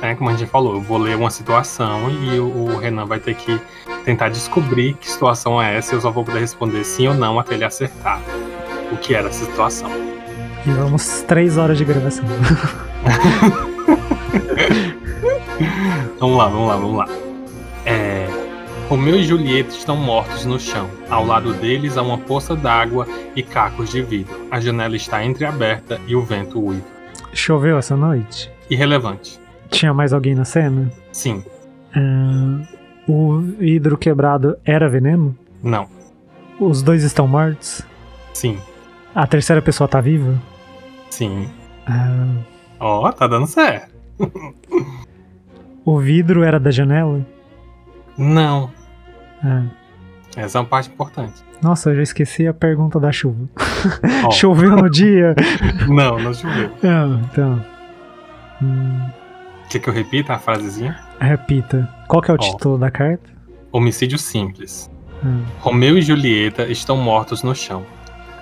né, 0.00 0.14
como 0.14 0.30
a 0.30 0.32
gente 0.32 0.42
já 0.42 0.46
falou, 0.46 0.74
eu 0.74 0.80
vou 0.80 0.96
ler 0.96 1.16
uma 1.16 1.30
situação 1.30 2.08
e 2.10 2.38
o 2.38 2.76
Renan 2.78 3.04
vai 3.04 3.18
ter 3.20 3.34
que 3.34 3.60
tentar 4.04 4.28
descobrir 4.28 4.94
que 4.94 5.10
situação 5.10 5.60
é 5.60 5.76
essa 5.76 5.94
e 5.94 5.96
eu 5.96 6.00
só 6.00 6.10
vou 6.10 6.24
poder 6.24 6.40
responder 6.40 6.84
sim 6.84 7.08
ou 7.08 7.14
não 7.14 7.38
até 7.38 7.54
ele 7.54 7.64
acertar 7.64 8.20
o 8.92 8.96
que 8.96 9.14
era 9.14 9.28
essa 9.28 9.44
situação. 9.44 9.90
E 10.66 10.70
vamos 10.70 11.22
três 11.22 11.56
horas 11.58 11.76
de 11.78 11.84
gravação. 11.84 12.24
Vamos 16.18 16.38
lá, 16.38 16.48
vamos 16.48 16.68
lá, 16.68 16.76
vamos 16.76 16.96
lá. 16.96 17.08
É, 17.84 18.26
Romeu 18.88 19.16
e 19.16 19.24
Julieta 19.24 19.70
estão 19.70 19.96
mortos 19.96 20.44
no 20.44 20.58
chão. 20.58 20.88
Ao 21.10 21.24
lado 21.24 21.52
deles 21.54 21.96
há 21.96 22.02
uma 22.02 22.18
poça 22.18 22.56
d'água 22.56 23.06
e 23.36 23.42
cacos 23.42 23.90
de 23.90 24.02
vidro. 24.02 24.34
A 24.50 24.60
janela 24.60 24.96
está 24.96 25.24
entreaberta 25.24 26.00
e 26.06 26.16
o 26.16 26.22
vento 26.22 26.60
uiva. 26.60 26.84
Choveu 27.32 27.78
essa 27.78 27.96
noite? 27.96 28.50
Irrelevante. 28.70 29.38
Tinha 29.70 29.92
mais 29.92 30.12
alguém 30.12 30.34
na 30.34 30.44
cena? 30.44 30.90
Sim, 31.12 31.44
Ah, 31.94 32.60
o 33.08 33.38
vidro 33.38 33.96
quebrado 33.98 34.56
era 34.64 34.88
veneno? 34.88 35.36
não, 35.62 35.86
Os 36.60 36.82
dois 36.82 37.02
estão 37.02 37.26
mortos? 37.28 37.82
sim, 38.32 38.58
A 39.14 39.26
terceira 39.26 39.60
pessoa 39.62 39.86
tá 39.88 40.00
viva? 40.00 40.40
sim. 41.10 41.48
Ah, 41.86 42.26
Ó, 42.80 43.10
tá 43.12 43.26
dando 43.26 43.46
certo. 43.46 43.92
o 45.84 45.98
vidro 45.98 46.42
era 46.42 46.58
da 46.58 46.70
janela? 46.70 47.24
Não, 48.16 48.70
Ah, 49.42 49.64
essa 50.36 50.58
é 50.58 50.60
uma 50.60 50.66
parte 50.66 50.88
importante. 50.88 51.42
nossa, 51.62 51.90
eu 51.90 51.96
já 51.96 52.02
esqueci 52.02 52.46
a 52.46 52.54
pergunta 52.54 52.98
da 52.98 53.12
chuva. 53.12 53.48
Ó, 54.24 54.30
Choveu 54.32 54.70
no 54.76 54.88
dia? 54.88 55.34
não, 55.88 56.18
não 56.18 56.32
choveu. 56.32 56.70
Ah, 56.84 57.20
então. 57.30 57.64
Hum, 58.62 59.08
Quer 59.68 59.78
que 59.80 59.88
eu 59.88 59.94
repita 59.94 60.34
a 60.34 60.38
frasezinha? 60.38 60.98
repita. 61.20 61.88
Qual 62.14 62.22
que 62.22 62.30
é 62.30 62.34
o 62.34 62.36
Ó. 62.36 62.38
título 62.38 62.78
da 62.78 62.90
carta? 62.90 63.28
Homicídio 63.72 64.18
simples. 64.18 64.88
Ah, 65.24 65.40
Romeu 65.60 65.98
e 65.98 66.02
Julieta 66.02 66.64
estão 66.64 66.96
mortos 66.96 67.42
no 67.42 67.54
chão. 67.54 67.84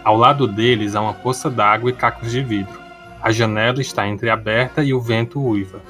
Ao 0.04 0.16
lado 0.16 0.46
deles 0.46 0.94
há 0.94 1.00
uma 1.00 1.14
poça 1.14 1.48
d'água 1.48 1.88
e 1.90 1.92
cacos 1.94 2.30
de 2.30 2.42
vidro. 2.42 2.78
A 3.22 3.30
janela 3.32 3.80
está 3.80 4.06
entreaberta 4.06 4.82
e 4.82 4.92
o 4.92 5.00
vento 5.00 5.40
uiva. 5.40 5.80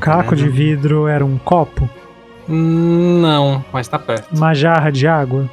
Caco 0.00 0.36
de 0.36 0.48
vidro 0.48 1.08
era 1.08 1.24
um 1.24 1.38
copo? 1.38 1.88
Não, 2.46 3.64
mas 3.72 3.88
tá 3.88 3.98
perto. 3.98 4.36
Uma 4.36 4.52
jarra 4.54 4.92
de 4.92 5.06
água? 5.06 5.50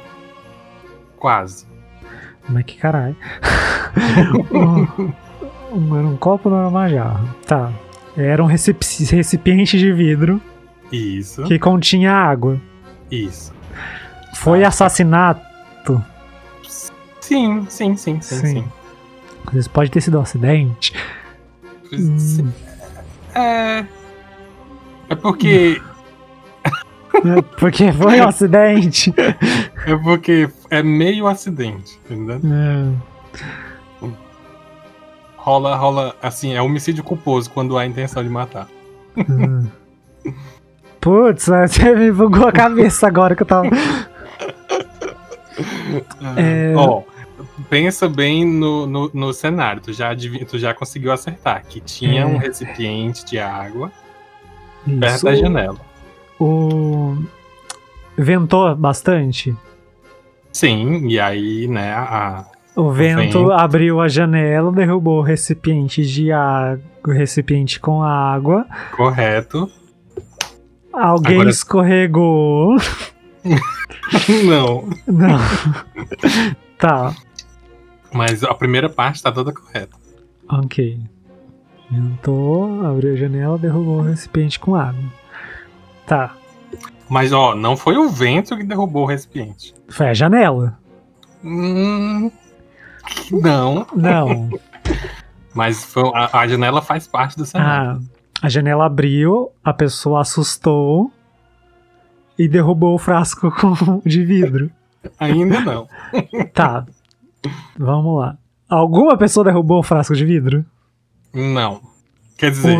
Quase. 1.16 1.66
Mas 2.48 2.64
que 2.64 2.76
caralho. 2.76 3.16
um, 5.72 5.96
era 5.98 6.06
um 6.06 6.16
copo, 6.16 6.50
não 6.50 6.58
era 6.58 6.68
uma 6.68 6.88
jarra. 6.88 7.24
Tá. 7.46 7.72
Era 8.16 8.42
um 8.42 8.46
recipi- 8.46 9.04
recipiente 9.10 9.78
de 9.78 9.92
vidro 9.92 10.40
Isso. 10.92 11.44
que 11.44 11.58
continha 11.58 12.12
água. 12.12 12.60
Isso. 13.10 13.52
Foi 14.36 14.64
Ah, 14.64 14.68
assassinato? 14.68 15.40
Sim, 17.20 17.64
sim, 17.68 17.96
sim, 17.96 18.20
sim, 18.20 18.36
Sim. 18.36 18.46
sim. 18.46 18.64
Às 19.46 19.52
vezes 19.52 19.68
pode 19.68 19.90
ter 19.90 20.00
sido 20.00 20.18
um 20.18 20.22
acidente. 20.22 20.92
Sim. 21.90 22.42
Hum, 22.44 22.52
É. 23.34 23.84
É 25.08 25.14
porque. 25.14 25.80
é 27.14 27.42
porque 27.58 27.92
foi 27.92 28.20
um 28.20 28.28
acidente. 28.28 29.12
É 29.86 29.96
porque 29.96 30.46
é 30.68 30.82
meio 30.82 31.26
acidente, 31.26 31.98
entendeu? 32.04 32.38
É. 32.44 34.06
Rola, 35.36 35.74
rola, 35.74 36.14
assim, 36.22 36.52
é 36.52 36.60
homicídio 36.60 37.02
culposo 37.02 37.48
quando 37.50 37.78
há 37.78 37.86
intenção 37.86 38.22
de 38.22 38.28
matar. 38.28 38.68
Hum. 39.16 39.66
Putz, 41.00 41.46
você 41.68 41.94
me 41.94 42.12
bugou 42.12 42.46
a 42.48 42.52
cabeça 42.52 43.06
agora 43.06 43.34
que 43.34 43.42
eu 43.42 43.46
tava. 43.46 43.68
É. 46.36 46.72
Ó, 46.76 47.02
pensa 47.68 48.08
bem 48.08 48.46
no, 48.46 48.86
no, 48.86 49.10
no 49.12 49.32
cenário. 49.32 49.82
Tu 49.82 49.92
já, 49.92 50.10
adiv- 50.10 50.44
tu 50.46 50.58
já 50.58 50.72
conseguiu 50.72 51.12
acertar 51.12 51.62
que 51.68 51.80
tinha 51.80 52.22
É. 52.22 52.26
um 52.26 52.36
recipiente 52.38 53.24
de 53.26 53.38
água 53.38 53.90
perto 54.86 55.14
Isso. 55.16 55.24
da 55.24 55.34
janela. 55.34 55.76
O. 56.38 57.16
Ventou 58.16 58.74
bastante. 58.74 59.54
Sim, 60.52 61.06
e 61.08 61.20
aí, 61.20 61.68
né, 61.68 61.92
a, 61.92 62.44
O 62.74 62.90
vento, 62.90 63.20
vento. 63.40 63.52
abriu 63.52 64.00
a 64.00 64.08
janela, 64.08 64.72
derrubou 64.72 65.18
o 65.18 65.22
recipiente 65.22 66.04
de 66.06 66.32
água, 66.32 66.80
o 67.06 67.10
recipiente 67.10 67.78
com 67.78 68.02
água. 68.02 68.66
correto. 68.96 69.70
Alguém 70.92 71.34
Agora- 71.34 71.50
escorregou. 71.50 72.76
Não, 74.44 74.88
Não. 75.06 75.38
tá, 76.78 77.14
mas 78.12 78.42
a 78.44 78.52
primeira 78.54 78.88
parte 78.88 79.22
tá 79.22 79.30
toda 79.32 79.52
correta. 79.52 79.96
ok. 80.48 81.00
Ventou, 81.90 82.84
abriu 82.86 83.14
a 83.14 83.16
janela, 83.16 83.58
derrubou 83.58 83.98
o 83.98 84.02
recipiente 84.02 84.60
com 84.60 84.74
água. 84.76 85.02
Tá, 86.06 86.34
Mas, 87.08 87.32
ó, 87.32 87.54
não 87.54 87.76
foi 87.76 87.96
o 87.96 88.08
vento 88.08 88.56
que 88.56 88.62
derrubou 88.62 89.02
o 89.04 89.06
recipiente. 89.06 89.74
foi 89.88 90.08
a 90.08 90.14
janela. 90.14 90.78
Hum, 91.42 92.30
não, 93.32 93.86
Não. 93.94 94.50
mas 95.54 95.84
foi- 95.84 96.10
a, 96.14 96.40
a 96.40 96.46
janela 96.48 96.82
faz 96.82 97.06
parte 97.08 97.36
do 97.36 97.44
cenário. 97.46 98.00
Ah, 98.02 98.19
a 98.42 98.48
janela 98.48 98.86
abriu, 98.86 99.50
a 99.62 99.72
pessoa 99.72 100.20
assustou 100.20 101.10
e 102.38 102.48
derrubou 102.48 102.94
o 102.94 102.98
frasco 102.98 103.52
de 104.04 104.24
vidro. 104.24 104.70
Ainda 105.18 105.60
não. 105.60 105.88
Tá. 106.52 106.84
Vamos 107.78 108.20
lá. 108.20 108.36
Alguma 108.68 109.16
pessoa 109.16 109.44
derrubou 109.44 109.80
o 109.80 109.82
frasco 109.82 110.14
de 110.14 110.24
vidro? 110.24 110.64
Não. 111.32 111.80
Quer 112.36 112.50
dizer, 112.50 112.78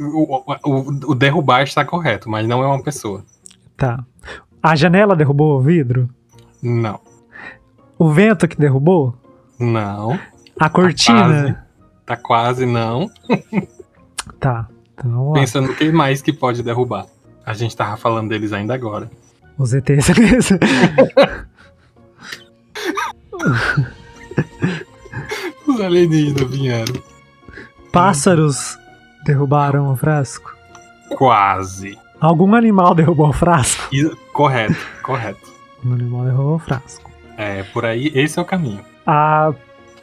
o, 0.00 0.36
o, 0.36 0.44
o- 0.64 1.10
o 1.10 1.14
derrubar 1.14 1.62
está 1.62 1.84
correto, 1.84 2.28
mas 2.30 2.46
não 2.46 2.62
é 2.62 2.66
uma 2.66 2.82
pessoa. 2.82 3.24
Tá. 3.76 4.04
A 4.62 4.76
janela 4.76 5.16
derrubou 5.16 5.56
o 5.58 5.60
vidro? 5.60 6.08
Não. 6.62 7.00
O 7.98 8.10
vento 8.10 8.46
que 8.46 8.56
derrubou? 8.56 9.14
Não. 9.58 10.18
A 10.58 10.68
cortina? 10.70 11.66
Tá 12.06 12.16
quase 12.16 12.64
não. 12.66 13.08
Tá. 14.38 14.68
Então. 15.04 15.32
Pensando 15.32 15.68
no 15.68 15.74
que 15.74 15.90
mais 15.90 16.20
que 16.22 16.32
pode 16.32 16.62
derrubar. 16.62 17.06
A 17.44 17.54
gente 17.54 17.76
tava 17.76 17.96
falando 17.96 18.28
deles 18.28 18.52
ainda 18.52 18.74
agora. 18.74 19.10
Os 19.58 19.72
ETs. 19.74 20.08
Os 25.66 25.80
alienígenas 25.80 26.50
vieram. 26.50 26.94
Pássaros 27.92 28.78
derrubaram 29.24 29.92
o 29.92 29.96
frasco? 29.96 30.54
Quase. 31.16 31.98
Algum 32.20 32.54
animal 32.54 32.94
derrubou 32.94 33.28
o 33.28 33.32
frasco? 33.32 33.88
E- 33.92 34.14
correto, 34.32 34.76
correto. 35.02 35.50
Um 35.84 35.94
animal 35.94 36.24
derrubou 36.24 36.56
o 36.56 36.58
frasco. 36.58 37.10
É, 37.36 37.62
por 37.62 37.84
aí, 37.84 38.12
esse 38.14 38.38
é 38.38 38.42
o 38.42 38.44
caminho. 38.44 38.84
A 39.06 39.52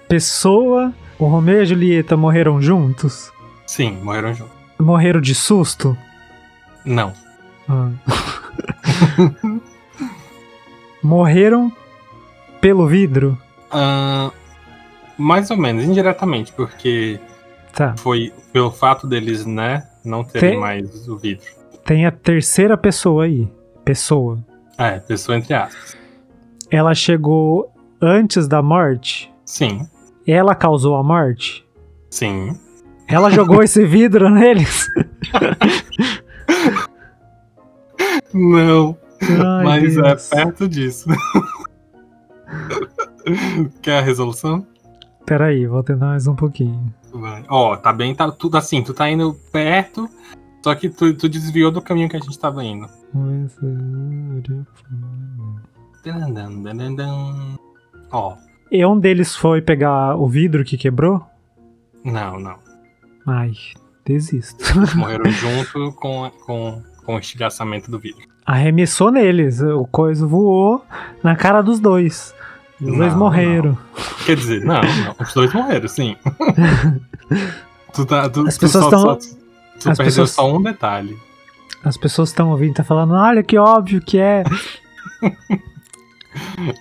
pessoa, 0.07 0.91
o 1.19 1.25
Romeu 1.25 1.59
e 1.59 1.61
a 1.61 1.65
Julieta 1.65 2.17
morreram 2.17 2.61
juntos? 2.61 3.31
Sim, 3.65 3.91
morreram 4.03 4.33
juntos. 4.33 4.56
Morreram 4.79 5.19
de 5.21 5.33
susto? 5.35 5.97
Não. 6.85 7.13
Ah. 7.67 7.89
morreram 11.03 11.71
pelo 12.61 12.87
vidro? 12.87 13.37
Ah, 13.71 14.31
mais 15.17 15.49
ou 15.51 15.57
menos, 15.57 15.83
indiretamente, 15.83 16.51
porque 16.53 17.19
Tá. 17.73 17.95
foi 17.97 18.33
pelo 18.51 18.71
fato 18.71 19.05
deles, 19.07 19.45
né, 19.45 19.87
não 20.03 20.23
terem 20.23 20.51
Tem- 20.51 20.59
mais 20.59 21.07
o 21.07 21.17
vidro. 21.17 21.45
Tem 21.85 22.05
a 22.05 22.11
terceira 22.11 22.77
pessoa 22.77 23.25
aí. 23.25 23.47
Pessoa. 23.85 24.37
É, 24.77 24.99
pessoa 24.99 25.37
entre 25.37 25.53
aspas. 25.53 25.95
Ela 26.69 26.93
chegou 26.93 27.71
antes 28.01 28.47
da 28.47 28.61
morte? 28.61 29.31
Sim, 29.45 29.87
Ela 30.25 30.53
causou 30.53 30.95
a 30.97 31.03
morte? 31.03 31.65
sim. 32.09 32.57
Ela 33.07 33.29
jogou 33.31 33.63
esse 33.63 33.85
vidro 33.85 34.29
neles? 34.29 34.87
Não, 38.33 38.97
Ai, 39.21 39.63
mas 39.63 39.95
Deus. 39.95 40.31
é 40.31 40.35
perto 40.35 40.67
disso. 40.67 41.09
Quer 43.81 43.99
a 43.99 44.01
resolução? 44.01 44.65
Peraí, 45.25 45.65
vou 45.67 45.83
tentar 45.83 46.05
mais 46.07 46.27
um 46.27 46.35
pouquinho. 46.35 46.93
Vai. 47.13 47.43
Ó, 47.49 47.75
tá 47.75 47.91
bem, 47.91 48.13
tá 48.15 48.31
tudo 48.31 48.57
assim, 48.57 48.81
tu 48.83 48.93
tá 48.93 49.09
indo 49.09 49.33
perto, 49.51 50.09
só 50.63 50.73
que 50.75 50.89
tu, 50.89 51.13
tu 51.13 51.27
desviou 51.27 51.71
do 51.71 51.81
caminho 51.81 52.07
que 52.09 52.15
a 52.15 52.19
gente 52.19 52.37
tava 52.39 52.63
indo. 52.63 52.87
Ó, 58.11 58.35
E 58.71 58.85
um 58.85 58.99
deles 58.99 59.35
foi 59.35 59.61
pegar 59.61 60.15
o 60.15 60.27
vidro 60.27 60.63
que 60.63 60.77
quebrou? 60.77 61.25
não, 62.03 62.39
não. 62.39 62.66
Ai, 63.27 63.51
desisto. 64.05 64.63
Morreram 64.97 65.29
junto 65.31 65.91
com, 65.93 66.31
com, 66.45 66.81
com 67.05 67.15
o 67.15 67.19
estilhaçamento 67.19 67.91
do 67.91 67.99
vidro. 67.99 68.21
Arremessou 68.45 69.11
neles, 69.11 69.59
o 69.61 69.85
coisa 69.85 70.25
voou 70.25 70.83
na 71.21 71.35
cara 71.35 71.61
dos 71.61 71.79
dois. 71.79 72.33
Os 72.79 72.95
dois 72.95 73.11
Não, 73.11 73.19
morreram. 73.19 73.77
Quer 74.25 74.37
dizer, 74.37 74.63
não, 74.63 74.81
não. 74.81 75.15
Os 75.19 75.33
dois 75.33 75.51
morreram, 75.53 75.87
sim. 75.87 76.15
tu 77.93 78.05
tá, 78.05 78.29
tu, 78.29 78.47
As 78.47 78.57
pessoas 78.57 78.83
só, 78.85 78.89
tão- 78.89 78.99
só- 79.01 79.15
tu 79.15 79.25
as 79.77 79.83
perdeu 79.83 80.05
pessoas- 80.05 80.31
só 80.31 80.55
um 80.55 80.61
detalhe. 80.61 81.17
As 81.83 81.97
pessoas 81.97 82.29
estão 82.29 82.49
ouvindo, 82.51 82.75
tá 82.75 82.83
falando, 82.83 83.13
olha 83.13 83.43
que 83.43 83.57
óbvio 83.57 83.99
que 84.01 84.17
é. 84.19 84.43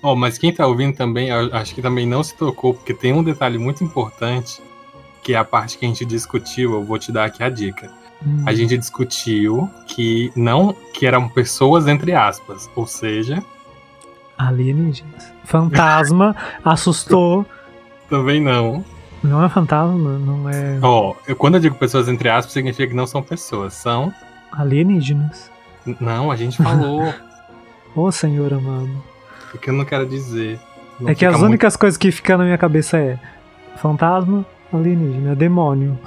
Ó, 0.03 0.15
mas 0.15 0.37
quem 0.39 0.53
tá 0.53 0.67
ouvindo 0.67 0.95
também, 0.97 1.31
acho 1.31 1.75
que 1.75 1.81
também 1.83 2.07
não 2.07 2.23
se 2.23 2.35
tocou, 2.37 2.75
porque 2.75 2.93
tem 2.93 3.13
um 3.13 3.23
detalhe 3.25 3.59
muito 3.59 3.83
importante, 3.83 4.61
que 5.27 5.35
é 5.35 5.37
a 5.37 5.45
parte 5.45 5.77
que 5.77 5.85
a 5.85 5.89
gente 5.89 6.05
discutiu, 6.05 6.75
eu 6.75 6.85
vou 6.85 7.01
te 7.01 7.11
dar 7.11 7.25
aqui 7.25 7.43
a 7.43 7.49
dica. 7.51 7.91
Hum, 8.25 8.45
A 8.47 8.55
gente 8.55 8.79
discutiu 8.79 9.69
que 9.85 10.31
não, 10.37 10.73
que 10.95 11.05
eram 11.05 11.29
pessoas 11.29 11.89
entre 11.89 12.13
aspas, 12.15 12.71
ou 12.77 12.87
seja, 12.87 13.43
Alienígenas. 14.39 15.33
Fantasma 15.45 16.37
assustou. 16.65 17.45
também 18.09 18.41
não. 18.41 18.85
Não 19.21 19.43
é 19.45 19.49
fantasma, 19.49 20.17
não 20.19 20.49
é 20.49 20.79
Ó, 20.81 21.15
eu, 21.27 21.35
quando 21.35 21.55
eu 21.57 21.61
digo 21.61 21.75
pessoas 21.75 22.07
entre 22.09 22.29
aspas, 22.29 22.53
significa 22.53 22.87
que 22.87 22.95
não 22.95 23.07
são 23.07 23.21
pessoas, 23.21 23.75
são. 23.75 24.13
alienígenas. 24.53 25.51
Não, 26.01 26.31
a 26.31 26.37
gente 26.37 26.57
falou, 26.63 27.13
Ô 27.97 28.13
senhor 28.13 28.53
amado. 28.55 29.03
o 29.53 29.59
que 29.59 29.71
eu 29.71 29.75
não 29.75 29.85
quero 29.85 30.07
dizer. 30.07 30.61
Não 31.01 31.09
é 31.11 31.15
que 31.17 31.27
as 31.27 31.33
muito- 31.33 31.47
únicas 31.47 31.77
coisas 31.77 31.97
que 31.97 32.13
ficam 32.13 32.39
na 32.39 32.45
minha 32.45 32.59
cabeça 32.59 32.97
é 32.99 33.19
fantasma, 33.77 34.47
alienígena, 34.77 35.35
demônio. 35.35 35.99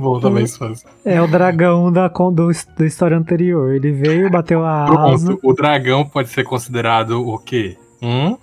Bom 0.00 0.18
também 0.18 0.46
se 0.46 0.58
fosse. 0.58 0.84
É 1.04 1.22
o 1.22 1.28
dragão 1.28 1.92
da, 1.92 2.08
do, 2.08 2.50
da 2.76 2.84
história 2.84 3.16
anterior. 3.16 3.74
Ele 3.74 3.92
veio, 3.92 4.28
bateu 4.28 4.64
a 4.64 4.84
asa, 4.84 5.26
Pronto, 5.26 5.40
o 5.42 5.52
dragão 5.52 6.04
pode 6.04 6.28
ser 6.30 6.42
considerado 6.42 7.26
o 7.26 7.38
quê? 7.38 7.76
Um? 8.02 8.36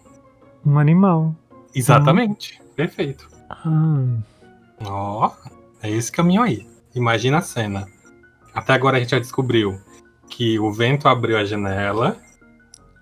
um 0.65 0.79
animal. 0.79 1.35
Exatamente. 1.73 2.61
Perfeito. 2.75 3.27
Ah, 3.49 4.01
Ó, 4.85 5.31
é 5.83 5.89
esse 5.89 6.11
caminho 6.11 6.41
aí. 6.41 6.65
Imagina 6.93 7.39
a 7.39 7.41
cena. 7.41 7.85
Até 8.53 8.73
agora 8.73 8.97
a 8.97 8.99
gente 8.99 9.11
já 9.11 9.19
descobriu 9.19 9.77
que 10.29 10.57
o 10.59 10.71
vento 10.71 11.07
abriu 11.07 11.37
a 11.37 11.43
janela, 11.43 12.17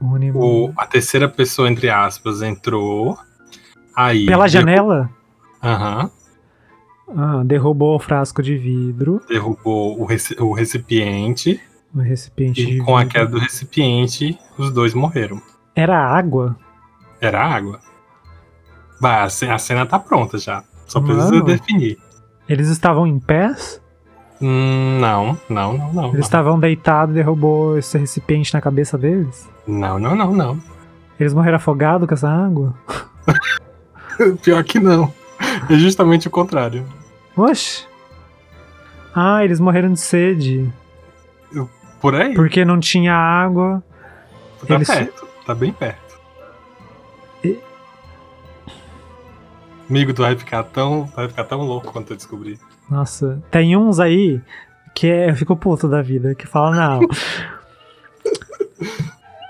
um 0.01 0.31
o, 0.35 0.73
a 0.75 0.85
terceira 0.85 1.29
pessoa, 1.29 1.69
entre 1.69 1.89
aspas, 1.89 2.41
entrou. 2.41 3.17
Aí. 3.95 4.25
Pela 4.25 4.45
derru- 4.47 4.49
janela? 4.49 5.09
Aham. 5.61 6.09
Ah, 7.15 7.43
derrubou 7.45 7.95
o 7.95 7.99
frasco 7.99 8.41
de 8.41 8.57
vidro, 8.57 9.21
derrubou 9.29 9.99
o, 10.01 10.05
reci- 10.05 10.35
o 10.39 10.51
recipiente. 10.53 11.59
o 11.93 11.99
recipiente 11.99 12.61
E 12.61 12.79
com 12.79 12.95
a 12.97 13.01
vidro. 13.03 13.13
queda 13.13 13.29
do 13.31 13.37
recipiente, 13.39 14.37
os 14.57 14.71
dois 14.71 14.93
morreram. 14.93 15.39
Era 15.75 15.97
água? 15.99 16.55
Era 17.21 17.43
água. 17.45 17.79
Vai, 18.99 19.21
a 19.23 19.29
ce- 19.29 19.47
a 19.49 19.57
cena 19.57 19.85
tá 19.85 19.99
pronta 19.99 20.37
já. 20.37 20.63
Só 20.87 20.99
precisa 21.01 21.29
Mano. 21.31 21.43
definir. 21.45 21.97
Eles 22.47 22.67
estavam 22.69 23.05
em 23.05 23.19
pés? 23.19 23.81
Hum, 24.41 24.97
não, 24.99 25.37
não, 25.49 25.77
não, 25.77 25.93
não. 25.93 26.03
Eles 26.05 26.13
Não, 26.13 26.19
estavam 26.19 26.59
deitados 26.59 27.13
e 27.13 27.17
derrubou 27.17 27.77
esse 27.77 27.97
recipiente 27.97 28.53
na 28.53 28.61
cabeça 28.61 28.97
deles? 28.97 29.49
não, 29.67 29.99
não, 29.99 30.15
não. 30.15 30.33
não. 30.33 30.59
Eles 31.19 31.33
morreram 31.33 31.57
afogados 31.57 32.07
com 32.07 32.13
essa 32.13 32.29
água? 32.29 32.73
Pior 34.43 34.63
que 34.63 34.79
não. 34.79 35.13
É 35.69 35.75
justamente 35.75 36.27
o 36.27 36.31
contrário. 36.31 36.85
Oxe! 37.35 37.85
Ah, 39.15 39.43
eles 39.43 39.59
morreram 39.59 39.93
de 39.93 39.99
sede. 39.99 40.71
Por 42.01 42.15
aí. 42.15 42.33
Porque 42.33 42.65
não 42.65 42.79
tinha 42.79 43.13
água. 43.13 43.81
Tá 44.67 44.75
eles- 44.75 44.87
perto. 44.89 45.27
Tá 45.45 45.55
bem 45.55 45.71
perto. 45.71 46.19
E- 47.43 47.59
Amigo, 49.89 50.13
tu 50.13 50.21
vai 50.21 50.35
ficar 50.35 50.63
tão. 50.63 51.05
Vai 51.15 51.27
ficar 51.29 51.43
tão 51.45 51.61
louco 51.61 51.91
quando 51.91 52.07
tu 52.07 52.15
descobrir. 52.15 52.59
Nossa, 52.89 53.41
tem 53.49 53.77
uns 53.77 53.99
aí 53.99 54.41
que 54.93 55.07
é, 55.07 55.29
eu 55.29 55.35
fico 55.35 55.55
puto 55.55 55.87
da 55.87 56.01
vida, 56.01 56.35
que 56.35 56.45
fala, 56.45 56.75
não. 56.75 57.07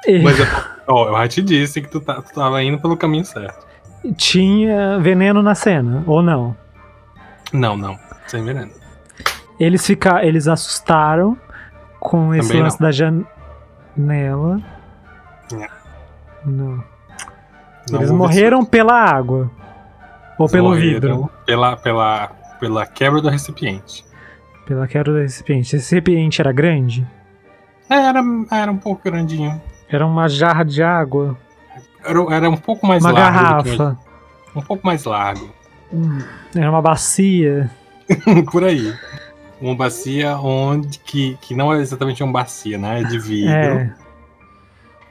E 0.06 0.22
Mas 0.22 0.38
eu, 0.38 0.46
ó, 0.88 1.08
eu 1.08 1.18
já 1.18 1.28
te 1.30 1.42
disse 1.42 1.82
que 1.82 1.88
tu, 1.88 2.02
tá, 2.02 2.22
tu 2.22 2.34
tava 2.34 2.62
indo 2.62 2.78
pelo 2.78 2.98
caminho 2.98 3.24
certo. 3.24 3.66
Tinha 4.12 5.00
veneno 5.00 5.42
na 5.42 5.56
cena, 5.56 6.04
ou 6.06 6.22
não? 6.22 6.56
Não, 7.52 7.78
não. 7.78 7.98
Sem 8.28 8.44
veneno. 8.44 8.72
Eles 9.60 9.86
fica, 9.86 10.26
eles 10.26 10.48
assustaram 10.48 11.38
com 12.00 12.34
esse 12.34 12.50
Também 12.50 12.64
lance 12.64 12.80
da 12.80 12.92
janela. 12.92 14.62
Não. 15.52 15.68
Não. 16.46 16.84
Não 17.90 18.00
Eles 18.00 18.12
morreram 18.12 18.66
pela 18.66 18.94
água. 18.94 19.50
Ou 20.38 20.46
Eles 20.46 20.52
pelo 20.52 20.74
vidro. 20.76 21.30
Pela, 21.46 21.78
pela, 21.78 22.28
pela 22.60 22.86
quebra 22.86 23.22
do 23.22 23.30
recipiente. 23.30 24.04
Pela 24.66 24.88
quebra 24.88 25.14
do 25.14 25.20
recipiente. 25.20 25.76
Esse 25.76 25.76
recipiente 25.96 26.42
era 26.42 26.52
grande? 26.52 27.08
É, 27.90 27.96
Era, 27.96 28.22
era 28.52 28.72
um 28.72 28.78
pouco 28.78 29.04
grandinho. 29.04 29.62
Era 29.90 30.06
uma 30.06 30.28
jarra 30.28 30.64
de 30.64 30.82
água? 30.82 31.38
Era, 32.06 32.36
era 32.36 32.50
um 32.50 32.58
pouco 32.58 32.86
mais 32.88 33.04
uma 33.04 33.12
largo. 33.12 33.64
que 33.64 33.78
garrafa? 33.78 33.98
um 34.56 34.62
pouco 34.62 34.86
mais 34.86 35.04
largo. 35.06 35.50
Hum, 35.92 36.20
Era 36.56 36.70
uma 36.70 36.82
bacia? 36.82 37.70
Por 38.52 38.64
aí. 38.64 38.94
Uma 39.62 39.76
bacia 39.76 40.38
onde. 40.38 41.00
Que, 41.00 41.38
que 41.42 41.56
não 41.56 41.74
é 41.74 41.80
exatamente 41.80 42.24
uma 42.24 42.34
bacia, 42.34 42.78
né? 42.78 43.02
É 43.02 43.04
de 43.04 43.20
vidro. 43.20 43.52
É. 43.54 43.94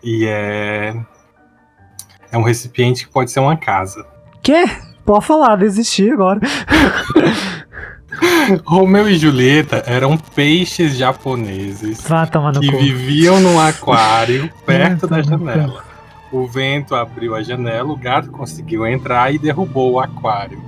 E 0.02 0.26
é. 0.26 0.94
É 2.30 2.38
um 2.38 2.42
recipiente 2.42 3.06
que 3.06 3.12
pode 3.12 3.30
ser 3.30 3.40
uma 3.40 3.56
casa. 3.56 4.04
Quê? 4.42 4.64
Pode 5.04 5.26
falar, 5.26 5.56
desisti 5.56 6.10
agora. 6.10 6.40
Romeu 8.64 9.08
e 9.08 9.16
Julieta 9.16 9.82
eram 9.86 10.16
peixes 10.16 10.96
japoneses 10.96 12.04
no 12.54 12.60
que 12.60 12.70
viviam 12.70 13.40
num 13.40 13.58
aquário 13.58 14.50
perto 14.66 15.06
da 15.06 15.22
janela. 15.22 15.84
O 16.32 16.46
vento 16.46 16.94
abriu 16.94 17.34
a 17.34 17.42
janela, 17.42 17.92
o 17.92 17.96
gato 17.96 18.30
conseguiu 18.30 18.86
entrar 18.86 19.32
e 19.34 19.38
derrubou 19.38 19.92
o 19.92 20.00
aquário. 20.00 20.62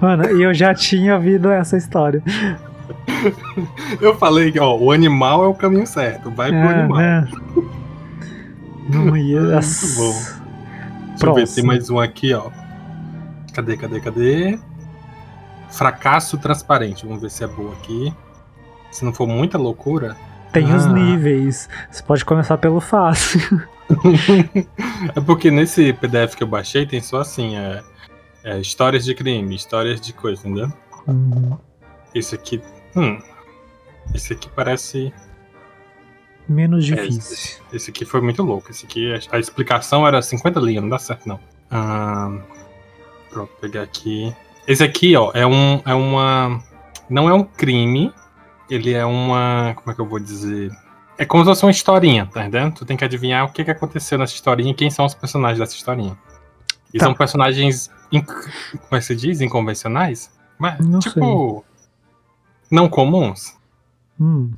Mano, 0.00 0.28
e 0.36 0.42
eu 0.42 0.52
já 0.52 0.74
tinha 0.74 1.14
ouvido 1.14 1.50
essa 1.50 1.76
história. 1.76 2.22
Eu 4.00 4.16
falei 4.16 4.50
que 4.52 4.58
ó, 4.60 4.76
o 4.76 4.92
animal 4.92 5.44
é 5.44 5.46
o 5.48 5.54
caminho 5.54 5.86
certo, 5.86 6.30
vai 6.30 6.48
pro 6.50 6.58
É, 6.58 6.74
animal. 6.80 6.98
né? 6.98 7.28
Não 8.88 9.16
ia. 9.16 9.40
Muito 9.42 9.56
bom. 9.96 10.12
Deixa 10.12 11.26
eu 11.26 11.34
ver, 11.34 11.34
Próximo. 11.34 11.54
tem 11.56 11.64
mais 11.64 11.90
um 11.90 11.98
aqui, 11.98 12.32
ó. 12.32 12.50
Cadê, 13.52 13.76
cadê, 13.76 14.00
cadê? 14.00 14.58
Fracasso 15.70 16.38
transparente. 16.38 17.04
Vamos 17.04 17.20
ver 17.20 17.30
se 17.30 17.44
é 17.44 17.46
boa 17.46 17.72
aqui. 17.74 18.14
Se 18.90 19.04
não 19.04 19.12
for 19.12 19.26
muita 19.26 19.58
loucura. 19.58 20.16
Tem 20.52 20.72
os 20.74 20.86
Ah. 20.86 20.92
níveis. 20.92 21.68
Você 21.90 22.02
pode 22.02 22.24
começar 22.24 22.56
pelo 22.56 22.80
fácil. 22.80 23.40
É 25.14 25.20
porque 25.20 25.50
nesse 25.50 25.92
PDF 25.92 26.34
que 26.34 26.42
eu 26.42 26.46
baixei 26.46 26.86
tem 26.86 27.00
só 27.00 27.20
assim, 27.20 27.56
é, 27.56 27.82
é, 28.44 28.58
histórias 28.58 29.04
de 29.04 29.14
crime, 29.14 29.54
histórias 29.54 30.00
de 30.00 30.12
coisa, 30.12 30.40
entendeu? 30.46 30.72
Uhum. 31.06 31.56
Esse 32.14 32.34
aqui. 32.34 32.60
Hum. 32.96 33.18
Esse 34.14 34.32
aqui 34.32 34.48
parece. 34.54 35.12
Menos 36.48 36.90
é, 36.90 36.94
difícil. 36.94 37.32
esse, 37.32 37.60
esse 37.72 37.90
aqui 37.90 38.04
foi 38.04 38.20
muito 38.20 38.42
louco. 38.42 38.70
Esse 38.70 38.86
aqui, 38.86 39.12
a, 39.12 39.36
a 39.36 39.38
explicação 39.38 40.06
era 40.06 40.20
50 40.20 40.60
linhas, 40.60 40.82
não 40.82 40.90
dá 40.90 40.98
certo 40.98 41.28
não. 41.28 41.40
Ah, 41.70 42.38
pronto, 43.30 43.52
pegar 43.60 43.82
aqui. 43.82 44.34
Esse 44.66 44.82
aqui, 44.82 45.16
ó, 45.16 45.30
é 45.34 45.46
um. 45.46 45.80
É 45.84 45.94
uma. 45.94 46.62
Não 47.08 47.28
é 47.28 47.34
um 47.34 47.44
crime. 47.44 48.12
Ele 48.70 48.92
é 48.92 49.04
uma. 49.04 49.74
Como 49.76 49.90
é 49.90 49.94
que 49.94 50.00
eu 50.00 50.06
vou 50.06 50.18
dizer? 50.18 50.70
É 51.18 51.24
como 51.24 51.42
se 51.42 51.48
fosse 51.50 51.64
uma 51.64 51.70
historinha, 51.72 52.26
tá 52.26 52.40
entendendo? 52.42 52.74
Tu 52.76 52.84
tem 52.86 52.96
que 52.96 53.04
adivinhar 53.04 53.44
o 53.44 53.52
que, 53.52 53.64
que 53.64 53.70
aconteceu 53.70 54.16
nessa 54.18 54.34
historinha 54.34 54.70
e 54.70 54.74
quem 54.74 54.88
são 54.88 55.04
os 55.04 55.14
personagens 55.14 55.58
dessa 55.58 55.74
historinha. 55.74 56.16
E 56.94 56.98
Tá. 56.98 57.06
são 57.06 57.14
personagens. 57.14 57.90
inc- 58.12 58.26
Como 58.72 58.92
é 58.92 58.98
que 58.98 59.04
se 59.04 59.16
diz? 59.16 59.40
Inconvencionais? 59.40 60.30
Mas, 60.58 60.78
Não 60.78 61.00
tipo. 61.00 61.64
Não 62.70 62.88
comuns. 62.88 63.56
Hum. 64.20 64.52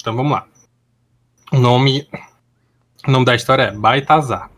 Então 0.00 0.14
vamos 0.14 0.32
lá. 0.32 0.46
O 1.52 1.58
nome, 1.58 2.06
o 3.06 3.10
nome 3.10 3.24
da 3.24 3.34
história 3.34 3.62
é 3.64 3.70
Baitazar. 3.72 4.50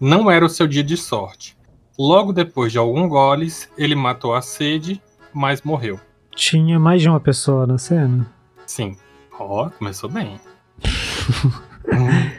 Não 0.00 0.30
era 0.30 0.44
o 0.44 0.48
seu 0.48 0.66
dia 0.66 0.82
de 0.84 0.96
sorte. 0.96 1.56
Logo 1.98 2.32
depois 2.32 2.70
de 2.72 2.78
alguns 2.78 3.08
goles, 3.08 3.68
ele 3.76 3.94
matou 3.94 4.34
a 4.34 4.40
sede, 4.42 5.02
mas 5.32 5.62
morreu. 5.62 5.98
Tinha 6.34 6.78
mais 6.78 7.02
de 7.02 7.08
uma 7.08 7.18
pessoa 7.20 7.66
na 7.66 7.76
cena? 7.78 8.30
Sim. 8.66 8.96
Ó, 9.38 9.70
começou 9.70 10.10
bem. 10.10 10.40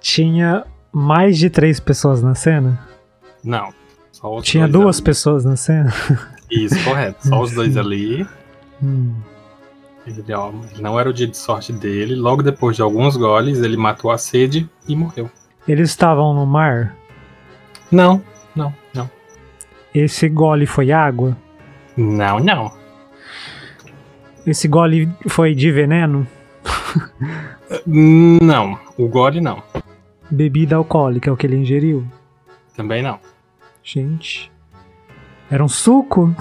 Tinha 0.00 0.64
mais 0.92 1.38
de 1.38 1.50
três 1.50 1.78
pessoas 1.80 2.22
na 2.22 2.34
cena? 2.34 2.80
Não. 3.44 3.72
Tinha 4.42 4.66
dois 4.66 4.72
duas 4.84 4.96
ali. 4.96 5.04
pessoas 5.04 5.44
na 5.44 5.56
cena? 5.56 5.92
Isso, 6.50 6.82
correto. 6.84 7.28
Só 7.28 7.40
os 7.40 7.52
dois 7.52 7.76
ali. 7.76 8.26
Hum. 8.82 9.14
Ele, 10.06 10.32
ó, 10.32 10.52
não 10.78 10.98
era 10.98 11.10
o 11.10 11.12
dia 11.12 11.26
de 11.26 11.36
sorte 11.36 11.72
dele. 11.72 12.14
Logo 12.14 12.42
depois 12.42 12.76
de 12.76 12.82
alguns 12.82 13.16
goles, 13.16 13.58
ele 13.58 13.76
matou 13.76 14.10
a 14.10 14.18
sede 14.18 14.68
e 14.88 14.94
morreu. 14.94 15.28
Eles 15.66 15.90
estavam 15.90 16.32
no 16.32 16.46
mar? 16.46 16.96
Não, 17.90 18.22
não, 18.54 18.72
não. 18.94 19.10
Esse 19.94 20.28
gole 20.28 20.66
foi 20.66 20.92
água? 20.92 21.36
Não, 21.96 22.38
não. 22.38 22.72
Esse 24.46 24.68
gole 24.68 25.08
foi 25.28 25.54
de 25.54 25.70
veneno? 25.72 26.26
Não. 27.86 28.78
O 28.96 29.08
gole 29.08 29.40
não. 29.40 29.62
Bebida 30.30 30.76
alcoólica 30.76 31.30
é 31.30 31.32
o 31.32 31.36
que 31.36 31.46
ele 31.46 31.56
ingeriu? 31.56 32.04
Também 32.76 33.02
não. 33.02 33.18
Gente. 33.82 34.50
Era 35.50 35.64
um 35.64 35.68
suco? 35.68 36.34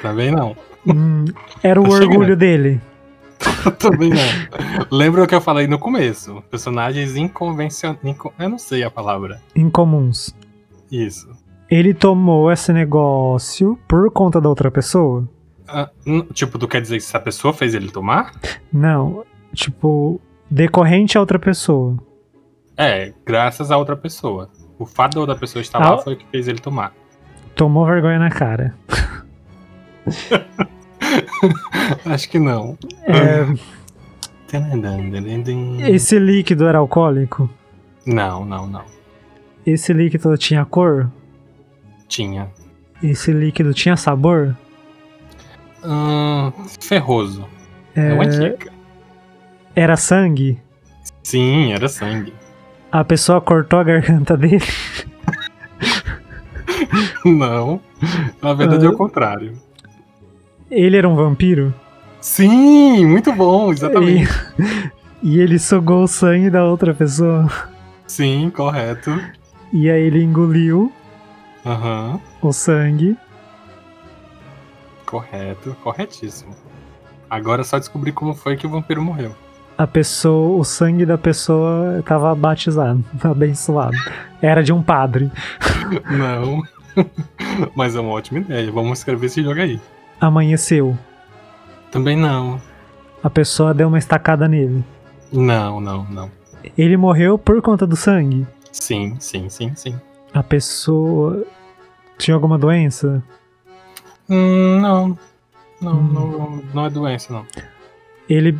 Também 0.00 0.30
não. 0.30 0.56
Hum, 0.86 1.24
era 1.62 1.80
o 1.80 1.84
Tá 1.84 1.90
orgulho 1.90 2.12
chegando. 2.20 2.36
dele. 2.36 2.80
Também 3.78 4.10
não. 4.10 4.86
Lembra 4.90 5.22
o 5.24 5.26
que 5.26 5.34
eu 5.34 5.40
falei 5.40 5.66
no 5.66 5.78
começo? 5.78 6.42
Personagens 6.50 7.16
inconvencionais. 7.16 8.00
Eu 8.38 8.48
não 8.48 8.58
sei 8.58 8.82
a 8.84 8.90
palavra. 8.90 9.40
Incomuns. 9.54 10.34
Isso. 10.90 11.28
Ele 11.70 11.94
tomou 11.94 12.50
esse 12.52 12.72
negócio 12.72 13.78
por 13.88 14.10
conta 14.10 14.40
da 14.40 14.48
outra 14.48 14.70
pessoa? 14.70 15.26
Ah, 15.72 15.90
tipo, 16.32 16.58
tu 16.58 16.68
quer 16.68 16.80
dizer 16.82 16.98
que 16.98 17.04
essa 17.04 17.18
pessoa 17.20 17.52
fez 17.54 17.74
ele 17.74 17.90
tomar? 17.90 18.32
Não. 18.72 19.24
Tipo, 19.54 20.20
decorrente 20.50 21.16
a 21.16 21.20
outra 21.20 21.38
pessoa. 21.38 21.96
É, 22.76 23.12
graças 23.24 23.70
a 23.70 23.76
outra 23.76 23.96
pessoa. 23.96 24.50
O 24.78 24.84
fato 24.86 25.14
da 25.14 25.20
outra 25.20 25.36
pessoa 25.36 25.60
estar 25.62 25.80
Ah. 25.82 25.90
lá 25.92 25.98
foi 25.98 26.14
o 26.14 26.16
que 26.16 26.26
fez 26.26 26.48
ele 26.48 26.58
tomar. 26.58 26.92
Tomou 27.54 27.84
vergonha 27.86 28.18
na 28.18 28.30
cara. 28.30 28.74
Acho 32.04 32.28
que 32.28 32.38
não. 32.38 32.76
É, 33.04 33.46
esse 35.90 36.18
líquido 36.18 36.66
era 36.66 36.78
alcoólico? 36.78 37.48
Não, 38.06 38.44
não, 38.44 38.66
não. 38.66 38.84
Esse 39.64 39.92
líquido 39.92 40.36
tinha 40.36 40.64
cor? 40.64 41.10
Tinha. 42.08 42.50
Esse 43.02 43.32
líquido 43.32 43.72
tinha 43.72 43.96
sabor? 43.96 44.56
Hum, 45.84 46.52
ferroso. 46.80 47.46
É 47.94 48.12
uma 48.12 48.26
dica. 48.26 48.70
Era 49.74 49.96
sangue? 49.96 50.60
Sim, 51.22 51.72
era 51.72 51.88
sangue. 51.88 52.32
A 52.90 53.04
pessoa 53.04 53.40
cortou 53.40 53.78
a 53.78 53.84
garganta 53.84 54.36
dele? 54.36 54.64
Não. 57.24 57.80
Na 58.42 58.52
verdade 58.54 58.84
é 58.84 58.88
Ah. 58.88 58.92
o 58.92 58.96
contrário. 58.96 59.52
Ele 60.70 60.96
era 60.96 61.08
um 61.08 61.14
vampiro? 61.14 61.74
Sim, 62.20 63.04
muito 63.06 63.32
bom, 63.32 63.72
exatamente. 63.72 64.30
E, 65.22 65.22
e 65.36 65.40
ele 65.40 65.58
sugou 65.58 66.04
o 66.04 66.08
sangue 66.08 66.50
da 66.50 66.64
outra 66.64 66.94
pessoa? 66.94 67.48
Sim, 68.06 68.50
correto. 68.50 69.10
E 69.72 69.90
aí 69.90 70.02
ele 70.02 70.22
engoliu 70.22 70.92
Aham, 71.64 72.20
o 72.40 72.52
sangue? 72.52 73.16
Correto, 75.12 75.76
corretíssimo. 75.82 76.56
Agora 77.28 77.60
é 77.60 77.64
só 77.64 77.78
descobrir 77.78 78.12
como 78.12 78.34
foi 78.34 78.56
que 78.56 78.66
o 78.66 78.70
vampiro 78.70 79.02
morreu. 79.02 79.36
A 79.76 79.86
pessoa, 79.86 80.58
o 80.58 80.64
sangue 80.64 81.04
da 81.04 81.18
pessoa 81.18 81.98
estava 81.98 82.34
batizado, 82.34 83.04
abençoado. 83.22 83.96
Era 84.40 84.62
de 84.62 84.72
um 84.72 84.82
padre. 84.82 85.30
Não. 86.10 86.62
Mas 87.76 87.94
é 87.94 88.00
uma 88.00 88.12
ótima 88.12 88.40
ideia. 88.40 88.72
Vamos 88.72 88.98
escrever 88.98 89.26
esse 89.26 89.42
jogo 89.42 89.60
aí. 89.60 89.78
Amanheceu. 90.18 90.96
Também 91.90 92.16
não. 92.16 92.60
A 93.22 93.28
pessoa 93.28 93.74
deu 93.74 93.88
uma 93.88 93.98
estacada 93.98 94.46
nele. 94.48 94.84
Não, 95.32 95.80
não, 95.80 96.04
não. 96.04 96.30
Ele 96.78 96.96
morreu 96.96 97.36
por 97.36 97.60
conta 97.60 97.86
do 97.86 97.96
sangue. 97.96 98.46
Sim, 98.70 99.16
sim, 99.18 99.48
sim, 99.48 99.74
sim. 99.74 100.00
A 100.32 100.42
pessoa 100.42 101.44
tinha 102.16 102.34
alguma 102.34 102.56
doença? 102.56 103.22
Hum, 104.28 104.80
não. 104.80 105.18
Não, 105.80 105.92
Hum. 105.94 106.12
não, 106.12 106.62
não 106.74 106.86
é 106.86 106.90
doença, 106.90 107.32
não. 107.32 107.46
Ele 108.28 108.56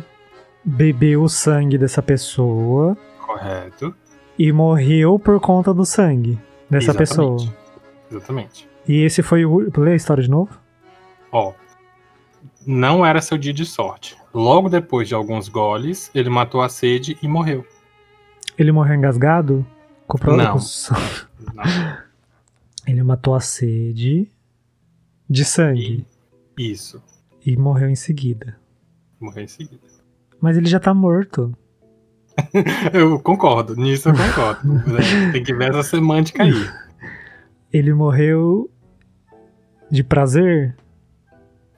bebeu 0.63 1.23
o 1.23 1.29
sangue 1.29 1.77
dessa 1.77 2.01
pessoa 2.01 2.97
Correto. 3.25 3.95
e 4.37 4.51
morreu 4.51 5.17
por 5.17 5.39
conta 5.39 5.73
do 5.73 5.85
sangue 5.85 6.37
dessa 6.69 6.91
Exatamente. 6.91 7.09
pessoa. 7.09 7.53
Exatamente. 8.11 8.69
E 8.87 9.01
esse 9.03 9.21
foi 9.23 9.45
o. 9.45 9.71
Lê 9.77 9.93
a 9.93 9.95
história 9.95 10.21
de 10.21 10.29
novo? 10.29 10.59
Ó, 11.31 11.53
não 12.67 13.05
era 13.05 13.21
seu 13.21 13.37
dia 13.37 13.53
de 13.53 13.65
sorte. 13.65 14.17
Logo 14.33 14.67
depois 14.69 15.07
de 15.07 15.15
alguns 15.15 15.47
goles, 15.47 16.11
ele 16.13 16.29
matou 16.29 16.61
a 16.61 16.67
sede 16.69 17.17
e 17.21 17.27
morreu. 17.27 17.65
Ele 18.57 18.71
morreu 18.71 18.95
engasgado? 18.95 19.65
Com 20.07 20.17
Não. 20.35 20.37
Não. 20.45 20.57
Ele 22.85 23.01
matou 23.01 23.33
a 23.33 23.39
sede 23.39 24.29
de 25.29 25.45
sangue 25.45 26.05
Isso. 26.57 27.01
e 27.45 27.55
morreu 27.57 27.89
em 27.89 27.95
seguida. 27.95 28.57
Morreu 29.19 29.43
em 29.43 29.47
seguida. 29.47 29.81
Mas 30.41 30.57
ele 30.57 30.67
já 30.67 30.79
tá 30.79 30.93
morto. 30.93 31.55
Eu 32.93 33.19
concordo, 33.19 33.75
nisso 33.75 34.09
eu 34.09 34.13
concordo. 34.15 34.81
Tem 35.31 35.43
que 35.43 35.53
ver 35.53 35.69
essa 35.69 35.83
semântica 35.83 36.43
aí. 36.43 36.69
Ele 37.71 37.93
morreu 37.93 38.69
de 39.89 40.03
prazer? 40.03 40.75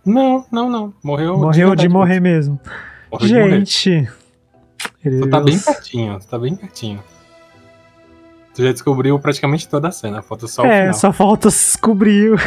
Não, 0.05 0.45
não, 0.51 0.69
não. 0.69 0.93
Morreu. 1.03 1.37
morreu 1.37 1.51
de 1.51 1.59
verdade 1.59 1.89
morrer 1.89 2.19
mesmo. 2.21 2.59
Morreu 3.11 3.27
de 3.27 3.33
morrer. 3.33 3.65
Gente. 3.65 4.09
Ele 5.03 5.19
Tu 5.21 5.29
tá 5.29 5.37
viu 5.39 5.45
bem 5.45 5.59
pertinho, 5.59 6.19
tu 6.19 6.27
tá 6.27 6.39
bem 6.39 6.55
pertinho. 6.55 7.03
Tu 8.55 8.63
já 8.63 8.71
descobriu 8.71 9.19
praticamente 9.19 9.67
toda 9.67 9.89
a 9.89 9.91
cena, 9.91 10.21
falta 10.21 10.47
só 10.47 10.63
o 10.63 10.65
É, 10.65 10.79
final. 10.81 10.93
só 10.93 11.11
falta 11.11 11.49
descobrir. 11.49 12.39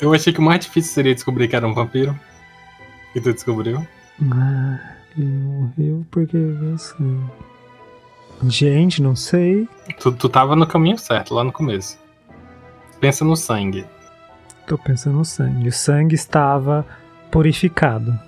Eu 0.00 0.12
achei 0.14 0.32
que 0.32 0.38
o 0.38 0.42
mais 0.42 0.60
difícil 0.60 0.92
seria 0.92 1.14
descobrir 1.14 1.48
que 1.48 1.56
era 1.56 1.66
um 1.66 1.74
vampiro. 1.74 2.18
E 3.14 3.20
tu 3.20 3.32
descobriu? 3.32 3.86
Ah, 4.32 4.78
ele 5.16 5.26
morreu 5.26 6.06
porque 6.10 6.36
sangue. 6.78 7.24
Gente, 8.44 9.02
não 9.02 9.14
sei. 9.16 9.68
Tu, 9.98 10.12
tu 10.12 10.28
tava 10.28 10.56
no 10.56 10.66
caminho 10.66 10.98
certo, 10.98 11.34
lá 11.34 11.44
no 11.44 11.52
começo. 11.52 11.98
Pensa 13.00 13.24
no 13.24 13.36
sangue. 13.36 13.84
Tô 14.66 14.78
pensando 14.78 15.16
no 15.16 15.24
sangue. 15.24 15.68
O 15.68 15.72
sangue 15.72 16.14
estava 16.14 16.86
purificado. 17.30 18.18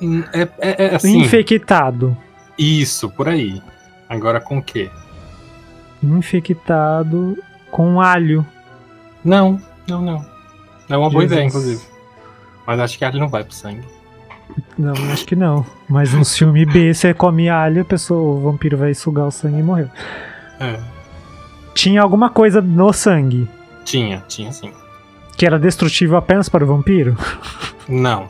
Hum, 0.00 0.22
É, 0.32 0.42
é, 0.58 0.84
é 0.86 0.94
assim. 0.94 1.18
Infectado. 1.20 2.16
Isso, 2.58 3.10
por 3.10 3.28
aí. 3.28 3.60
Agora 4.08 4.40
com 4.40 4.58
o 4.58 4.62
quê? 4.62 4.90
Infectado 6.02 7.36
com 7.70 8.00
alho. 8.00 8.46
Não, 9.24 9.60
não, 9.86 10.00
não. 10.00 10.24
É 10.88 10.96
uma 10.96 11.10
boa 11.10 11.22
Jesus. 11.22 11.32
ideia, 11.32 11.46
inclusive. 11.46 11.82
Mas 12.66 12.80
acho 12.80 12.98
que 12.98 13.04
ele 13.04 13.18
não 13.18 13.28
vai 13.28 13.44
pro 13.44 13.54
sangue. 13.54 13.84
Não, 14.78 14.94
acho 15.12 15.26
que 15.26 15.36
não. 15.36 15.64
Mas 15.88 16.12
no 16.14 16.24
filme 16.24 16.64
B, 16.64 16.94
você 16.94 17.12
come 17.12 17.48
alho, 17.48 17.82
a 17.82 17.84
pessoa, 17.84 18.38
o 18.38 18.40
vampiro 18.40 18.76
vai 18.76 18.94
sugar 18.94 19.26
o 19.26 19.30
sangue 19.30 19.58
e 19.58 19.62
morreu. 19.62 19.90
É. 20.60 20.78
Tinha 21.74 22.02
alguma 22.02 22.28
coisa 22.28 22.60
no 22.60 22.92
sangue 22.92 23.48
Tinha, 23.84 24.24
tinha 24.26 24.50
sim. 24.50 24.72
que 25.36 25.46
era 25.46 25.58
destrutível 25.58 26.16
apenas 26.16 26.48
para 26.48 26.64
o 26.64 26.66
vampiro? 26.66 27.16
Não. 27.88 28.28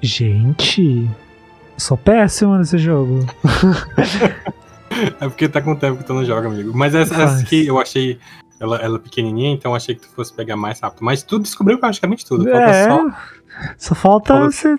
Gente, 0.00 1.10
sou 1.80 1.96
péssimo 1.96 2.56
nesse 2.56 2.78
jogo. 2.78 3.26
É 5.20 5.28
porque 5.28 5.48
tá 5.48 5.62
com 5.62 5.74
tempo 5.76 5.98
que 5.98 6.04
tu 6.04 6.12
não 6.12 6.24
joga, 6.24 6.48
amigo. 6.48 6.72
Mas 6.76 6.94
essa, 6.94 7.14
essa 7.14 7.40
aqui 7.40 7.64
eu 7.66 7.78
achei. 7.80 8.18
Ela, 8.58 8.76
ela 8.78 8.98
pequenininha, 8.98 9.50
então 9.54 9.74
achei 9.74 9.94
que 9.94 10.02
tu 10.02 10.08
fosse 10.08 10.32
pegar 10.34 10.56
mais 10.56 10.80
rápido. 10.80 11.02
Mas 11.04 11.22
tu 11.22 11.38
descobriu 11.38 11.78
praticamente 11.78 12.26
tudo. 12.26 12.44
Falta 12.44 12.58
é, 12.70 12.84
só. 12.88 13.10
só 13.78 13.94
falta 13.94 14.34
Falta- 14.34 14.48
esse, 14.48 14.78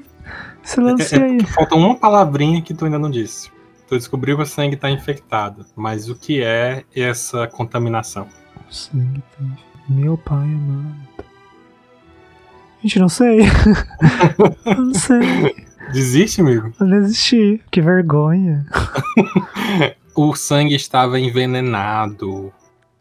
esse 0.64 0.80
É, 0.80 0.84
lance 0.84 1.16
é 1.16 1.24
aí. 1.24 1.44
falta 1.46 1.76
uma 1.76 1.96
palavrinha 1.96 2.62
que 2.62 2.74
tu 2.74 2.86
ainda 2.86 3.00
não 3.00 3.10
disse. 3.10 3.50
Tu 3.88 3.98
descobriu 3.98 4.36
que 4.36 4.44
o 4.44 4.46
sangue 4.46 4.76
tá 4.76 4.92
infectado. 4.92 5.66
Mas 5.76 6.10
o 6.10 6.16
que 6.16 6.44
é 6.44 6.84
essa 6.96 7.48
contaminação? 7.48 8.28
O 8.70 8.74
sangue 8.74 9.24
tá 9.32 9.44
Meu 9.90 10.18
pai 10.18 10.44
amado. 10.44 10.96
Gente, 12.84 13.00
não 13.00 13.10
sei. 13.10 13.40
Eu 14.66 14.76
não 14.76 14.94
sei. 14.94 15.66
Desiste, 15.94 16.42
amigo? 16.42 16.72
Eu 16.80 16.88
desisti. 16.88 17.62
Que 17.72 17.82
vergonha. 17.82 18.66
O 20.14 20.36
sangue 20.36 20.76
estava 20.76 21.18
envenenado. 21.18 22.52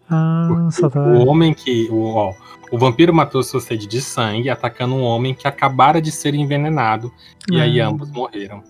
Ah, 0.09 0.69
só 0.71 0.89
tá. 0.89 1.01
O 1.01 1.27
homem 1.27 1.53
que. 1.53 1.89
O, 1.91 2.05
ó, 2.15 2.33
o 2.71 2.79
vampiro 2.79 3.13
matou 3.13 3.43
sua 3.43 3.61
sede 3.61 3.89
de 3.89 4.01
sangue 4.01 4.49
atacando 4.49 4.95
um 4.95 5.03
homem 5.03 5.35
que 5.35 5.49
acabara 5.49 6.01
de 6.01 6.13
ser 6.13 6.35
envenenado. 6.37 7.13
E 7.51 7.61
aí 7.61 7.81
Ah. 7.81 7.89
ambos 7.89 8.11
morreram. 8.13 8.63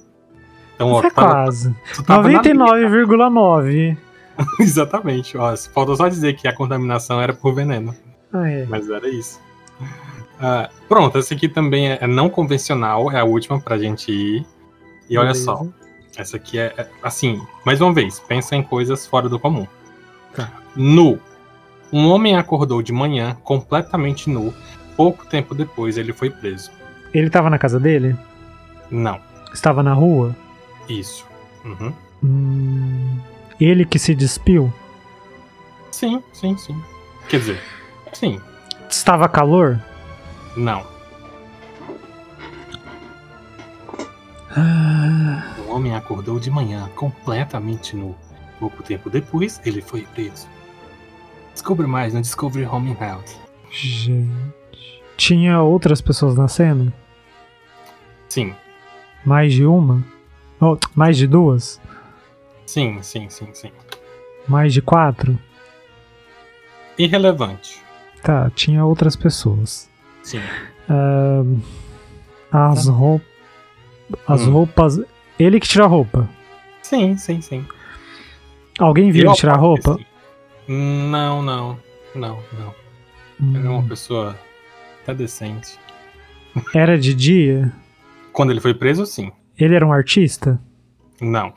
Então, 0.74 0.88
ó, 0.90 0.98
Isso 1.00 1.06
é 1.06 1.10
tu 1.10 1.14
tava- 1.16 1.28
quase. 1.32 1.76
tu 1.94 2.02
tava 2.02 2.22
na 2.30 2.40
linha. 2.40 2.54
99,9. 2.54 3.96
Exatamente. 4.58 5.36
Ó, 5.36 5.54
falta 5.74 5.94
só 5.96 6.08
dizer 6.08 6.32
que 6.34 6.48
a 6.48 6.54
contaminação 6.54 7.20
era 7.20 7.34
por 7.34 7.54
veneno. 7.54 7.94
Ah, 8.32 8.48
é. 8.50 8.64
Mas 8.64 8.88
era 8.88 9.06
isso. 9.06 9.38
Ah, 10.40 10.70
pronto, 10.88 11.18
essa 11.18 11.34
aqui 11.34 11.48
também 11.48 11.90
é, 11.90 11.98
é 12.00 12.06
não 12.06 12.30
convencional, 12.30 13.10
é 13.12 13.20
a 13.20 13.24
última 13.24 13.60
pra 13.60 13.78
gente 13.78 14.10
ir. 14.10 14.46
E 15.08 15.18
olha 15.18 15.28
Beleza. 15.32 15.44
só, 15.44 15.66
essa 16.16 16.36
aqui 16.36 16.58
é, 16.58 16.72
é, 16.76 16.88
assim, 17.02 17.40
mais 17.64 17.80
uma 17.80 17.92
vez, 17.92 18.18
pensa 18.20 18.56
em 18.56 18.62
coisas 18.62 19.06
fora 19.06 19.28
do 19.28 19.38
comum. 19.38 19.66
Tá. 20.34 20.50
Nu. 20.74 21.18
Um 21.92 22.08
homem 22.08 22.36
acordou 22.36 22.80
de 22.80 22.92
manhã 22.92 23.36
completamente 23.42 24.30
nu. 24.30 24.54
Pouco 24.96 25.26
tempo 25.26 25.54
depois 25.54 25.98
ele 25.98 26.12
foi 26.12 26.30
preso. 26.30 26.70
Ele 27.12 27.28
tava 27.28 27.50
na 27.50 27.58
casa 27.58 27.80
dele? 27.80 28.16
Não, 28.90 29.20
Estava 29.52 29.82
na 29.82 29.92
rua? 29.92 30.34
isso. 30.88 31.26
Uhum. 31.64 31.92
Hum, 32.22 33.18
ele 33.60 33.84
que 33.84 33.98
se 33.98 34.14
despiu? 34.14 34.72
Sim, 35.90 36.22
sim, 36.32 36.56
sim. 36.56 36.80
Quer 37.28 37.40
dizer, 37.40 37.62
sim, 38.12 38.40
Estava 38.88 39.28
calor? 39.28 39.80
Não. 40.56 40.84
Ah, 44.56 45.54
O 45.66 45.72
homem 45.72 45.94
acordou 45.94 46.40
de 46.40 46.50
manhã 46.50 46.88
completamente 46.96 47.94
nu. 47.96 48.16
Pouco 48.58 48.82
tempo 48.82 49.08
depois, 49.08 49.60
ele 49.64 49.80
foi 49.80 50.02
preso. 50.02 50.48
Descubra 51.52 51.86
mais 51.86 52.14
no 52.14 52.20
Discovery 52.20 52.66
Home 52.66 52.96
Health. 53.00 53.36
gente. 53.70 55.02
Tinha 55.16 55.60
outras 55.60 56.00
pessoas 56.00 56.34
na 56.34 56.48
cena? 56.48 56.92
Sim, 58.28 58.54
Mais 59.24 59.52
de 59.52 59.66
uma? 59.66 60.02
Oh, 60.60 60.76
mais 60.94 61.16
de 61.16 61.26
duas? 61.26 61.80
sim, 62.64 63.02
sim, 63.02 63.28
sim, 63.28 63.48
sim. 63.52 63.70
Mais 64.48 64.72
de 64.72 64.80
quatro? 64.80 65.38
Irrelevante. 66.96 67.82
Tá, 68.22 68.48
tinha 68.54 68.84
outras 68.84 69.16
pessoas. 69.16 69.89
Sim. 70.22 70.40
Ahn, 70.88 71.60
as 72.50 72.86
Tá. 72.86 72.92
roupas. 72.92 73.26
As 74.26 74.42
Hum. 74.42 74.52
roupas. 74.52 75.00
Ele 75.38 75.60
que 75.60 75.68
tira 75.68 75.84
a 75.84 75.88
roupa. 75.88 76.28
Sim, 76.82 77.16
sim, 77.16 77.40
sim. 77.40 77.64
Alguém 78.78 79.10
viu 79.10 79.26
ele 79.26 79.34
tirar 79.34 79.54
a 79.54 79.58
roupa? 79.58 79.94
sim. 79.96 80.06
Não, 80.68 81.42
não. 81.42 81.78
Não, 82.14 82.38
não. 82.58 82.74
Ele 83.54 83.66
é 83.66 83.70
uma 83.70 83.78
Hum, 83.80 83.88
pessoa 83.88 84.36
até 85.02 85.14
decente. 85.14 85.78
Era 86.74 86.98
de 86.98 87.14
dia? 87.14 87.72
Quando 88.32 88.50
ele 88.50 88.60
foi 88.60 88.74
preso, 88.74 89.06
sim. 89.06 89.30
Ele 89.58 89.74
era 89.74 89.86
um 89.86 89.92
artista? 89.92 90.60
Não, 91.20 91.52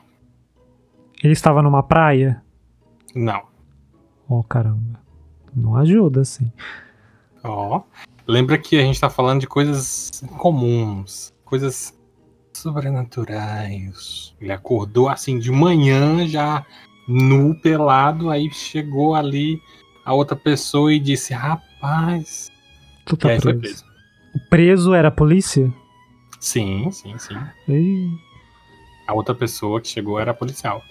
Ele 1.22 1.32
estava 1.32 1.62
numa 1.62 1.82
praia? 1.82 2.42
não. 3.14 3.42
Oh, 4.28 4.42
caramba. 4.42 5.00
Não 5.54 5.76
ajuda, 5.76 6.20
assim. 6.22 6.50
Ó. 7.42 7.82
Lembra 8.26 8.56
que 8.58 8.76
a 8.78 8.82
gente 8.82 9.00
tá 9.00 9.10
falando 9.10 9.40
de 9.40 9.46
coisas 9.46 10.22
comuns, 10.38 11.32
coisas 11.44 11.92
sobrenaturais. 12.52 14.34
Ele 14.40 14.52
acordou 14.52 15.08
assim 15.08 15.38
de 15.38 15.50
manhã, 15.50 16.26
já 16.26 16.64
nu, 17.06 17.54
pelado, 17.60 18.30
aí 18.30 18.50
chegou 18.52 19.14
ali 19.14 19.60
a 20.04 20.14
outra 20.14 20.36
pessoa 20.36 20.92
e 20.92 20.98
disse: 20.98 21.34
Rapaz. 21.34 22.50
Tu 23.04 23.14
E 23.14 23.18
tá 23.18 23.28
preso. 23.28 23.58
preso. 23.58 23.84
O 24.34 24.40
preso 24.48 24.94
era 24.94 25.08
a 25.08 25.12
polícia? 25.12 25.72
Sim, 26.40 26.90
sim, 26.90 27.16
sim. 27.18 27.36
Ih, 27.68 28.10
A 29.06 29.14
outra 29.14 29.34
pessoa 29.34 29.80
que 29.80 29.88
chegou 29.88 30.18
era 30.18 30.32
policial. 30.34 30.82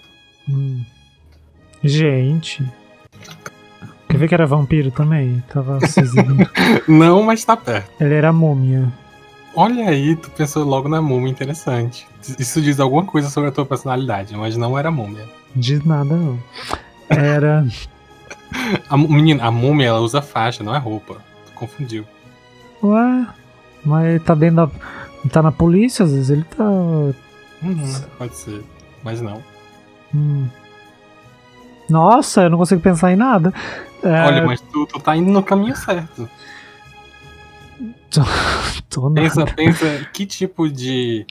hum. 0.48 0.84
Gente. 1.82 2.62
Que 4.28 4.34
era 4.34 4.46
vampiro 4.46 4.90
também? 4.90 5.42
Tava. 5.52 5.78
Não, 6.88 7.22
mas 7.22 7.44
tá 7.44 7.56
perto. 7.56 7.90
Ele 8.00 8.14
era 8.14 8.32
múmia. 8.32 8.92
Olha 9.56 9.88
aí, 9.88 10.16
tu 10.16 10.30
pensou 10.30 10.64
logo 10.64 10.88
na 10.88 11.00
múmia, 11.00 11.30
interessante. 11.30 12.06
Isso 12.38 12.60
diz 12.60 12.80
alguma 12.80 13.04
coisa 13.04 13.30
sobre 13.30 13.50
a 13.50 13.52
tua 13.52 13.64
personalidade, 13.64 14.36
mas 14.36 14.56
não 14.56 14.76
era 14.76 14.90
múmia. 14.90 15.24
Diz 15.54 15.84
nada, 15.84 16.16
não. 16.16 16.38
Era. 17.08 17.64
a, 18.90 18.96
menina, 18.96 19.44
a 19.44 19.50
múmia 19.52 19.88
ela 19.88 20.00
usa 20.00 20.20
faixa, 20.20 20.64
não 20.64 20.74
é 20.74 20.78
roupa. 20.78 21.18
Tu 21.46 21.52
confundiu. 21.52 22.04
Ué, 22.82 23.26
mas 23.84 24.06
ele 24.06 24.20
tá 24.20 24.34
dentro 24.34 24.56
da. 24.56 24.70
tá 25.30 25.42
na 25.42 25.52
polícia, 25.52 26.04
às 26.04 26.12
vezes 26.12 26.30
ele 26.30 26.44
tá. 26.44 26.64
Uhum, 26.64 27.14
pode 28.18 28.36
ser, 28.36 28.62
mas 29.04 29.20
não. 29.20 29.40
Hum. 30.12 30.48
Nossa, 31.88 32.42
eu 32.42 32.50
não 32.50 32.58
consigo 32.58 32.80
pensar 32.80 33.12
em 33.12 33.16
nada. 33.16 33.52
É... 34.04 34.26
Olha, 34.26 34.46
mas 34.46 34.60
tu, 34.60 34.86
tu 34.86 35.00
tá 35.00 35.16
indo 35.16 35.30
no 35.30 35.42
caminho 35.42 35.74
certo. 35.74 36.28
tô, 38.10 38.20
tô 38.90 39.10
pensa, 39.10 39.46
pensa 39.46 40.06
que 40.12 40.26
tipo 40.26 40.68
de. 40.68 41.26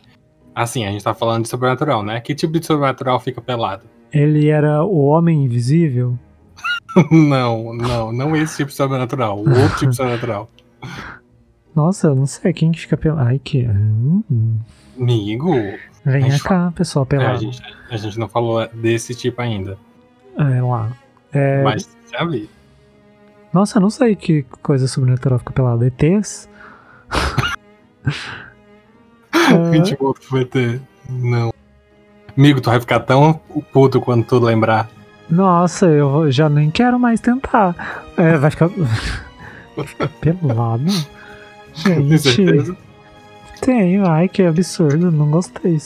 Assim, 0.55 0.85
a 0.85 0.91
gente 0.91 1.03
tá 1.03 1.13
falando 1.13 1.43
de 1.43 1.49
sobrenatural, 1.49 2.03
né? 2.03 2.19
Que 2.19 2.35
tipo 2.35 2.59
de 2.59 2.65
sobrenatural 2.65 3.19
fica 3.19 3.41
pelado? 3.41 3.83
Ele 4.11 4.47
era 4.47 4.83
o 4.83 5.05
homem 5.05 5.45
invisível? 5.45 6.17
não, 7.11 7.73
não, 7.73 8.11
não 8.11 8.35
esse 8.35 8.57
tipo 8.57 8.69
de 8.69 8.75
sobrenatural. 8.75 9.37
O 9.37 9.49
outro 9.49 9.77
tipo 9.79 9.91
de 9.91 9.95
sobrenatural. 9.95 10.49
Nossa, 11.75 12.07
eu 12.07 12.15
não 12.15 12.27
sei 12.27 12.53
quem 12.53 12.71
que 12.71 12.81
fica 12.81 12.95
pelado. 12.95 13.27
Ai, 13.27 13.39
que. 13.39 13.65
Hum. 13.65 14.59
Amigo. 14.99 15.53
Venha 16.05 16.39
cá, 16.39 16.71
pessoal, 16.75 17.05
pelado. 17.05 17.31
É, 17.31 17.33
a, 17.33 17.37
gente, 17.37 17.61
a 17.89 17.97
gente 17.97 18.19
não 18.19 18.27
falou 18.27 18.67
desse 18.73 19.15
tipo 19.15 19.41
ainda. 19.41 19.77
É, 20.37 20.61
lá. 20.61 20.91
É... 21.31 21.63
Mas 21.63 21.89
já 22.11 22.23
vi. 22.25 22.49
Nossa, 23.53 23.77
eu 23.77 23.81
não 23.81 23.89
sei 23.91 24.15
que 24.15 24.43
coisa 24.63 24.87
sobrenatural 24.87 25.37
fica 25.37 25.53
pelada. 25.53 25.85
ETs? 25.85 26.49
20 29.71 29.95
volta 29.97 30.21
pro 30.27 30.39
ET. 30.39 30.81
Não. 31.07 31.53
Amigo, 32.35 32.59
tu 32.59 32.71
vai 32.71 32.79
ficar 32.79 33.01
tão 33.01 33.39
puto 33.71 34.01
quando 34.01 34.25
tu 34.25 34.39
lembrar. 34.39 34.89
Nossa, 35.29 35.85
eu 35.85 36.31
já 36.31 36.49
nem 36.49 36.71
quero 36.71 36.99
mais 36.99 37.19
tentar. 37.21 38.09
É, 38.17 38.37
vai 38.37 38.49
ficar. 38.49 38.69
pelado. 40.19 40.91
Gente. 41.75 42.35
Tem? 42.35 42.77
Tenho, 43.61 44.07
ai 44.07 44.27
que 44.27 44.41
absurdo, 44.41 45.11
não 45.11 45.29
gostei. 45.29 45.77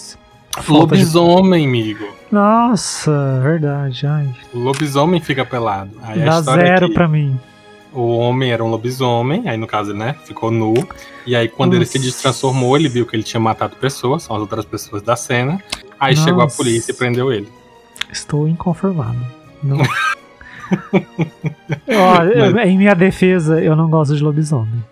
Lobisomem, 0.67 1.63
de... 1.63 1.67
amigo. 1.67 2.07
Nossa, 2.31 3.39
verdade, 3.43 4.07
ai. 4.07 4.33
O 4.53 4.59
lobisomem 4.59 5.19
fica 5.19 5.45
pelado. 5.45 5.91
Aí 6.01 6.23
Dá 6.23 6.41
zero 6.41 6.85
é 6.85 6.93
pra 6.93 7.07
mim 7.07 7.37
o 7.97 8.17
homem 8.17 8.51
era 8.51 8.63
um 8.63 8.67
lobisomem, 8.67 9.49
aí 9.49 9.57
no 9.57 9.65
caso, 9.65 9.91
né, 9.93 10.15
ficou 10.23 10.51
nu. 10.51 10.75
E 11.25 11.35
aí 11.35 11.47
quando 11.47 11.71
Nossa. 11.71 11.79
ele 11.79 11.85
se 11.87 11.97
destransformou, 11.97 12.77
ele 12.77 12.87
viu 12.87 13.07
que 13.07 13.15
ele 13.15 13.23
tinha 13.23 13.39
matado 13.39 13.75
pessoas, 13.75 14.23
são 14.23 14.35
as 14.35 14.41
outras 14.41 14.65
pessoas 14.65 15.01
da 15.01 15.15
cena. 15.15 15.61
Aí 15.99 16.13
Nossa. 16.13 16.27
chegou 16.27 16.43
a 16.43 16.47
polícia 16.47 16.91
e 16.91 16.95
prendeu 16.95 17.33
ele. 17.33 17.49
Estou 18.11 18.47
inconformado. 18.47 19.17
Não. 19.63 19.77
Mas... 21.87 22.67
Em 22.67 22.77
minha 22.77 22.93
defesa, 22.93 23.59
eu 23.59 23.75
não 23.75 23.89
gosto 23.89 24.15
de 24.15 24.23
lobisomem. 24.23 24.83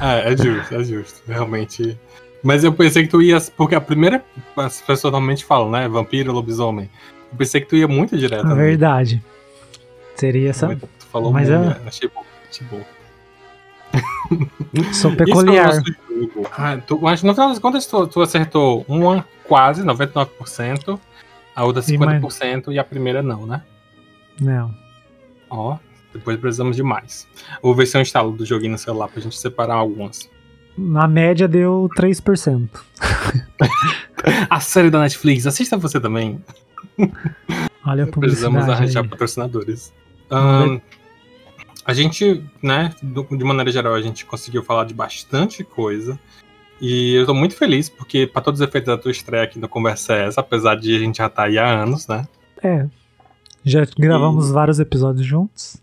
É, 0.00 0.32
é 0.32 0.36
justo, 0.36 0.74
é 0.74 0.84
justo. 0.84 1.22
Realmente. 1.26 1.98
Mas 2.42 2.62
eu 2.62 2.72
pensei 2.72 3.02
que 3.02 3.08
tu 3.08 3.20
ia. 3.20 3.38
Porque 3.56 3.74
a 3.74 3.80
primeira. 3.80 4.24
As 4.56 4.80
pessoas 4.80 5.12
normalmente 5.12 5.44
falam, 5.44 5.70
né? 5.70 5.88
Vampiro, 5.88 6.32
lobisomem. 6.32 6.88
Eu 7.32 7.38
pensei 7.38 7.60
que 7.60 7.68
tu 7.68 7.76
ia 7.76 7.88
muito 7.88 8.16
direto. 8.16 8.46
É 8.46 8.54
verdade. 8.54 9.22
Seria 10.14 10.50
essa. 10.50 10.68
Tu 10.76 11.06
falou 11.10 11.32
Mas 11.32 11.48
muito, 11.48 11.70
é... 11.70 11.88
achei 11.88 12.08
bom. 12.08 12.27
Tipo. 12.50 12.80
Sou 14.92 15.14
peculiar. 15.16 15.82
Ah, 16.52 16.76
tu, 16.78 16.98
mas 17.00 17.22
no 17.22 17.32
final 17.32 17.48
das 17.48 17.58
contas, 17.58 17.86
tu, 17.86 18.06
tu 18.06 18.20
acertou 18.20 18.84
uma 18.88 19.24
quase, 19.44 19.82
99%, 19.82 20.98
a 21.54 21.64
outra 21.64 21.82
50% 21.82 22.68
e, 22.68 22.74
e 22.74 22.78
a 22.78 22.84
primeira 22.84 23.22
não, 23.22 23.46
né? 23.46 23.62
Não. 24.40 24.74
Ó, 25.50 25.78
depois 26.12 26.38
precisamos 26.38 26.76
de 26.76 26.82
mais. 26.82 27.26
Vou 27.62 27.74
ver 27.74 27.86
se 27.86 27.96
eu 27.96 28.02
instalo 28.02 28.32
do 28.32 28.44
joguinho 28.44 28.72
no 28.72 28.78
celular 28.78 29.08
pra 29.08 29.20
gente 29.20 29.36
separar 29.36 29.74
algumas. 29.74 30.28
Na 30.76 31.08
média 31.08 31.48
deu 31.48 31.88
3%. 31.96 32.68
a 34.48 34.60
série 34.60 34.90
da 34.90 35.00
Netflix, 35.00 35.46
assista 35.46 35.76
você 35.76 35.98
também. 35.98 36.40
Olha 37.84 38.04
a 38.04 38.06
Precisamos 38.06 38.68
arranjar 38.68 39.02
aí. 39.02 39.08
patrocinadores. 39.08 39.92
Um, 40.30 40.80
a 41.88 41.94
gente, 41.94 42.44
né, 42.62 42.94
de 43.02 43.44
maneira 43.44 43.72
geral, 43.72 43.94
a 43.94 44.02
gente 44.02 44.26
conseguiu 44.26 44.62
falar 44.62 44.84
de 44.84 44.92
bastante 44.92 45.64
coisa. 45.64 46.20
E 46.78 47.14
eu 47.14 47.24
tô 47.24 47.32
muito 47.32 47.56
feliz, 47.56 47.88
porque, 47.88 48.26
para 48.26 48.42
todos 48.42 48.60
os 48.60 48.68
efeitos 48.68 48.88
da 48.88 48.98
tua 48.98 49.10
estreia 49.10 49.44
aqui 49.44 49.58
no 49.58 49.70
Conversa 49.70 50.12
é 50.12 50.26
essa, 50.26 50.42
apesar 50.42 50.74
de 50.74 50.94
a 50.94 50.98
gente 50.98 51.16
já 51.16 51.28
estar 51.28 51.44
tá 51.44 51.48
aí 51.48 51.56
há 51.56 51.66
anos, 51.66 52.06
né? 52.06 52.28
É. 52.62 52.86
Já 53.64 53.86
gravamos 53.98 54.50
e... 54.50 54.52
vários 54.52 54.78
episódios 54.78 55.26
juntos. 55.26 55.78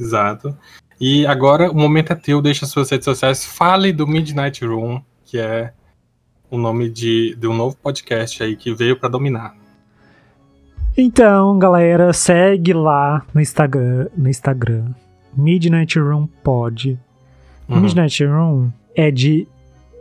Exato. 0.00 0.56
E 0.98 1.26
agora 1.26 1.70
o 1.70 1.76
momento 1.76 2.14
é 2.14 2.16
teu, 2.16 2.40
deixa 2.40 2.64
suas 2.64 2.88
redes 2.88 3.04
sociais. 3.04 3.44
Fale 3.44 3.92
do 3.92 4.06
Midnight 4.06 4.64
Room, 4.64 5.02
que 5.26 5.38
é 5.38 5.74
o 6.50 6.56
nome 6.56 6.88
de, 6.88 7.36
de 7.38 7.46
um 7.46 7.54
novo 7.54 7.76
podcast 7.76 8.42
aí 8.42 8.56
que 8.56 8.72
veio 8.72 8.98
para 8.98 9.10
dominar. 9.10 9.54
Então, 10.96 11.58
galera, 11.58 12.14
segue 12.14 12.72
lá 12.72 13.26
no 13.34 13.42
Instagram, 13.42 14.08
no 14.16 14.26
Instagram 14.26 14.86
Midnight 15.36 15.98
Room 15.98 16.26
Pod. 16.42 16.98
Uhum. 17.68 17.80
Midnight 17.80 18.24
Room 18.24 18.70
é 18.94 19.10
de 19.10 19.46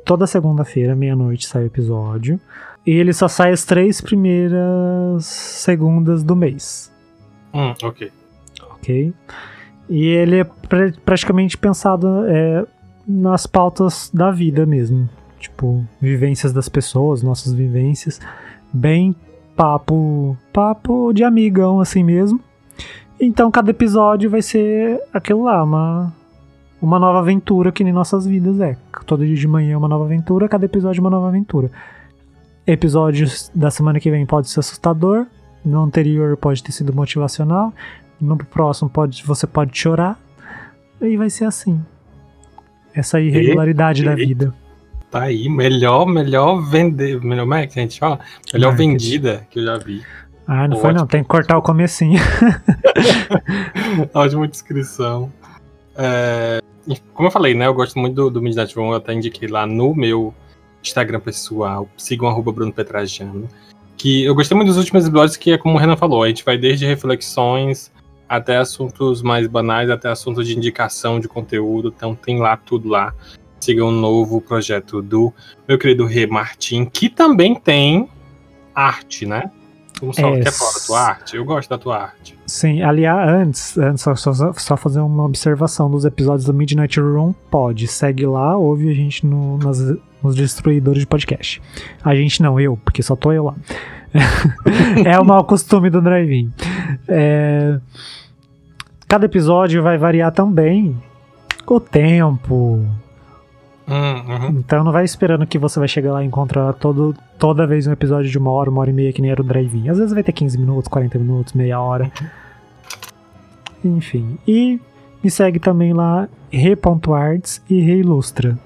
toda 0.05 0.25
segunda-feira, 0.25 0.95
meia-noite, 0.95 1.45
sai 1.45 1.63
o 1.63 1.67
episódio. 1.67 2.39
E 2.85 2.91
ele 2.91 3.13
só 3.13 3.27
sai 3.27 3.51
as 3.51 3.63
três 3.63 4.01
primeiras 4.01 5.25
segundas 5.25 6.23
do 6.23 6.35
mês. 6.35 6.91
Hum, 7.53 7.73
ok. 7.83 8.11
Ok. 8.71 9.13
E 9.89 10.05
ele 10.07 10.37
é 10.37 10.43
pr 10.43 10.93
praticamente 11.03 11.57
pensado 11.57 12.07
é, 12.27 12.65
nas 13.07 13.45
pautas 13.45 14.09
da 14.13 14.31
vida 14.31 14.65
mesmo. 14.65 15.09
Tipo, 15.39 15.85
vivências 16.01 16.51
das 16.51 16.67
pessoas, 16.67 17.21
nossas 17.21 17.53
vivências. 17.53 18.19
Bem 18.73 19.15
papo, 19.55 20.37
papo 20.53 21.13
de 21.13 21.23
amigão 21.23 21.79
assim 21.79 22.03
mesmo. 22.03 22.39
Então 23.19 23.51
cada 23.51 23.71
episódio 23.71 24.29
vai 24.29 24.41
ser 24.41 25.01
aquilo 25.13 25.43
lá, 25.43 25.61
uma, 25.63 26.13
uma 26.81 26.97
nova 26.97 27.19
aventura 27.19 27.71
que 27.71 27.83
nem 27.83 27.91
nossas 27.91 28.25
vidas 28.25 28.59
é. 28.61 28.77
Todo 29.05 29.25
dia 29.25 29.35
de 29.35 29.47
manhã 29.47 29.73
é 29.73 29.77
uma 29.77 29.87
nova 29.87 30.05
aventura, 30.05 30.47
cada 30.47 30.65
episódio 30.65 30.99
é 30.99 31.01
uma 31.01 31.09
nova 31.09 31.27
aventura. 31.27 31.69
Episódios 32.65 33.51
da 33.53 33.69
semana 33.69 33.99
que 33.99 34.09
vem 34.09 34.25
pode 34.25 34.49
ser 34.49 34.61
assustador, 34.61 35.25
no 35.65 35.83
anterior 35.83 36.37
pode 36.37 36.63
ter 36.63 36.71
sido 36.71 36.93
motivacional, 36.93 37.73
no 38.21 38.37
próximo 38.37 38.89
pode, 38.89 39.23
você 39.25 39.45
pode 39.45 39.77
chorar, 39.77 40.17
e 41.01 41.17
vai 41.17 41.29
ser 41.29 41.45
assim. 41.45 41.81
Essa 42.93 43.19
irregularidade 43.19 44.01
e, 44.01 44.05
da 44.05 44.15
vida. 44.15 44.53
Tá 45.09 45.23
aí, 45.23 45.49
melhor, 45.49 46.05
melhor 46.05 46.61
vender, 46.61 47.19
melhor, 47.21 47.43
como 47.43 47.53
é 47.55 47.67
que 47.67 47.79
a 47.79 47.81
gente 47.81 47.99
fala? 47.99 48.19
Melhor 48.53 48.69
Marketing. 48.69 48.91
vendida 48.91 49.47
que 49.49 49.59
eu 49.59 49.65
já 49.65 49.77
vi. 49.77 50.03
Ah, 50.51 50.67
não 50.67 50.77
foi 50.77 50.91
não, 50.93 51.05
tem 51.05 51.21
que 51.21 51.29
cortar 51.29 51.59
o 51.59 51.61
comecinho. 51.61 52.19
Ótima 54.15 54.47
descrição. 54.47 55.31
É, 55.95 56.59
como 57.13 57.27
eu 57.27 57.31
falei, 57.31 57.53
né? 57.53 57.67
Eu 57.67 57.73
gosto 57.75 57.99
muito 57.99 58.15
do, 58.15 58.29
do 58.31 58.41
Midnight 58.41 58.75
Room, 58.75 58.89
eu 58.89 58.95
até 58.95 59.13
indiquei 59.13 59.47
lá 59.47 59.67
no 59.67 59.93
meu 59.93 60.33
Instagram 60.83 61.19
pessoal, 61.19 61.87
sigam 61.95 62.27
arroba 62.27 62.51
Bruno 62.51 62.73
Petrajano. 62.73 63.47
Que 63.95 64.23
eu 64.23 64.33
gostei 64.33 64.57
muito 64.57 64.69
dos 64.69 64.77
últimos 64.77 65.05
episódios, 65.05 65.37
que 65.37 65.51
é 65.51 65.57
como 65.59 65.75
o 65.75 65.77
Renan 65.77 65.95
falou, 65.95 66.23
a 66.23 66.27
gente 66.27 66.43
vai 66.43 66.57
desde 66.57 66.83
reflexões 66.83 67.91
até 68.27 68.57
assuntos 68.57 69.21
mais 69.21 69.45
banais, 69.45 69.91
até 69.91 70.09
assuntos 70.09 70.47
de 70.47 70.57
indicação 70.57 71.19
de 71.19 71.27
conteúdo, 71.27 71.93
então 71.95 72.15
tem 72.15 72.39
lá 72.39 72.57
tudo 72.57 72.89
lá. 72.89 73.13
Sigam 73.59 73.89
o 73.89 73.91
novo 73.91 74.41
projeto 74.41 74.99
do 74.99 75.31
meu 75.67 75.77
querido 75.77 76.07
Rê 76.07 76.25
Martin, 76.25 76.85
que 76.85 77.07
também 77.07 77.53
tem 77.53 78.09
arte, 78.73 79.27
né? 79.27 79.51
Como 79.99 80.13
só 80.13 80.29
é, 80.29 80.41
quer 80.41 80.51
falar 80.51 80.71
da 80.71 80.79
tua 80.85 81.01
arte? 81.01 81.35
Eu 81.35 81.45
gosto 81.45 81.69
da 81.69 81.77
tua 81.77 81.97
arte. 81.97 82.37
Sim, 82.45 82.81
aliás, 82.81 83.29
antes, 83.29 83.77
antes 83.77 84.01
só, 84.01 84.15
só, 84.15 84.53
só, 84.53 84.77
fazer 84.77 85.01
uma 85.01 85.25
observação 85.25 85.89
dos 85.91 86.05
episódios 86.05 86.45
do 86.45 86.53
Midnight 86.53 86.99
Room, 86.99 87.33
pode. 87.51 87.87
Segue 87.87 88.25
lá, 88.25 88.55
ouve 88.57 88.89
a 88.89 88.93
gente 88.93 89.25
no, 89.25 89.57
nas, 89.57 89.79
nos 90.23 90.35
destruidores 90.35 91.01
de 91.01 91.07
podcast. 91.07 91.61
A 92.03 92.15
gente 92.15 92.41
não, 92.41 92.59
eu, 92.59 92.77
porque 92.77 93.03
só 93.03 93.15
tô 93.15 93.31
eu 93.31 93.45
lá. 93.45 93.55
é 95.05 95.19
o 95.19 95.25
mau 95.25 95.43
costume 95.43 95.89
do 95.89 96.01
drive-in. 96.01 96.51
É, 97.07 97.79
cada 99.07 99.25
episódio 99.25 99.83
vai 99.83 99.97
variar 99.97 100.31
também 100.31 100.97
o 101.67 101.79
tempo, 101.79 102.83
uhum. 103.89 104.59
Então 104.59 104.83
não 104.83 104.91
vai 104.91 105.03
esperando 105.03 105.45
que 105.47 105.57
você 105.57 105.79
vai 105.79 105.87
chegar 105.87 106.13
lá 106.13 106.23
e 106.23 106.27
encontrar 106.27 106.73
todo, 106.73 107.15
toda 107.37 107.65
vez 107.65 107.87
um 107.87 107.91
episódio 107.91 108.29
de 108.29 108.37
uma 108.37 108.51
hora, 108.51 108.69
uma 108.69 108.81
hora 108.81 108.89
e 108.89 108.93
meia, 108.93 109.11
que 109.11 109.21
nem 109.21 109.31
era 109.31 109.41
o 109.41 109.45
drive-in. 109.45 109.89
Às 109.89 109.97
vezes 109.97 110.13
vai 110.13 110.23
ter 110.23 110.31
15 110.31 110.57
minutos, 110.57 110.87
40 110.87 111.17
minutos, 111.17 111.53
meia 111.53 111.81
hora. 111.81 112.11
Enfim. 113.83 114.37
E 114.47 114.79
me 115.23 115.29
segue 115.29 115.59
também 115.59 115.93
lá, 115.93 116.29
re.arts 116.51 117.61
e 117.69 117.81
reilustra. 117.81 118.57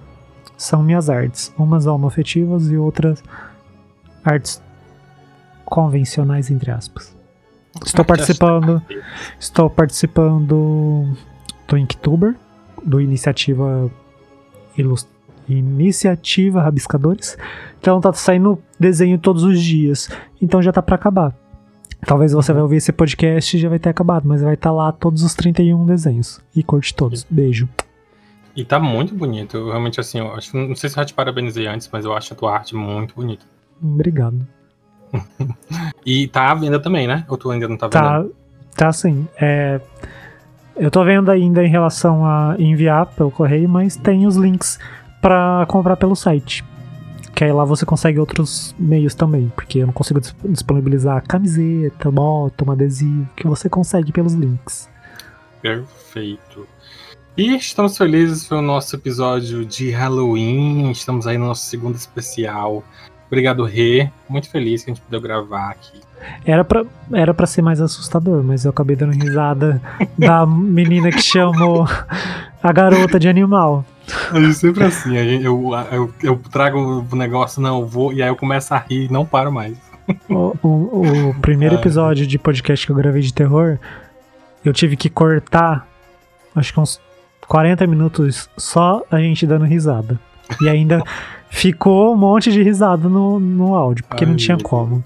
são 0.57 0.84
minhas 0.84 1.09
artes. 1.09 1.53
Umas 1.57 1.86
homoafetivas 1.86 2.69
e 2.71 2.78
outras 2.78 3.24
artes 4.24 4.61
convencionais, 5.65 6.51
entre 6.51 6.71
aspas. 6.71 7.15
Estou 7.86 8.05
participando. 8.05 8.82
Estou 9.39 9.69
participando 9.69 11.17
do 11.67 11.78
Inktuber, 11.78 12.36
do 12.86 13.01
Iniciativa 13.01 13.89
Ilust 14.78 15.12
Iniciativa 15.47 16.61
Rabiscadores. 16.61 17.37
Então 17.79 17.99
tá 17.99 18.13
saindo 18.13 18.61
desenho 18.79 19.17
todos 19.17 19.43
os 19.43 19.61
dias. 19.61 20.09
Então 20.41 20.61
já 20.61 20.71
tá 20.71 20.81
para 20.81 20.95
acabar. 20.95 21.35
Talvez 22.05 22.33
você 22.33 22.51
vai 22.51 22.61
ouvir 22.61 22.77
esse 22.77 22.91
podcast 22.91 23.55
e 23.55 23.59
já 23.59 23.69
vai 23.69 23.79
ter 23.79 23.89
acabado, 23.89 24.27
mas 24.27 24.41
vai 24.41 24.55
estar 24.55 24.69
tá 24.69 24.75
lá 24.75 24.91
todos 24.91 25.23
os 25.23 25.33
31 25.33 25.85
desenhos. 25.85 26.41
E 26.55 26.61
curte 26.61 26.93
todos. 26.93 27.25
Beijo. 27.29 27.67
E 28.55 28.63
tá 28.63 28.79
muito 28.79 29.15
bonito. 29.15 29.57
Eu, 29.57 29.69
realmente, 29.69 29.99
assim, 29.99 30.19
eu 30.19 30.33
acho, 30.33 30.55
não 30.55 30.75
sei 30.75 30.89
se 30.89 30.95
eu 30.95 31.01
já 31.01 31.05
te 31.05 31.13
parabenizei 31.13 31.65
antes, 31.65 31.89
mas 31.91 32.05
eu 32.05 32.13
acho 32.13 32.33
a 32.33 32.35
tua 32.35 32.53
arte 32.53 32.75
muito 32.75 33.15
bonita. 33.15 33.45
Obrigado. 33.81 34.45
e 36.05 36.27
tá 36.27 36.51
à 36.51 36.55
venda 36.55 36.79
também, 36.79 37.07
né? 37.07 37.25
Ou 37.27 37.37
tu 37.37 37.49
ainda 37.51 37.67
não 37.67 37.77
tá 37.77 37.87
vendo? 37.87 38.29
Tá, 38.29 38.85
tá 38.85 38.91
sim. 38.91 39.27
É, 39.39 39.79
eu 40.75 40.91
tô 40.91 41.03
vendo 41.03 41.29
ainda 41.29 41.63
em 41.63 41.69
relação 41.69 42.25
a 42.25 42.55
enviar 42.59 43.05
pelo 43.07 43.31
correio, 43.31 43.69
mas 43.69 43.95
tem 43.95 44.25
os 44.27 44.35
links 44.35 44.79
para 45.24 45.65
comprar 45.69 45.95
pelo 45.95 46.17
site. 46.17 46.65
Que 47.34 47.45
aí 47.45 47.51
lá 47.53 47.63
você 47.63 47.86
consegue 47.86 48.19
outros 48.19 48.76
meios 48.78 49.15
também, 49.15 49.51
porque 49.55 49.80
eu 49.80 49.88
não 49.88 49.93
consigo 49.93 50.19
disponibilizar 50.43 51.24
camiseta, 51.26 52.11
moto, 52.11 52.65
um 52.67 52.71
adesivo, 52.71 53.28
que 53.36 53.47
você 53.47 53.69
consegue 53.69 54.11
pelos 54.11 54.34
links. 54.34 54.89
Perfeito. 55.61 56.67
E 57.38 57.55
estamos 57.55 57.97
felizes, 57.97 58.45
foi 58.45 58.57
o 58.57 58.61
nosso 58.61 58.95
episódio 58.95 59.65
de 59.65 59.89
Halloween. 59.91 60.91
Estamos 60.91 61.26
aí 61.26 61.38
no 61.38 61.47
nosso 61.47 61.65
segundo 61.65 61.95
especial. 61.95 62.84
Obrigado, 63.26 63.63
Rê. 63.63 64.11
Muito 64.30 64.49
feliz 64.49 64.84
que 64.84 64.91
a 64.91 64.93
gente 64.93 65.03
pudeu 65.03 65.21
gravar 65.21 65.71
aqui. 65.71 66.01
Era 66.45 66.63
pra, 66.63 66.86
era 67.13 67.34
pra 67.34 67.47
ser 67.47 67.61
mais 67.61 67.82
assustador, 67.82 68.43
mas 68.43 68.65
eu 68.65 68.71
acabei 68.71 68.95
dando 68.95 69.13
risada 69.13 69.82
da 70.17 70.45
menina 70.45 71.09
que 71.09 71.21
chamou 71.21 71.88
a 72.61 72.71
garota 72.71 73.17
de 73.17 73.28
animal. 73.28 73.84
É 74.33 74.53
sempre 74.53 74.83
assim, 74.83 75.15
eu, 75.15 75.71
eu, 75.91 76.13
eu 76.21 76.41
trago 76.51 77.05
o 77.09 77.15
negócio, 77.15 77.61
não, 77.61 77.81
eu 77.81 77.87
vou, 77.87 78.11
e 78.11 78.21
aí 78.21 78.29
eu 78.29 78.35
começo 78.35 78.73
a 78.73 78.77
rir 78.77 79.05
e 79.05 79.11
não 79.11 79.25
paro 79.25 79.51
mais. 79.51 79.77
O, 80.29 80.55
o, 80.61 81.29
o 81.29 81.33
primeiro 81.35 81.75
episódio 81.79 82.27
de 82.27 82.37
podcast 82.37 82.85
que 82.85 82.91
eu 82.91 82.95
gravei 82.95 83.21
de 83.21 83.33
terror, 83.33 83.79
eu 84.63 84.73
tive 84.73 84.97
que 84.97 85.09
cortar, 85.09 85.87
acho 86.55 86.73
que 86.73 86.79
uns 86.79 86.99
40 87.47 87.85
minutos 87.87 88.49
só 88.57 89.03
a 89.09 89.19
gente 89.19 89.45
dando 89.45 89.65
risada. 89.65 90.19
E 90.61 90.69
ainda 90.69 91.01
ficou 91.49 92.13
um 92.13 92.17
monte 92.17 92.51
de 92.51 92.61
risada 92.61 93.07
no, 93.07 93.39
no 93.39 93.75
áudio, 93.75 94.03
porque 94.05 94.23
Ai, 94.23 94.29
não 94.29 94.37
tinha 94.37 94.57
como. 94.57 95.03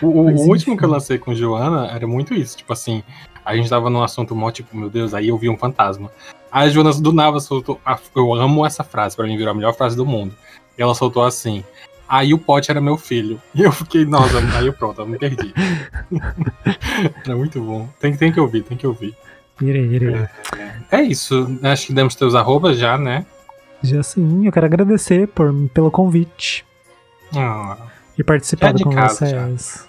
O, 0.00 0.06
o 0.06 0.48
último 0.48 0.76
que 0.76 0.84
eu 0.84 0.88
lancei 0.88 1.18
com 1.18 1.34
Joana 1.34 1.88
era 1.88 2.06
muito 2.06 2.34
isso, 2.34 2.56
tipo 2.56 2.72
assim, 2.72 3.02
a 3.44 3.54
gente 3.54 3.68
tava 3.68 3.88
num 3.88 4.02
assunto 4.02 4.34
mó, 4.34 4.50
tipo, 4.50 4.76
meu 4.76 4.90
Deus, 4.90 5.14
aí 5.14 5.28
eu 5.28 5.38
vi 5.38 5.48
um 5.48 5.56
fantasma. 5.56 6.10
A 6.50 6.68
Jonas 6.68 7.00
do 7.00 7.12
Nava 7.12 7.40
soltou. 7.40 7.80
A, 7.84 7.98
eu 8.14 8.34
amo 8.34 8.64
essa 8.64 8.82
frase, 8.82 9.16
para 9.16 9.26
mim 9.26 9.36
virou 9.36 9.52
a 9.52 9.54
melhor 9.54 9.74
frase 9.74 9.96
do 9.96 10.06
mundo. 10.06 10.34
E 10.76 10.82
ela 10.82 10.94
soltou 10.94 11.24
assim. 11.24 11.64
Aí 12.08 12.32
o 12.32 12.38
pote 12.38 12.70
era 12.70 12.80
meu 12.80 12.96
filho. 12.96 13.40
E 13.54 13.62
eu 13.62 13.70
fiquei, 13.72 14.06
nossa, 14.06 14.38
aí 14.56 14.66
eu 14.66 14.72
pronto, 14.72 15.00
eu 15.00 15.06
me 15.06 15.18
perdi. 15.18 15.52
era 17.24 17.36
muito 17.36 17.60
bom. 17.60 17.88
Tem, 18.00 18.16
tem 18.16 18.32
que 18.32 18.40
ouvir, 18.40 18.62
tem 18.62 18.78
que 18.78 18.86
ouvir. 18.86 19.14
Irei, 19.60 19.86
irei. 19.86 20.14
É, 20.14 20.30
é 20.90 21.02
isso. 21.02 21.58
Acho 21.62 21.88
que 21.88 21.92
demos 21.92 22.14
teus 22.14 22.34
arrobas 22.34 22.78
já, 22.78 22.96
né? 22.96 23.26
Já 23.82 24.02
sim. 24.02 24.46
Eu 24.46 24.52
quero 24.52 24.66
agradecer 24.66 25.28
por, 25.28 25.52
pelo 25.74 25.90
convite. 25.90 26.64
Ah, 27.36 27.76
e 28.16 28.24
participar 28.24 28.72
do 28.72 28.90
vocês. 28.90 29.86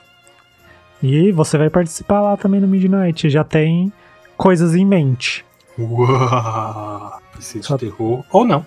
E 1.01 1.32
você 1.32 1.57
vai 1.57 1.70
participar 1.70 2.22
lá 2.22 2.36
também 2.36 2.60
no 2.60 2.68
Midnight. 2.68 3.30
Já 3.30 3.43
tem 3.43 3.93
coisas 4.36 4.76
em 4.76 4.86
mente. 4.86 5.45
Uau! 5.80 7.20
Esse 7.40 7.60
de 7.60 7.78
terror. 7.78 8.24
Ou 8.32 8.46
não. 8.46 8.66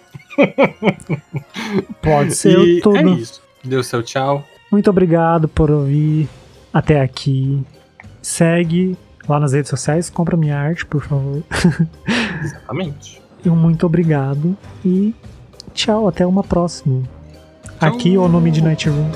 Pode 2.00 2.34
ser 2.34 2.58
e 2.58 2.80
tudo. 2.80 2.96
É 2.96 3.04
isso. 3.12 3.42
Deu 3.62 3.82
seu 3.82 4.02
tchau. 4.02 4.44
Muito 4.70 4.88
obrigado 4.88 5.46
por 5.46 5.70
ouvir 5.70 6.28
até 6.72 7.00
aqui. 7.00 7.62
Segue 8.22 8.96
lá 9.28 9.38
nas 9.38 9.52
redes 9.52 9.68
sociais, 9.68 10.08
compra 10.08 10.36
minha 10.36 10.58
arte, 10.58 10.86
por 10.86 11.02
favor. 11.02 11.42
Exatamente. 12.42 13.20
E 13.44 13.50
um 13.50 13.56
muito 13.56 13.84
obrigado 13.84 14.56
e 14.84 15.14
tchau, 15.74 16.08
até 16.08 16.26
uma 16.26 16.42
próxima. 16.42 17.02
Tchau. 17.78 17.88
Aqui 17.88 18.16
ou 18.16 18.28
no 18.28 18.40
Midnight 18.40 18.88
Room. 18.88 19.10